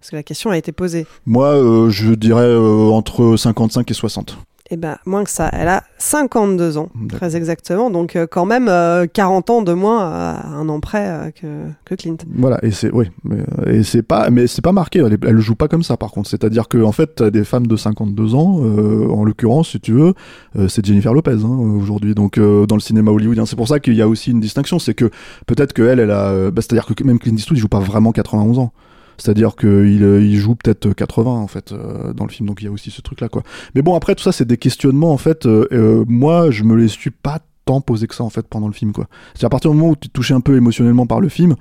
Parce 0.00 0.10
que 0.10 0.16
la 0.16 0.22
question 0.22 0.50
a 0.50 0.56
été 0.56 0.72
posée. 0.72 1.06
Moi 1.26 1.48
euh, 1.48 1.88
je 1.90 2.14
dirais 2.14 2.42
euh, 2.42 2.90
entre 2.90 3.36
55 3.36 3.90
et 3.90 3.94
60. 3.94 4.38
Eh 4.74 4.78
ben, 4.78 4.96
moins 5.04 5.22
que 5.22 5.30
ça. 5.30 5.50
Elle 5.52 5.68
a 5.68 5.82
52 5.98 6.78
ans, 6.78 6.88
très 7.10 7.36
exactement. 7.36 7.90
Donc, 7.90 8.16
euh, 8.16 8.26
quand 8.26 8.46
même, 8.46 8.68
euh, 8.68 9.06
40 9.06 9.50
ans 9.50 9.62
de 9.62 9.74
moins 9.74 10.00
à 10.00 10.46
un 10.46 10.68
an 10.70 10.80
près 10.80 11.06
euh, 11.06 11.30
que, 11.30 11.64
que 11.84 11.94
Clint. 11.94 12.16
Voilà 12.34 12.58
et 12.62 12.70
c'est 12.70 12.90
oui 12.92 13.10
mais, 13.24 13.36
euh, 13.58 13.72
et 13.72 13.82
c'est 13.82 14.02
pas 14.02 14.30
mais 14.30 14.46
c'est 14.46 14.62
pas 14.62 14.72
marqué 14.72 15.00
elle, 15.00 15.38
joue 15.38 15.54
pas 15.54 15.68
comme 15.68 15.82
ça 15.82 15.96
par 15.96 16.10
contre 16.10 16.30
c'est-à-dire 16.30 16.68
que 16.68 16.82
en 16.82 16.92
fait 16.92 17.22
des 17.22 17.44
femmes 17.44 17.66
de 17.66 17.76
52 17.76 18.34
ans 18.34 18.60
euh, 18.62 19.08
en 19.08 19.24
l'occurrence 19.24 19.70
si 19.70 19.80
tu 19.80 19.92
veux 19.92 20.14
euh, 20.56 20.68
c'est 20.68 20.84
Jennifer 20.84 21.12
Lopez 21.12 21.38
hein, 21.44 21.48
aujourd'hui 21.48 22.14
donc 22.14 22.38
euh, 22.38 22.66
dans 22.66 22.76
le 22.76 22.80
cinéma 22.80 23.10
hollywoodien 23.10 23.46
c'est 23.46 23.56
pour 23.56 23.68
ça 23.68 23.80
qu'il 23.80 23.94
y 23.94 24.02
a 24.02 24.08
aussi 24.08 24.30
une 24.30 24.40
distinction 24.40 24.78
c'est 24.78 24.94
que 24.94 25.10
peut-être 25.46 25.72
que 25.72 25.82
elle 25.82 26.00
elle 26.00 26.10
a 26.10 26.28
euh, 26.28 26.50
bah, 26.50 26.62
c'est-à-dire 26.62 26.86
que 26.86 27.04
même 27.04 27.18
Clint 27.18 27.34
Eastwood 27.34 27.58
il 27.58 27.60
joue 27.60 27.68
pas 27.68 27.80
vraiment 27.80 28.12
91 28.12 28.58
ans 28.58 28.72
c'est-à-dire 29.18 29.56
qu'il 29.56 29.68
euh, 30.04 30.22
il 30.22 30.36
joue 30.36 30.54
peut-être 30.54 30.92
80 30.92 31.30
en 31.30 31.46
fait 31.46 31.72
euh, 31.72 32.12
dans 32.12 32.24
le 32.24 32.30
film, 32.30 32.48
donc 32.48 32.60
il 32.60 32.64
y 32.64 32.68
a 32.68 32.70
aussi 32.70 32.90
ce 32.90 33.00
truc-là 33.00 33.28
quoi. 33.28 33.42
Mais 33.74 33.82
bon 33.82 33.94
après 33.94 34.14
tout 34.14 34.22
ça 34.22 34.32
c'est 34.32 34.44
des 34.46 34.56
questionnements 34.56 35.12
en 35.12 35.18
fait. 35.18 35.46
euh, 35.46 36.04
moi 36.08 36.50
je 36.50 36.64
me 36.64 36.74
les 36.76 36.88
suis 36.88 37.10
pas 37.10 37.40
tant 37.64 37.80
posé 37.80 38.06
que 38.06 38.14
ça 38.14 38.24
en 38.24 38.30
fait 38.30 38.46
pendant 38.48 38.66
le 38.66 38.72
film 38.72 38.92
quoi. 38.92 39.06
C'est 39.34 39.46
à 39.46 39.48
partir 39.48 39.70
du 39.70 39.76
moment 39.76 39.90
où 39.92 39.96
tu 39.96 40.08
te 40.08 40.12
touchais 40.12 40.34
un 40.34 40.40
peu 40.40 40.56
émotionnellement 40.56 41.06
par 41.06 41.20
le 41.20 41.28
film, 41.28 41.54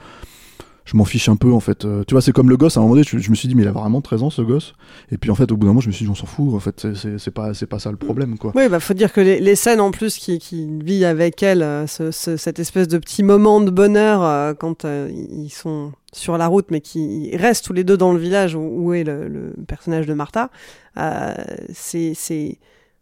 je 0.84 0.98
m'en 0.98 1.06
fiche 1.06 1.30
un 1.30 1.36
peu 1.36 1.52
en 1.54 1.60
fait. 1.60 1.86
Tu 2.08 2.14
vois 2.16 2.22
c'est 2.22 2.32
comme 2.32 2.50
le 2.50 2.58
gosse 2.58 2.76
à 2.76 2.80
un 2.80 2.84
moment 2.84 2.96
donné, 2.96 3.06
je, 3.08 3.30
me 3.30 3.36
suis 3.36 3.48
dit 3.48 3.54
mais 3.54 3.62
il 3.62 3.68
a 3.68 3.72
vraiment 3.72 4.02
13 4.02 4.24
ans 4.24 4.30
ce 4.32 4.42
gosse. 4.42 4.74
Et 5.12 5.18
puis 5.18 5.30
en 5.30 5.36
fait 5.36 5.52
au 5.52 5.56
bout 5.58 5.66
d'un 5.68 5.72
moment 5.72 5.80
je 5.82 5.88
me 5.88 5.92
suis 5.94 6.06
dit 6.06 6.12
on 6.12 6.16
s'en 6.16 6.26
fout 6.26 6.54
en 6.56 6.60
fait 6.60 6.88
c'est- 6.96 7.32
pas 7.32 7.54
c'est 7.54 7.68
pas 7.68 7.78
ça 7.78 7.92
le 7.92 7.98
problème 7.98 8.38
quoi. 8.40 8.52
Oui, 8.56 8.68
bah, 8.68 8.80
faut 8.80 8.96
dire 8.96 9.14
que 9.14 9.22
les, 9.22 9.56
scènes 9.56 9.80
en 9.80 9.92
plus 9.92 10.18
qui, 10.18 10.40
qui 10.40 10.68
vit 10.84 11.06
avec 11.06 11.44
elle, 11.44 11.86
ce- 11.88 12.10
ce- 12.12 12.36
cette 12.36 12.58
espèce 12.58 12.88
de 12.88 12.98
petit 12.98 13.22
moment 13.22 13.62
de 13.62 13.70
bonheur 13.70 14.56
quand 14.58 14.86
ils 14.86 15.50
sont 15.52 15.92
sur 16.14 16.38
la 16.38 16.48
route, 16.48 16.68
mais 16.72 16.82
qui 16.82 17.36
restent 17.36 17.66
tous 17.66 17.74
les 17.74 17.84
deux 17.84 17.98
dans 17.98 18.14
le 18.14 18.20
village 18.20 18.56
où, 18.56 18.60
où 18.62 18.94
est 18.94 19.04
le, 19.04 19.28
le 19.28 19.54
personnage 19.68 20.06
de 20.08 20.14
Martha, 20.14 20.50
euh, 20.98 21.34
c'est, 21.74 22.14
c'est, 22.16 22.58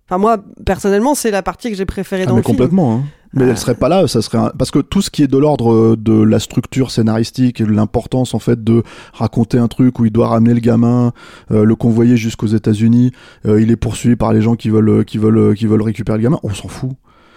enfin 0.07 0.17
moi 0.19 0.37
personnellement, 0.65 1.15
c'est 1.15 1.31
la 1.31 1.41
partie 1.43 1.69
que 1.71 1.75
j'ai 1.77 1.85
préférée 1.85 2.23
Ah, 2.23 2.27
dans 2.27 2.35
mais 2.35 2.41
le 2.41 2.45
film. 2.45 2.57
complètement. 2.57 2.95
Hein. 2.95 3.03
Mais 3.33 3.43
Euh. 3.43 3.49
elle 3.51 3.57
serait 3.59 3.75
pas 3.75 3.89
là, 3.89 4.07
ça 4.07 4.23
serait 4.23 4.39
un- 4.39 4.51
parce 4.57 4.71
que 4.71 4.79
tout 4.79 5.03
ce 5.03 5.11
qui 5.11 5.21
est 5.21 5.27
de 5.27 5.37
l'ordre 5.37 5.71
euh, 5.71 5.95
de 5.95 6.19
la 6.21 6.39
structure 6.39 6.89
scénaristique 6.89 7.61
et 7.61 7.63
de 7.63 7.71
l'importance 7.71 8.33
en 8.33 8.39
fait 8.39 8.63
de 8.63 8.81
raconter 9.13 9.59
un 9.59 9.67
truc 9.67 9.99
où 9.99 10.05
il 10.05 10.11
doit 10.11 10.29
ramener 10.29 10.55
le 10.55 10.59
gamin, 10.61 11.13
euh, 11.51 11.63
le 11.63 11.75
convoyer 11.75 12.17
jusqu'aux 12.17 12.47
États-Unis, 12.47 13.11
euh, 13.45 13.61
il 13.61 13.69
est 13.69 13.75
poursuivi 13.75 14.15
par 14.15 14.33
les 14.33 14.41
gens 14.41 14.55
qui 14.55 14.69
veulent 14.69 15.05
qui 15.05 15.19
veulent 15.19 15.53
qui 15.55 15.67
veulent 15.67 15.83
récupérer 15.83 16.17
le 16.17 16.23
gamin, 16.23 16.39
on 16.41 16.49
s'en 16.55 16.67
fout. 16.67 16.91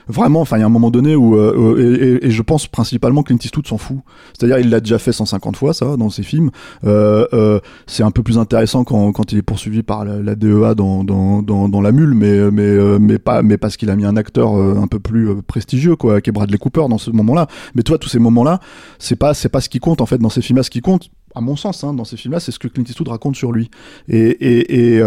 Vraiment, 0.08 0.40
enfin, 0.40 0.56
il 0.56 0.60
y 0.60 0.62
a 0.62 0.66
un 0.66 0.70
moment 0.70 0.90
donné 0.90 1.16
où, 1.16 1.36
euh, 1.36 2.18
et, 2.22 2.30
je 2.30 2.42
pense 2.42 2.66
principalement 2.66 3.22
Clint 3.22 3.38
Eastwood 3.42 3.66
s'en 3.66 3.78
fout. 3.78 3.98
C'est-à-dire, 4.32 4.58
il 4.58 4.70
l'a 4.70 4.80
déjà 4.80 4.98
fait 4.98 5.12
150 5.12 5.56
fois, 5.56 5.74
ça, 5.74 5.96
dans 5.96 6.10
ses 6.10 6.22
films. 6.22 6.50
Euh, 6.84 7.26
euh, 7.32 7.60
c'est 7.86 8.02
un 8.02 8.10
peu 8.10 8.22
plus 8.22 8.38
intéressant 8.38 8.84
quand, 8.84 9.12
quand 9.12 9.32
il 9.32 9.38
est 9.38 9.42
poursuivi 9.42 9.82
par 9.82 10.04
la, 10.04 10.34
DEA 10.34 10.74
dans, 10.74 11.04
dans, 11.04 11.42
dans, 11.42 11.68
dans 11.68 11.80
La 11.80 11.92
Mule, 11.92 12.14
mais, 12.14 12.50
mais, 12.50 12.62
euh, 12.62 12.98
mais 13.00 13.18
pas, 13.18 13.42
mais 13.42 13.58
parce 13.58 13.76
qu'il 13.76 13.90
a 13.90 13.96
mis 13.96 14.04
un 14.04 14.16
acteur 14.16 14.56
euh, 14.56 14.76
un 14.80 14.86
peu 14.86 14.98
plus 14.98 15.42
prestigieux, 15.42 15.96
quoi, 15.96 16.20
qui 16.20 16.30
est 16.30 16.32
Bradley 16.32 16.58
Cooper 16.58 16.86
dans 16.88 16.98
ce 16.98 17.10
moment-là. 17.10 17.46
Mais 17.74 17.82
toi, 17.82 17.98
tous 17.98 18.08
ces 18.08 18.18
moments-là, 18.18 18.60
c'est 18.98 19.16
pas, 19.16 19.34
c'est 19.34 19.48
pas 19.48 19.60
ce 19.60 19.68
qui 19.68 19.78
compte, 19.78 20.00
en 20.00 20.06
fait, 20.06 20.18
dans 20.18 20.30
ces 20.30 20.42
films-là. 20.42 20.62
Ce 20.62 20.70
qui 20.70 20.80
compte, 20.80 21.10
à 21.34 21.40
mon 21.40 21.56
sens, 21.56 21.84
hein, 21.84 21.94
dans 21.94 22.04
ces 22.04 22.16
films-là, 22.16 22.40
c'est 22.40 22.52
ce 22.52 22.58
que 22.58 22.68
Clint 22.68 22.84
Eastwood 22.84 23.08
raconte 23.08 23.36
sur 23.36 23.52
lui. 23.52 23.70
Et, 24.08 24.18
et, 24.18 24.96
et, 24.96 25.02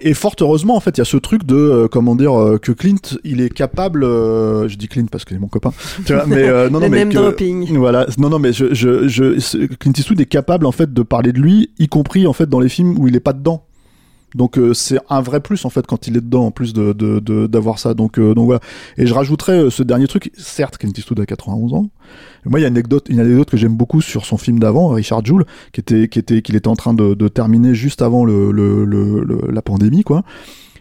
et 0.00 0.14
fort 0.14 0.34
heureusement, 0.40 0.74
en 0.76 0.80
fait, 0.80 0.96
il 0.96 0.98
y 0.98 1.02
a 1.02 1.04
ce 1.04 1.16
truc 1.16 1.44
de, 1.44 1.54
euh, 1.54 1.88
comment 1.88 2.16
dire, 2.16 2.38
euh, 2.38 2.58
que 2.58 2.72
Clint, 2.72 2.96
il 3.24 3.40
est 3.40 3.48
capable, 3.50 4.02
euh, 4.04 4.66
je 4.68 4.76
dis 4.76 4.88
Clint 4.88 5.06
parce 5.10 5.24
qu'il 5.24 5.36
est 5.36 5.40
mon 5.40 5.46
copain, 5.48 5.72
tu 6.04 6.12
vois, 6.12 6.26
mais 6.26 6.42
euh, 6.48 6.68
non, 6.70 6.80
non, 6.80 6.86
mais 6.90 6.98
que- 7.30 7.36
voilà, 7.78 8.06
non, 8.18 8.28
non, 8.30 8.38
mais 8.38 8.52
je, 8.52 8.74
je, 8.74 9.06
je, 9.08 9.66
Clint 9.76 9.92
Eastwood 9.96 10.20
est 10.20 10.26
capable, 10.26 10.66
en 10.66 10.72
fait, 10.72 10.92
de 10.92 11.02
parler 11.02 11.32
de 11.32 11.38
lui, 11.40 11.70
y 11.78 11.86
compris, 11.88 12.26
en 12.26 12.32
fait, 12.32 12.48
dans 12.48 12.60
les 12.60 12.68
films 12.68 12.98
où 12.98 13.06
il 13.06 13.14
est 13.16 13.20
pas 13.20 13.32
dedans. 13.32 13.66
Donc 14.34 14.58
euh, 14.58 14.72
c'est 14.74 14.98
un 15.10 15.20
vrai 15.20 15.40
plus 15.40 15.64
en 15.64 15.70
fait 15.70 15.86
quand 15.86 16.06
il 16.06 16.16
est 16.16 16.20
dedans 16.20 16.46
en 16.46 16.50
plus 16.50 16.72
de 16.72 16.92
de- 16.92 17.20
de- 17.20 17.46
d'avoir 17.46 17.78
ça. 17.78 17.94
Donc 17.94 18.18
euh, 18.18 18.34
donc 18.34 18.46
voilà. 18.46 18.60
Et 18.96 19.06
je 19.06 19.14
rajouterais 19.14 19.58
euh, 19.64 19.70
ce 19.70 19.82
dernier 19.82 20.06
truc. 20.08 20.30
Certes 20.36 20.78
Clint 20.78 20.92
Eastwood 20.96 21.20
a 21.20 21.26
91 21.26 21.74
ans. 21.74 21.90
Moi 22.44 22.58
il 22.60 22.62
y 22.62 22.64
a 22.64 22.68
une 22.68 22.74
anecdote 22.74 23.06
une 23.08 23.20
anecdote 23.20 23.50
que 23.50 23.56
j'aime 23.56 23.74
beaucoup 23.76 24.00
sur 24.00 24.24
son 24.24 24.36
film 24.38 24.58
d'avant 24.58 24.88
Richard 24.88 25.24
Jewell 25.24 25.44
qui 25.72 25.80
était 25.80 26.08
qui 26.08 26.18
était 26.18 26.42
qu'il 26.42 26.56
était 26.56 26.68
en 26.68 26.76
train 26.76 26.94
de, 26.94 27.14
de 27.14 27.28
terminer 27.28 27.74
juste 27.74 28.02
avant 28.02 28.24
le, 28.24 28.50
le, 28.52 28.84
le- 28.84 29.22
le- 29.24 29.50
la 29.52 29.62
pandémie 29.62 30.02
quoi. 30.04 30.22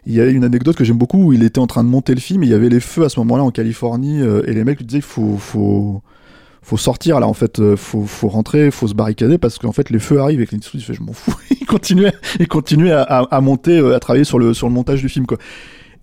Il 0.07 0.13
y 0.15 0.21
a 0.21 0.25
une 0.25 0.43
anecdote 0.43 0.75
que 0.75 0.83
j'aime 0.83 0.97
beaucoup 0.97 1.25
où 1.25 1.33
il 1.33 1.43
était 1.43 1.59
en 1.59 1.67
train 1.67 1.83
de 1.83 1.89
monter 1.89 2.15
le 2.15 2.19
film 2.21 2.41
et 2.41 2.47
il 2.47 2.49
y 2.49 2.55
avait 2.55 2.69
les 2.69 2.79
feux 2.79 3.03
à 3.03 3.09
ce 3.09 3.19
moment-là 3.19 3.43
en 3.43 3.51
Californie 3.51 4.21
euh, 4.21 4.41
et 4.47 4.53
les 4.53 4.63
mecs 4.63 4.79
lui 4.79 4.85
disaient 4.85 5.01
faut 5.01 5.37
faut 5.37 6.01
faut 6.61 6.77
sortir 6.77 7.19
là 7.19 7.27
en 7.27 7.33
fait 7.33 7.59
euh, 7.59 7.75
faut 7.75 8.03
faut 8.03 8.27
rentrer 8.27 8.71
faut 8.71 8.87
se 8.87 8.93
barricader 8.93 9.37
parce 9.37 9.57
qu'en 9.57 9.71
fait 9.71 9.89
les 9.89 9.99
feux 9.99 10.19
arrivent 10.19 10.41
et 10.41 10.45
Clint 10.45 10.59
Eastwood 10.59 10.81
il 10.81 10.85
fait 10.85 10.93
je 10.93 11.01
m'en 11.01 11.13
fous 11.13 11.35
il 11.49 11.65
continuait 11.65 12.13
il 12.39 12.47
continuait 12.47 12.91
à, 12.91 13.01
à, 13.01 13.21
à 13.35 13.41
monter 13.41 13.79
euh, 13.79 13.95
à 13.95 13.99
travailler 13.99 14.25
sur 14.25 14.39
le 14.39 14.53
sur 14.53 14.67
le 14.67 14.73
montage 14.73 15.01
du 15.01 15.09
film 15.09 15.25
quoi 15.25 15.37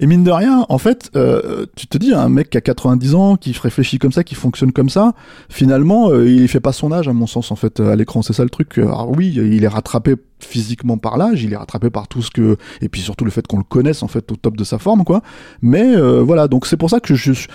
et 0.00 0.06
mine 0.06 0.22
de 0.22 0.30
rien, 0.30 0.64
en 0.68 0.78
fait, 0.78 1.10
euh, 1.16 1.66
tu 1.74 1.88
te 1.88 1.98
dis, 1.98 2.14
un 2.14 2.28
mec 2.28 2.50
qui 2.50 2.58
a 2.58 2.60
90 2.60 3.14
ans, 3.16 3.36
qui 3.36 3.52
réfléchit 3.60 3.98
comme 3.98 4.12
ça, 4.12 4.22
qui 4.22 4.36
fonctionne 4.36 4.72
comme 4.72 4.88
ça, 4.88 5.12
finalement, 5.48 6.10
euh, 6.10 6.28
il 6.28 6.46
fait 6.46 6.60
pas 6.60 6.72
son 6.72 6.92
âge, 6.92 7.08
à 7.08 7.12
mon 7.12 7.26
sens, 7.26 7.50
en 7.50 7.56
fait, 7.56 7.80
à 7.80 7.96
l'écran. 7.96 8.22
C'est 8.22 8.32
ça 8.32 8.44
le 8.44 8.50
truc. 8.50 8.78
Alors 8.78 9.10
oui, 9.10 9.34
il 9.34 9.64
est 9.64 9.68
rattrapé 9.68 10.14
physiquement 10.38 10.98
par 10.98 11.16
l'âge, 11.16 11.42
il 11.42 11.52
est 11.52 11.56
rattrapé 11.56 11.90
par 11.90 12.06
tout 12.06 12.22
ce 12.22 12.30
que... 12.30 12.56
Et 12.80 12.88
puis 12.88 13.00
surtout 13.00 13.24
le 13.24 13.32
fait 13.32 13.44
qu'on 13.46 13.58
le 13.58 13.64
connaisse, 13.64 14.04
en 14.04 14.08
fait, 14.08 14.30
au 14.30 14.36
top 14.36 14.56
de 14.56 14.62
sa 14.62 14.78
forme, 14.78 15.02
quoi. 15.02 15.20
Mais 15.62 15.96
euh, 15.96 16.22
voilà, 16.22 16.46
donc 16.46 16.66
c'est 16.66 16.76
pour 16.76 16.90
ça 16.90 17.00
que 17.00 17.14
je... 17.14 17.32
Je 17.32 17.48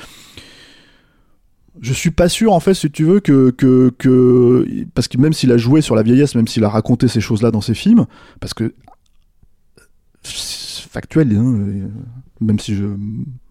suis 1.91 2.11
pas 2.11 2.29
sûr, 2.29 2.53
en 2.53 2.61
fait, 2.61 2.75
si 2.75 2.89
tu 2.89 3.03
veux, 3.03 3.19
que... 3.19 3.49
que, 3.49 3.91
que... 3.97 4.65
Parce 4.93 5.09
que 5.09 5.17
même 5.17 5.33
s'il 5.33 5.51
a 5.51 5.57
joué 5.57 5.81
sur 5.81 5.95
la 5.95 6.03
vieillesse, 6.03 6.35
même 6.35 6.47
s'il 6.47 6.63
a 6.63 6.69
raconté 6.69 7.09
ces 7.09 7.19
choses-là 7.19 7.51
dans 7.51 7.59
ses 7.59 7.73
films, 7.73 8.05
parce 8.39 8.53
que 8.53 8.73
factuel, 10.23 11.35
hein, 11.35 11.89
même 12.39 12.59
si 12.59 12.75
je 12.75 12.85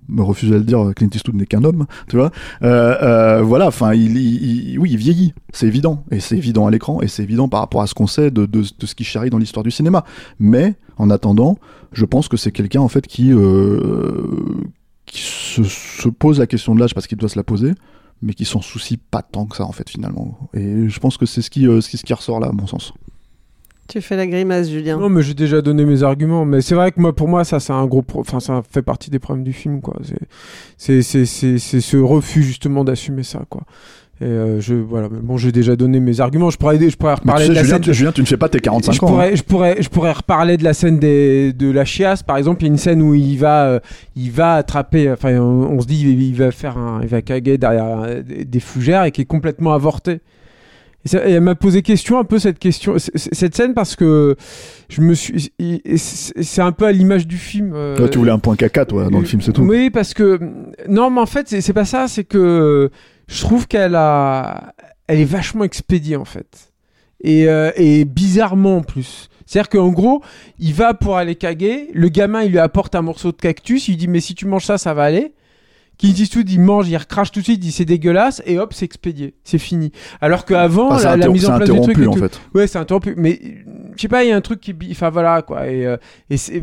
me 0.08 0.22
refuse 0.22 0.52
à 0.52 0.58
le 0.58 0.64
dire, 0.64 0.92
Clint 0.96 1.08
Eastwood 1.12 1.36
n'est 1.36 1.46
qu'un 1.46 1.64
homme, 1.64 1.86
tu 2.08 2.16
vois. 2.16 2.30
Euh, 2.62 2.96
euh, 3.02 3.42
voilà, 3.42 3.66
enfin, 3.66 3.94
il, 3.94 4.78
oui, 4.78 4.90
il 4.90 4.96
vieillit, 4.96 5.34
c'est 5.52 5.66
évident, 5.66 6.04
et 6.10 6.20
c'est 6.20 6.36
évident 6.36 6.66
à 6.66 6.70
l'écran, 6.70 7.00
et 7.02 7.08
c'est 7.08 7.22
évident 7.22 7.48
par 7.48 7.60
rapport 7.60 7.82
à 7.82 7.86
ce 7.86 7.94
qu'on 7.94 8.06
sait 8.06 8.30
de, 8.30 8.46
de, 8.46 8.62
de 8.62 8.86
ce 8.86 8.94
qui 8.94 9.04
charrie 9.04 9.30
dans 9.30 9.38
l'histoire 9.38 9.64
du 9.64 9.70
cinéma. 9.70 10.04
Mais 10.38 10.74
en 10.96 11.10
attendant, 11.10 11.58
je 11.92 12.04
pense 12.04 12.28
que 12.28 12.36
c'est 12.36 12.52
quelqu'un 12.52 12.80
en 12.80 12.88
fait 12.88 13.06
qui, 13.06 13.32
euh, 13.32 14.24
qui 15.06 15.22
se 15.22 16.08
pose 16.08 16.38
la 16.38 16.46
question 16.46 16.74
de 16.74 16.80
l'âge 16.80 16.94
parce 16.94 17.06
qu'il 17.06 17.18
doit 17.18 17.28
se 17.28 17.38
la 17.38 17.44
poser, 17.44 17.72
mais 18.22 18.34
qui 18.34 18.44
s'en 18.44 18.60
soucie 18.62 18.96
pas 18.96 19.22
tant 19.22 19.46
que 19.46 19.56
ça 19.56 19.64
en 19.64 19.72
fait 19.72 19.88
finalement. 19.90 20.38
Et 20.54 20.88
je 20.88 21.00
pense 21.00 21.16
que 21.16 21.26
c'est 21.26 21.42
ce 21.42 21.50
qui, 21.50 21.66
euh, 21.66 21.80
ce 21.80 21.96
qui 21.96 22.14
ressort 22.14 22.40
là, 22.40 22.48
à 22.48 22.52
mon 22.52 22.66
sens. 22.66 22.92
Tu 23.88 24.00
fais 24.00 24.16
la 24.16 24.26
grimace, 24.26 24.70
Julien. 24.70 24.96
Non, 24.96 25.08
mais 25.10 25.22
j'ai 25.22 25.34
déjà 25.34 25.60
donné 25.60 25.84
mes 25.84 26.02
arguments. 26.02 26.44
Mais 26.46 26.62
c'est 26.62 26.74
vrai 26.76 26.92
que 26.92 27.00
moi, 27.00 27.14
pour 27.14 27.28
moi, 27.28 27.44
ça, 27.44 27.60
c'est 27.60 27.72
un 27.72 27.84
gros, 27.84 28.00
pro- 28.00 28.20
enfin, 28.20 28.40
ça 28.40 28.62
fait 28.70 28.80
partie 28.80 29.10
des 29.10 29.18
problèmes 29.18 29.44
du 29.44 29.52
film, 29.52 29.82
quoi. 29.82 29.98
C'est, 30.02 30.18
c'est, 30.78 31.02
c'est, 31.02 31.26
c'est, 31.26 31.58
c'est 31.58 31.80
ce 31.80 31.96
refus 31.98 32.42
justement 32.42 32.84
d'assumer 32.84 33.24
ça, 33.24 33.42
quoi. 33.50 33.62
Et 34.20 34.24
euh, 34.24 34.60
je, 34.60 34.74
voilà. 34.74 35.08
Bon, 35.10 35.36
j'ai 35.36 35.50
déjà 35.50 35.74
donné 35.74 35.98
mes 35.98 36.20
arguments. 36.20 36.50
Je 36.50 36.56
pourrais, 36.56 36.78
je 36.78 36.96
pourrais 36.96 37.14
reparler 37.14 37.44
tu 37.46 37.50
de 37.50 37.54
sais, 37.54 37.60
la 37.60 37.64
Julien, 37.64 37.74
scène. 37.76 37.82
tu, 37.82 37.94
Julien, 37.94 38.12
tu 38.12 38.20
ne 38.20 38.26
fais 38.26 38.36
pas 38.36 38.48
tes 38.48 38.60
45 38.60 38.92
je 38.92 38.98
ans. 39.00 39.06
hein. 39.06 39.10
pourrais, 39.10 39.36
je 39.36 39.42
pourrais, 39.42 39.82
je 39.82 39.88
pourrais 39.88 40.12
reparler 40.12 40.56
de 40.56 40.62
la 40.64 40.74
scène 40.74 40.98
des, 41.00 41.52
de 41.52 41.70
la 41.70 41.84
chiasse, 41.84 42.22
par 42.22 42.36
exemple. 42.36 42.62
Il 42.62 42.66
y 42.66 42.68
a 42.68 42.72
une 42.72 42.78
scène 42.78 43.02
où 43.02 43.14
il 43.14 43.36
va, 43.36 43.64
euh, 43.66 43.80
il 44.14 44.30
va 44.30 44.54
attraper, 44.54 45.10
enfin, 45.10 45.34
on, 45.40 45.76
on 45.76 45.80
se 45.80 45.86
dit, 45.88 46.02
il, 46.02 46.22
il 46.22 46.34
va 46.36 46.52
faire 46.52 46.78
un, 46.78 47.00
il 47.02 47.08
va 47.08 47.20
caguer 47.22 47.58
derrière 47.58 48.00
euh, 48.02 48.22
des, 48.22 48.44
des 48.44 48.60
fougères 48.60 49.04
et 49.04 49.10
qui 49.10 49.22
est 49.22 49.24
complètement 49.26 49.72
avorté. 49.72 50.20
Et, 51.04 51.08
ça- 51.08 51.26
et 51.28 51.32
elle 51.32 51.40
m'a 51.40 51.56
posé 51.56 51.82
question, 51.82 52.20
un 52.20 52.24
peu 52.24 52.38
cette 52.38 52.60
question, 52.60 52.94
cette 52.98 53.56
scène 53.56 53.74
parce 53.74 53.96
que 53.96 54.36
je 54.88 55.00
me 55.00 55.14
suis, 55.14 55.50
c'est 55.96 56.62
un 56.62 56.70
peu 56.70 56.84
à 56.84 56.92
l'image 56.92 57.26
du 57.26 57.38
film. 57.38 57.72
euh, 57.74 57.96
Toi, 57.96 58.08
tu 58.08 58.18
voulais 58.18 58.30
un 58.30 58.38
point 58.38 58.54
caca, 58.54 58.84
toi, 58.84 59.08
dans 59.10 59.18
le 59.18 59.24
film, 59.24 59.42
c'est 59.42 59.50
tout. 59.50 59.62
oui, 59.62 59.90
parce 59.90 60.14
que 60.14 60.38
non, 60.88 61.10
mais 61.10 61.20
en 61.20 61.26
fait, 61.26 61.48
c'est 61.48 61.72
pas 61.72 61.84
ça. 61.86 62.06
C'est 62.06 62.22
que 62.22 62.88
je 63.32 63.40
trouve 63.40 63.66
qu'elle 63.66 63.94
a, 63.94 64.74
elle 65.06 65.20
est 65.20 65.24
vachement 65.24 65.64
expédiée 65.64 66.16
en 66.16 66.24
fait, 66.24 66.72
et, 67.22 67.48
euh, 67.48 67.72
et 67.76 68.04
bizarrement 68.04 68.78
en 68.78 68.82
plus. 68.82 69.28
C'est-à-dire 69.46 69.70
qu'en 69.70 69.88
gros, 69.88 70.22
il 70.58 70.72
va 70.72 70.94
pour 70.94 71.16
aller 71.16 71.34
caguer. 71.34 71.90
Le 71.92 72.08
gamin, 72.08 72.42
il 72.42 72.52
lui 72.52 72.58
apporte 72.58 72.94
un 72.94 73.02
morceau 73.02 73.32
de 73.32 73.36
cactus. 73.36 73.88
Il 73.88 73.92
lui 73.92 73.96
dit 73.98 74.08
mais 74.08 74.20
si 74.20 74.34
tu 74.34 74.46
manges 74.46 74.64
ça, 74.64 74.78
ça 74.78 74.94
va 74.94 75.04
aller. 75.04 75.34
Clint 76.02 76.14
Eastwood, 76.18 76.50
il 76.50 76.58
mange, 76.60 76.88
il 76.88 76.96
recrache 76.96 77.30
tout 77.30 77.38
de 77.38 77.44
suite, 77.44 77.58
il 77.58 77.60
dit 77.60 77.70
c'est 77.70 77.84
dégueulasse, 77.84 78.42
et 78.44 78.58
hop, 78.58 78.72
c'est 78.74 78.84
expédié, 78.84 79.34
c'est 79.44 79.58
fini. 79.58 79.92
Alors 80.20 80.44
qu'avant, 80.44 80.98
c'est 80.98 81.16
la, 81.16 81.28
mise 81.28 81.46
en 81.48 81.56
place 81.58 81.70
du 81.70 81.80
truc. 81.80 82.08
en 82.08 82.10
tout- 82.12 82.18
fait. 82.18 82.40
Ouais, 82.54 82.66
c'est 82.66 82.78
interrompu. 82.78 83.14
Mais 83.16 83.40
je 83.94 84.02
sais 84.02 84.08
pas, 84.08 84.24
il 84.24 84.30
y 84.30 84.32
a 84.32 84.36
un 84.36 84.40
truc 84.40 84.60
qui. 84.60 84.74
Enfin 84.90 85.10
voilà, 85.10 85.42
quoi. 85.42 85.68
Et, 85.68 85.86
euh, 85.86 85.96
et 86.28 86.36
c'est. 86.36 86.60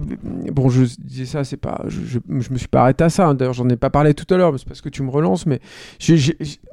Bon, 0.52 0.68
je 0.70 0.84
disais 1.00 1.26
ça, 1.26 1.46
c'est 1.46 1.56
pas. 1.56 1.84
Je, 1.88 2.02
je, 2.06 2.20
je 2.42 2.52
me 2.52 2.58
suis 2.58 2.68
pas 2.68 2.82
arrêté 2.82 3.06
à 3.06 3.10
ça. 3.10 3.28
hein. 3.28 3.34
D'ailleurs, 3.34 3.54
j'en 3.54 3.70
ai 3.70 3.78
pas 3.78 3.90
parlé 3.90 4.14
tout 4.14 4.32
à 4.34 4.38
l'heure, 4.38 4.52
mais 4.52 4.58
c'est 4.58 4.68
parce 4.68 4.82
que 4.82 4.90
tu 4.90 5.04
me 5.04 5.10
relances. 5.10 5.46
Mais 5.46 5.62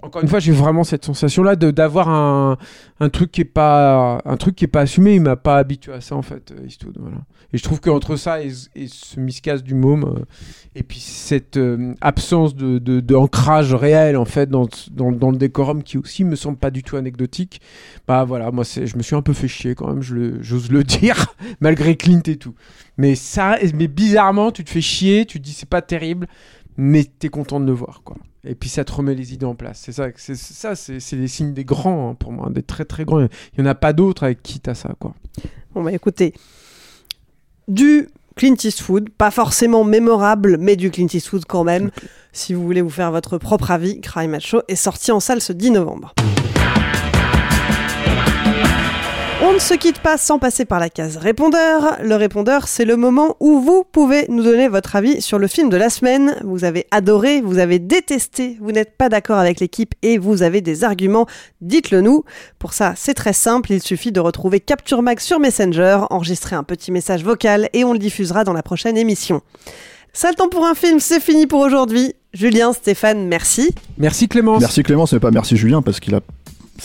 encore 0.02 0.22
une 0.22 0.29
fois, 0.29 0.40
j'ai 0.40 0.50
vraiment 0.52 0.83
cette 0.83 1.05
sensation-là 1.05 1.55
de- 1.57 1.70
d'avoir 1.70 2.09
un, 2.09 2.57
un 3.00 3.09
truc 3.09 3.31
qui 3.31 3.42
est 3.42 3.44
pas. 3.44 4.20
Un 4.24 4.37
truc 4.37 4.57
qui 4.57 4.64
est 4.64 4.68
pas 4.68 4.81
assumé. 4.81 5.14
Il 5.14 5.20
m'a 5.22 5.37
pas 5.37 5.59
habitué 5.59 5.92
à 5.92 6.00
ça, 6.00 6.16
en 6.16 6.22
fait, 6.22 6.50
euh, 6.52 6.66
Eastwood. 6.66 6.96
Voilà. 6.98 7.18
Et 7.52 7.59
je 7.59 7.62
trouve 7.62 7.81
qu'entre 7.81 8.16
ça 8.16 8.42
et, 8.42 8.50
et 8.74 8.88
ce 8.88 9.20
miscast 9.20 9.62
du 9.62 9.74
môme, 9.74 10.05
euh, 10.05 10.24
et 10.74 10.83
puis 10.83 10.98
cette 10.98 11.57
euh, 11.59 11.94
absence 12.00 12.56
de, 12.57 12.79
de, 12.79 13.01
de 13.01 13.14
ancrage 13.14 13.75
réel, 13.75 14.16
en 14.16 14.25
fait, 14.25 14.49
dans, 14.51 14.66
dans, 14.90 15.12
dans 15.12 15.31
le 15.31 15.37
décorum 15.37 15.83
qui 15.85 15.99
aussi 15.99 16.25
me 16.25 16.35
semble 16.35 16.59
pas 16.59 16.71
du 16.73 16.83
tout 16.83 16.97
anecdotique, 16.97 17.61
bah 18.09 18.25
voilà, 18.25 18.51
moi 18.51 18.64
c'est, 18.64 18.87
je 18.87 18.97
me 18.97 19.03
suis 19.03 19.14
un 19.14 19.23
peu 19.23 19.33
fait 19.33 19.47
chier 19.49 19.75
quand 19.77 19.87
même, 19.88 20.03
je 20.03 20.14
le- 20.14 20.42
j'ose 20.42 20.71
le 20.71 20.83
dire, 20.85 21.35
malgré 21.61 21.97
Clint 21.97 22.23
et 22.27 22.37
tout. 22.37 22.55
Mais 22.99 23.14
ça, 23.14 23.59
mais 23.75 23.87
bizarrement, 23.88 24.51
tu 24.51 24.64
te 24.64 24.71
fais 24.71 24.81
chier, 24.81 25.27
tu 25.27 25.38
te 25.38 25.45
dis 25.45 25.53
c'est 25.53 25.69
pas 25.69 25.83
terrible, 25.83 26.27
mais 26.77 27.05
t'es 27.05 27.29
content 27.29 27.61
de 27.61 27.66
le 27.66 27.73
voir, 27.73 28.03
quoi. 28.05 28.16
Et 28.49 28.55
puis 28.55 28.69
ça 28.69 28.85
te 28.85 28.92
remet 28.92 29.14
les 29.16 29.35
idées 29.35 29.47
en 29.47 29.55
place. 29.57 29.81
C'est 29.85 29.92
ça, 29.92 30.09
c'est 30.16 30.37
ça, 30.37 30.77
c'est 30.77 31.01
les 31.16 31.27
signes 31.29 31.53
des 31.53 31.64
grands 31.64 32.11
hein, 32.11 32.14
pour 32.14 32.33
moi, 32.33 32.49
des 32.51 32.62
très 32.62 32.85
très 32.85 33.05
grands. 33.05 33.21
Il 33.23 33.29
y 33.59 33.62
en 33.62 33.66
a 33.66 33.75
pas 33.75 33.92
d'autres 33.92 34.23
avec 34.23 34.42
qui 34.42 34.61
t'as 34.61 34.75
ça, 34.75 34.95
quoi. 35.01 35.14
Bon 35.75 35.83
bah 35.83 35.92
écoutez, 35.92 36.33
du 37.69 38.09
Clint 38.38 38.57
Eastwood, 38.64 39.09
pas 39.09 39.31
forcément 39.31 39.83
mémorable, 39.83 40.59
mais 40.61 40.77
du 40.77 40.90
Clint 40.90 41.09
Eastwood 41.11 41.46
quand 41.46 41.64
même. 41.64 41.90
Si 42.33 42.53
vous 42.53 42.62
voulez 42.62 42.83
vous 42.83 42.90
faire 42.90 43.11
votre 43.11 43.38
propre 43.38 43.70
avis, 43.70 43.99
Cry 44.03 44.29
Macho 44.29 44.61
est 44.68 44.77
sorti 44.77 45.11
en 45.11 45.20
salle 45.20 45.40
ce 45.40 45.55
10 45.55 45.70
novembre. 45.70 46.12
On 49.48 49.52
ne 49.52 49.61
se 49.61 49.74
quitte 49.74 50.00
pas 50.00 50.18
sans 50.18 50.40
passer 50.40 50.64
par 50.64 50.80
la 50.80 50.90
case 50.90 51.18
répondeur. 51.18 51.98
Le 52.02 52.16
répondeur, 52.16 52.66
c'est 52.66 52.85
le 52.85 52.96
moment 52.96 53.37
où 53.38 53.61
vous 53.61 53.85
pouvez 53.85 54.26
nous 54.28 54.42
donner 54.42 54.66
votre 54.66 54.96
avis 54.96 55.22
sur 55.22 55.38
le 55.38 55.46
film 55.46 55.68
de 55.68 55.76
la 55.76 55.88
semaine. 55.88 56.35
Vous 56.42 56.64
avez 56.64 56.88
adoré, 56.90 57.42
vous 57.42 57.59
avez 57.59 57.78
détesté, 57.78 58.56
vous 58.61 58.72
n'êtes 58.72 58.96
pas 58.96 59.09
d'accord 59.09 59.38
avec 59.38 59.61
l'équipe 59.61 59.94
et 60.02 60.18
vous 60.18 60.42
avez 60.42 60.62
des 60.62 60.82
arguments. 60.82 61.26
Dites-le 61.61 62.00
nous. 62.00 62.24
Pour 62.59 62.72
ça, 62.72 62.94
c'est 62.96 63.14
très 63.14 63.32
simple. 63.32 63.70
Il 63.70 63.80
suffit 63.80 64.11
de 64.11 64.18
retrouver 64.18 64.59
Capture 64.59 65.00
Mag 65.00 65.20
sur 65.20 65.38
Messenger, 65.38 66.00
enregistrer 66.11 66.56
un 66.56 66.64
petit 66.64 66.90
message 66.90 67.22
vocal 67.22 67.68
et 67.72 67.85
on 67.85 67.92
le 67.92 68.00
diffusera 68.00 68.42
dans 68.42 68.52
la 68.52 68.64
prochaine 68.64 68.98
émission. 68.98 69.42
Ça 70.12 70.28
le 70.28 70.35
temps 70.35 70.48
pour 70.48 70.66
un 70.66 70.74
film, 70.74 70.98
c'est 70.98 71.20
fini 71.20 71.46
pour 71.46 71.61
aujourd'hui. 71.61 72.14
Julien, 72.32 72.72
Stéphane, 72.72 73.28
merci. 73.28 73.70
Merci 73.96 74.26
Clémence. 74.26 74.61
Merci 74.61 74.82
Clémence, 74.82 75.12
mais 75.12 75.20
pas 75.20 75.30
merci 75.30 75.56
Julien, 75.56 75.82
parce 75.82 76.00
qu'il 76.00 76.16
a, 76.16 76.20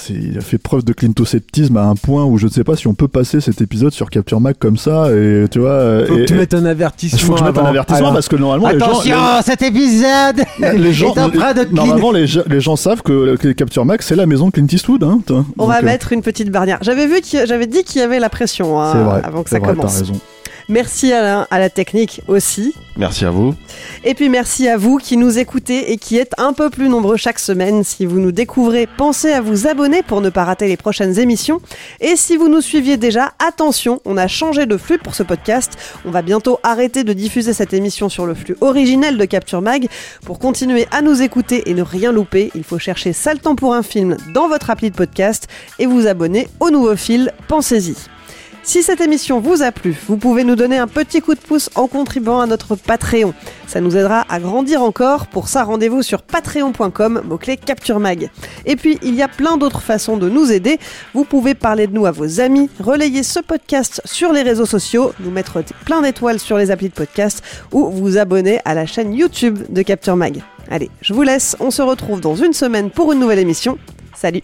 il 0.10 0.38
a 0.38 0.42
fait 0.42 0.58
preuve 0.58 0.84
de 0.84 0.94
clintosceptisme 0.94 1.78
à 1.78 1.84
un 1.86 1.96
point 1.96 2.26
où 2.26 2.38
je 2.38 2.46
ne 2.48 2.52
sais 2.52 2.64
pas 2.64 2.76
si 2.76 2.88
on 2.88 2.94
peut 2.94 3.08
passer 3.08 3.42
cet 3.42 3.62
épisode 3.62 3.92
sur 3.94 4.10
Capture 4.10 4.40
Mac 4.40 4.58
comme 4.60 4.78
ça, 4.78 5.12
et 5.12 5.46
tu 5.52 5.60
vois. 5.60 6.06
Faut 6.08 6.16
et- 6.16 6.22
que 6.22 6.26
tu 6.26 6.34
et- 6.34 6.38
mettes 6.38 6.54
un 6.54 6.66
avertissement. 6.66 7.20
Il 7.20 7.26
faut 7.26 7.34
que 7.34 7.40
je 7.40 7.44
mette 7.44 7.58
un 7.58 7.66
avertissement 7.66 8.00
Alors, 8.08 8.14
parce 8.14 8.28
que 8.28 8.36
normalement 8.36 8.68
Attention, 8.68 9.04
les 9.04 9.10
gens, 9.18 9.42
cet 9.44 9.62
épisode 9.62 10.44
les, 10.60 10.78
les 10.78 10.94
gens, 10.94 11.14
est 11.14 11.26
de 11.28 11.64
clean. 11.64 11.74
normalement 11.74 12.12
les, 12.12 12.28
gens- 12.28 12.44
les 12.48 12.62
gens 12.62 12.76
savent 12.76 13.02
que, 13.02 13.36
que 13.38 13.50
Capture 13.52 13.86
Mac 13.86 14.02
c'est 14.02 14.16
la 14.16 14.26
maison 14.26 14.52
Clint 14.52 14.68
Eastwood. 14.72 15.04
Hein, 15.04 15.20
toi. 15.26 15.46
On 15.58 15.64
Donc, 15.64 15.74
va 15.74 15.80
euh, 15.80 15.86
mettre 15.86 16.14
une 16.14 16.22
petite 16.22 16.50
barrière. 16.52 16.78
J'avais 16.82 17.08
vu 17.08 17.22
j'avais 17.46 17.68
dit 17.68 17.84
qu'il 17.84 18.00
y 18.02 18.04
avait 18.04 18.20
la 18.20 18.30
pression 18.30 18.80
hein, 18.82 18.94
vrai. 19.04 19.22
avant 19.24 19.44
que 19.44 19.50
c'est 19.50 19.56
ça 19.58 19.62
vrai, 19.62 19.74
commence. 19.76 19.94
T'as 19.94 20.00
raison. 20.00 20.14
Merci 20.70 21.12
Alain 21.14 21.48
à 21.52 21.60
la 21.60 21.70
technique 21.70 22.22
aussi. 22.28 22.74
Merci 22.98 23.26
à 23.26 23.32
vous. 23.32 23.56
Et 24.04 24.14
puis 24.14 24.30
merci 24.30 24.68
à 24.68 24.78
vous 24.78 24.98
qui 24.98 25.18
nous 25.18 25.40
écoutez 25.40 25.92
et 25.92 25.98
qui 25.98 26.18
êtes 26.18 26.34
un 26.38 26.54
peu 26.54 26.70
plus 26.70 26.90
nombreux 26.90 27.18
chaque 27.18 27.40
semaine. 27.40 27.84
Si 27.84 28.06
vous 28.06 28.20
nous 28.20 28.32
découvrez, 28.32 28.88
pensez 28.98 29.32
à 29.32 29.42
vous 29.42 29.68
abonner 29.68 30.04
pour 30.04 30.22
ne 30.22 30.30
pas 30.30 30.44
rater 30.44 30.68
les 30.68 30.78
prochaines 30.78 31.20
émissions. 31.20 31.62
Et 32.00 32.16
si 32.16 32.38
vous 32.38 32.48
nous 32.48 32.62
suiviez 32.62 32.98
déjà, 32.98 33.34
attention, 33.40 34.02
on 34.06 34.18
a 34.18 34.28
changé 34.28 34.66
de 34.66 34.78
flux 34.78 34.98
pour 34.98 35.16
ce 35.16 35.24
podcast. 35.24 35.74
On 36.06 36.12
va 36.12 36.22
bientôt 36.22 36.60
arrêter 36.64 37.04
de 37.04 37.14
diffuser 37.14 37.54
cette 37.54 37.74
émission 37.74 38.10
sur 38.10 38.26
le 38.26 38.34
flux 38.34 38.58
originel 38.62 39.18
de 39.18 39.26
Capture 39.26 39.62
Mag. 39.62 39.88
Pour 40.26 40.40
continuer 40.40 40.88
à 40.92 41.02
nous 41.02 41.22
écouter 41.22 41.70
et 41.70 41.74
ne 41.74 41.84
rien 41.84 42.12
louper, 42.12 42.52
il 42.56 42.64
faut 42.64 42.80
chercher 42.80 43.14
Sale 43.14 43.40
temps 43.40 43.56
pour 43.56 43.74
un 43.74 43.84
film 43.84 44.18
dans 44.34 44.48
votre 44.48 44.70
appli 44.70 44.92
de 44.92 44.96
podcast 44.96 45.48
et 45.80 45.86
vous 45.86 46.08
abonner 46.08 46.48
au 46.60 46.70
nouveau 46.70 46.96
fil. 46.96 47.32
Pensez-y. 47.48 47.96
Si 48.64 48.84
cette 48.84 49.02
émission 49.02 49.40
vous 49.40 49.64
a 49.64 49.72
plu, 49.72 49.96
vous 50.08 50.18
pouvez 50.18 50.44
nous 50.44 50.56
donner 50.56 50.78
un 50.78 50.88
petit 50.88 51.20
coup 51.20 51.34
de 51.34 51.40
pouce 51.40 51.70
en 51.74 51.88
contribuant 51.88 52.40
à 52.40 52.46
notre 52.46 52.76
Patreon. 52.76 53.34
Ça 53.66 53.82
nous 53.82 53.98
aidera 53.98 54.26
à 54.30 54.40
grandir 54.40 54.84
encore. 54.84 55.26
Pour 55.28 55.48
ça, 55.48 55.64
rendez-vous 55.64 56.04
sur 56.04 56.22
patreon.com, 56.22 57.24
mot-clé 57.26 57.58
Capture 57.58 58.00
Mag. 58.00 58.30
Et 58.66 58.76
puis, 58.76 59.00
il 59.02 59.16
y 59.16 59.24
a 59.24 59.28
plein 59.28 59.58
d'autres 59.58 59.82
façons 59.82 60.16
de 60.16 60.30
nous 60.30 60.52
aider. 60.52 60.80
Vous 61.16 61.24
pouvez 61.24 61.56
parler 61.56 61.88
de 61.88 61.94
nous 61.94 62.06
à 62.06 62.12
vos 62.12 62.40
amis, 62.40 62.70
relayer 62.80 63.24
ce 63.24 63.40
podcast 63.40 64.00
sur 64.06 64.32
les 64.32 64.44
réseaux 64.44 64.68
sociaux, 64.68 65.14
nous 65.22 65.32
mettre 65.32 65.64
plein 65.86 66.02
d'étoiles 66.02 66.40
sur 66.40 66.58
les 66.58 66.70
applis 66.70 66.90
de 66.90 66.94
podcast 66.94 67.44
ou 67.72 67.90
vous 67.90 68.18
abonner 68.20 68.60
à 68.64 68.76
la 68.76 68.86
chaîne 68.86 69.14
YouTube 69.14 69.60
de 69.70 69.82
Capture 69.82 70.16
Mag. 70.16 70.44
Allez, 70.70 70.92
je 71.02 71.14
vous 71.14 71.24
laisse. 71.24 71.56
On 71.60 71.72
se 71.72 71.82
retrouve 71.82 72.22
dans 72.22 72.36
une 72.36 72.54
semaine 72.54 72.92
pour 72.92 73.12
une 73.12 73.20
nouvelle 73.20 73.40
émission. 73.40 73.80
Salut 74.16 74.44